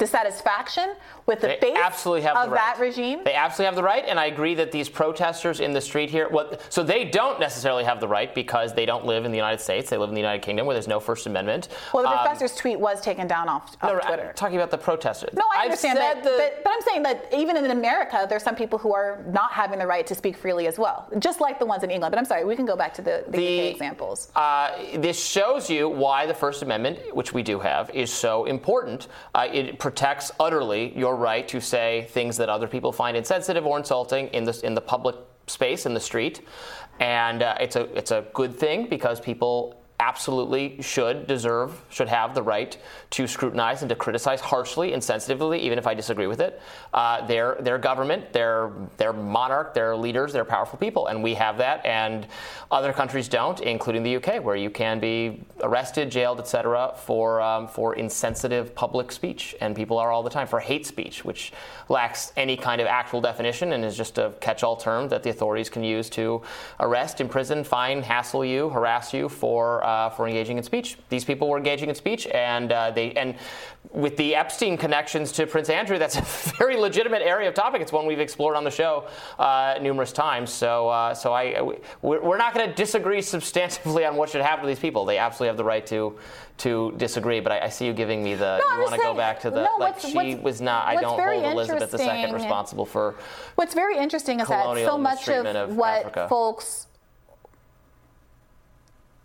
[0.01, 0.95] dissatisfaction
[1.27, 2.75] with the They face absolutely have of the right.
[2.75, 3.21] that regime?
[3.23, 6.27] They absolutely have the right, and I agree that these protesters in the street here,
[6.29, 9.61] well, so they don't necessarily have the right because they don't live in the United
[9.61, 9.89] States.
[9.89, 11.67] They live in the United Kingdom where there's no First Amendment.
[11.93, 14.29] well, the Um, professor's tweet was taken down off, off no, Twitter.
[14.29, 15.33] I'm talking about the protesters.
[15.33, 18.55] No, I understand that, the- but, but I'm saying that even in America, there's some
[18.55, 21.65] people who are not having the right to speak freely as well, just like the
[21.65, 22.11] ones in England.
[22.11, 24.31] But I'm sorry, we can go back to the, the, The- UK examples.
[24.35, 29.07] Uh, this shows you why the First Amendment, which we do have, is so important.
[29.35, 33.77] Uh, it protects utterly your right to say things that other people find insensitive or
[33.77, 36.39] insulting in the in the public space in the street,
[37.01, 42.33] and uh, it's a it's a good thing because people absolutely should deserve should have
[42.33, 42.75] the right
[43.11, 46.59] to scrutinize and to criticize harshly and sensitively even if I disagree with it
[46.93, 51.07] uh, their their government their their monarch their leaders their powerful people.
[51.07, 52.25] And we have that and
[52.71, 57.67] other countries don't including the UK where you can be arrested jailed etc for um,
[57.67, 59.55] for insensitive public speech.
[59.61, 61.53] And people are all the time for hate speech which
[61.89, 65.69] lacks any kind of actual definition and is just a catch-all term that the authorities
[65.69, 66.41] can use to
[66.79, 70.97] arrest imprison fine hassle you harass you for uh, for engaging in speech.
[71.09, 73.35] These people were engaging in speech, and uh, they and
[73.91, 76.21] with the Epstein connections to Prince Andrew, that's a
[76.57, 77.81] very legitimate area of topic.
[77.81, 79.07] It's one we've explored on the show
[79.39, 80.51] uh, numerous times.
[80.51, 81.61] So uh, so I
[82.01, 85.05] we're we're not going to disagree substantively on what should happen to these people.
[85.05, 86.17] They absolutely have the right to
[86.59, 87.39] to disagree.
[87.39, 89.49] But I, I see you giving me the No, you want to go back to
[89.49, 90.87] the no, like what's- she what's- was not.
[90.87, 93.15] I don't hold Elizabeth II responsible for.
[93.55, 96.27] What's very interesting is that so much of, of what Africa.
[96.29, 96.87] folks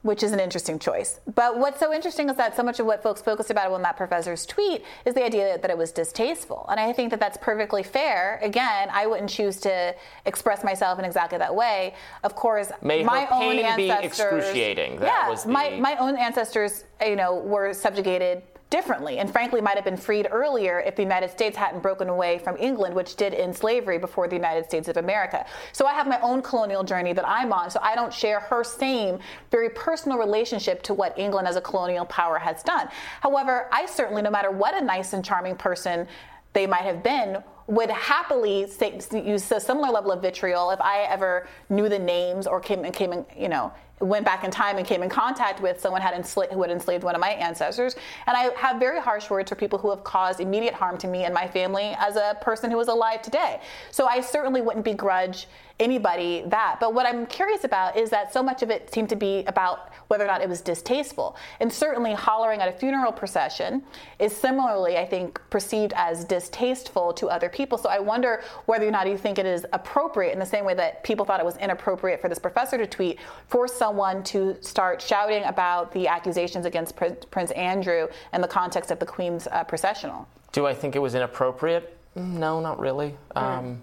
[0.06, 1.20] which is an interesting choice.
[1.34, 3.96] But what's so interesting is that so much of what folks focused about in that
[3.96, 6.64] professor's tweet is the idea that it was distasteful.
[6.70, 8.38] And I think that that's perfectly fair.
[8.42, 11.94] Again, I wouldn't choose to express myself in exactly that way.
[12.24, 14.04] Of course, May my own ancestors.
[14.44, 15.00] excruciating.
[15.00, 19.60] That yeah, was the- my, my own ancestors, you know, were subjugated differently and frankly
[19.60, 23.16] might have been freed earlier if the United States hadn't broken away from England which
[23.16, 25.46] did end slavery before the United States of America.
[25.72, 28.64] So I have my own colonial journey that I'm on so I don't share her
[28.64, 29.18] same
[29.50, 32.88] very personal relationship to what England as a colonial power has done.
[33.20, 36.08] However, I certainly no matter what a nice and charming person
[36.52, 41.02] they might have been would happily say, use a similar level of vitriol if I
[41.02, 44.76] ever knew the names or came and came in, you know, went back in time
[44.76, 47.96] and came in contact with someone had ensla- who had enslaved one of my ancestors.
[48.26, 51.24] And I have very harsh words for people who have caused immediate harm to me
[51.24, 53.60] and my family as a person who is alive today.
[53.90, 55.46] So I certainly wouldn't begrudge
[55.78, 56.78] anybody that.
[56.80, 59.90] But what I'm curious about is that so much of it seemed to be about
[60.08, 61.36] whether or not it was distasteful.
[61.60, 63.82] And certainly hollering at a funeral procession
[64.18, 67.76] is similarly, I think, perceived as distasteful to other people.
[67.76, 70.74] So I wonder whether or not you think it is appropriate in the same way
[70.74, 75.02] that people thought it was inappropriate for this professor to tweet for someone to start
[75.02, 80.26] shouting about the accusations against Prince Andrew in the context of the Queen's uh, processional.
[80.52, 81.96] Do I think it was inappropriate?
[82.14, 83.14] No, not really.
[83.34, 83.82] Um,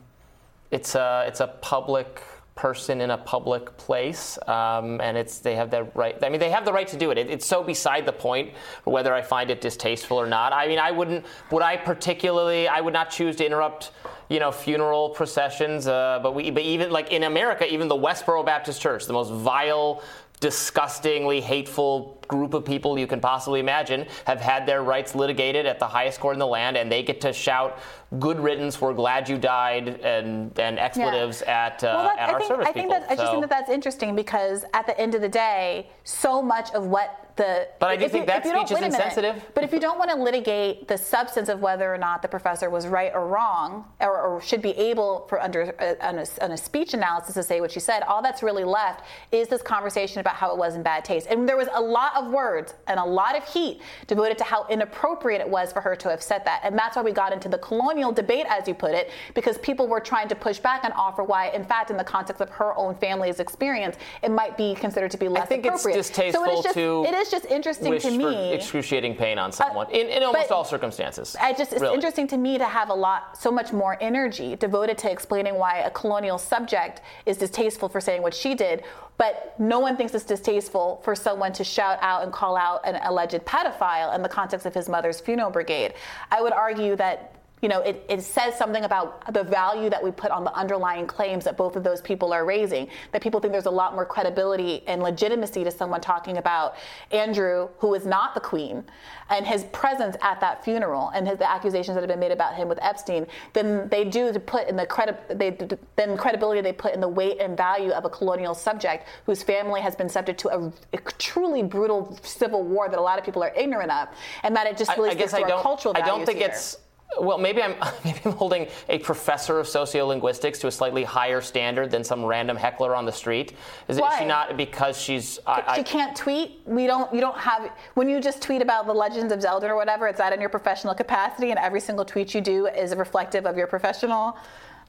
[0.74, 2.22] it's a it's a public
[2.56, 6.16] person in a public place, um, and it's they have that right.
[6.24, 7.18] I mean, they have the right to do it.
[7.18, 7.30] it.
[7.30, 10.52] It's so beside the point whether I find it distasteful or not.
[10.52, 11.26] I mean, I wouldn't.
[11.52, 12.68] Would I particularly?
[12.68, 13.92] I would not choose to interrupt.
[14.30, 15.86] You know, funeral processions.
[15.86, 19.30] Uh, but we, but even like in America, even the Westboro Baptist Church, the most
[19.32, 20.02] vile
[20.44, 25.80] disgustingly hateful group of people you can possibly imagine have had their rights litigated at
[25.80, 27.80] the highest court in the land and they get to shout
[28.20, 32.40] good riddance we're glad you died and, and expletives at, uh, Well, at I our
[32.40, 33.00] think, service I think people.
[33.00, 36.42] that I just think that that's interesting because at the end of the day, so
[36.42, 38.94] much of what the But I do if think you- that speech is a minute.
[38.96, 39.44] insensitive.
[39.54, 42.70] But if you don't want to litigate the substance of whether or not the professor
[42.70, 46.52] was right or wrong, or, or should be able for under uh, on a, on
[46.52, 50.20] a speech analysis to say what she said, all that's really left is this conversation
[50.20, 51.28] about how it was in bad taste.
[51.30, 54.66] And there was a lot of words and a lot of heat devoted to how
[54.70, 56.62] inappropriate it was for her to have said that.
[56.64, 59.88] And that's why we got into the colonial debate, as you put it, because people
[59.88, 62.78] were trying to push back and offer why, in fact, in the context of her
[62.78, 66.52] own family's experience, it might be considered to be less I think it's distasteful so
[66.52, 68.26] it is just, to it is just interesting to me.
[68.26, 71.96] Uh, excruciating pain on someone in, in almost all circumstances I just it's really.
[71.96, 75.80] interesting to me to have a lot so much more energy devoted to explaining why
[75.80, 78.84] a colonial subject is distasteful for saying what she did,
[79.18, 83.00] but no one thinks it's distasteful for someone to shout out and call out an
[83.04, 85.94] alleged pedophile in the context of his mother's funeral brigade.
[86.32, 90.12] I would argue that you know, it, it says something about the value that we
[90.12, 92.90] put on the underlying claims that both of those people are raising.
[93.14, 96.76] That people think there's a lot more credibility and legitimacy to someone talking about
[97.12, 98.84] Andrew, who is not the queen,
[99.30, 102.54] and his presence at that funeral and his, the accusations that have been made about
[102.54, 105.58] him with Epstein than they do to put in the credi- they,
[105.96, 109.80] than credibility they put in the weight and value of a colonial subject whose family
[109.80, 113.42] has been subject to a, a truly brutal civil war that a lot of people
[113.42, 114.10] are ignorant of,
[114.44, 115.62] and that it just really I, I guess I don't.
[115.62, 116.50] cultural I don't think here.
[116.50, 116.78] it's.
[117.20, 121.92] Well, maybe I'm maybe I'm holding a professor of sociolinguistics to a slightly higher standard
[121.92, 123.54] than some random heckler on the street.
[123.88, 125.40] Is, it, is she not because she's?
[125.46, 126.62] I, she I- can't tweet.
[126.66, 127.14] We don't.
[127.14, 127.72] You don't have.
[127.94, 130.50] When you just tweet about the Legends of Zelda or whatever, it's that in your
[130.50, 134.38] professional capacity, and every single tweet you do is reflective of your professional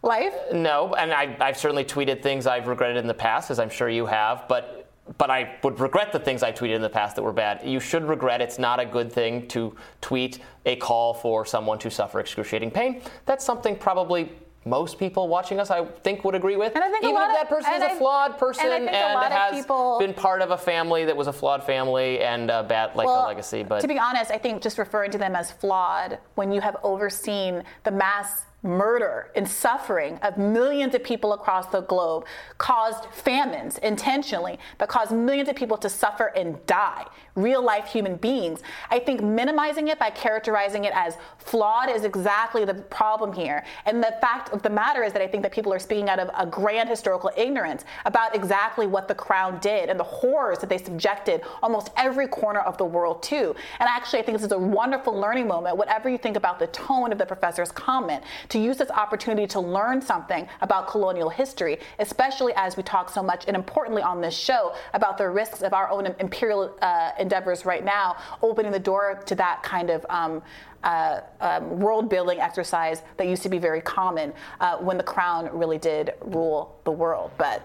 [0.03, 0.35] life.
[0.53, 3.89] No, and I, I've certainly tweeted things I've regretted in the past, as I'm sure
[3.89, 4.84] you have, but
[5.19, 7.61] but I would regret the things I tweeted in the past that were bad.
[7.65, 8.41] You should regret.
[8.41, 13.03] It's not a good thing to tweet a call for someone to suffer excruciating pain.
[13.27, 14.33] That's something probably
[14.67, 16.75] most people watching us, I think, would agree with.
[16.75, 18.73] And I think a Even if that person is and a I- flawed person and
[18.73, 21.35] I think a lot of has people- been part of a family that was a
[21.35, 23.63] flawed family and a bad like a legacy.
[23.63, 26.79] But to be honest, I think just referring to them as flawed when you have
[26.83, 32.25] overseen the mass murder and suffering of millions of people across the globe
[32.59, 37.05] caused famines intentionally that caused millions of people to suffer and die.
[37.37, 38.61] Real life human beings.
[38.91, 43.65] I think minimizing it by characterizing it as flawed is exactly the problem here.
[43.85, 46.19] And the fact of the matter is that i think that people are speaking out
[46.19, 50.69] of a grand historical ignorance about exactly what the crown did and the horrors that
[50.69, 53.55] they subjected almost every corner of the world to.
[53.81, 56.67] And actually i think this is a wonderful learning moment whatever you think about the
[56.69, 58.23] tone of the professor's comment
[58.55, 63.21] to use this opportunity to learn something about colonial history especially as we talk so
[63.21, 67.67] much and importantly on this show about the risks of our own imperial uh, endeavors
[67.67, 70.41] right now opening the door to that kind of um,
[70.85, 75.49] uh, um, world building exercise that used to be very common uh, when the crown
[75.53, 77.31] really did rule the world.
[77.39, 77.63] But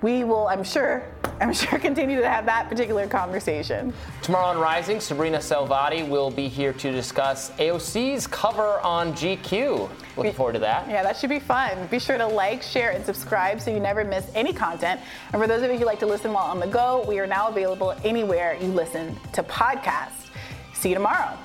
[0.00, 1.02] we will, I'm sure,
[1.40, 3.92] I'm sure, continue to have that particular conversation.
[4.22, 9.90] Tomorrow on Rising, Sabrina Salvati will be here to discuss AOC's cover on GQ.
[10.16, 10.88] Looking forward to that.
[10.88, 11.86] Yeah, that should be fun.
[11.88, 15.00] Be sure to like, share, and subscribe so you never miss any content.
[15.32, 17.26] And for those of you who like to listen while on the go, we are
[17.26, 20.30] now available anywhere you listen to podcasts.
[20.74, 21.36] See you tomorrow.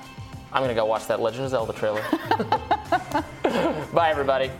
[0.52, 2.02] I'm going to go watch that Legend of Zelda trailer.
[3.92, 4.52] Bye, everybody.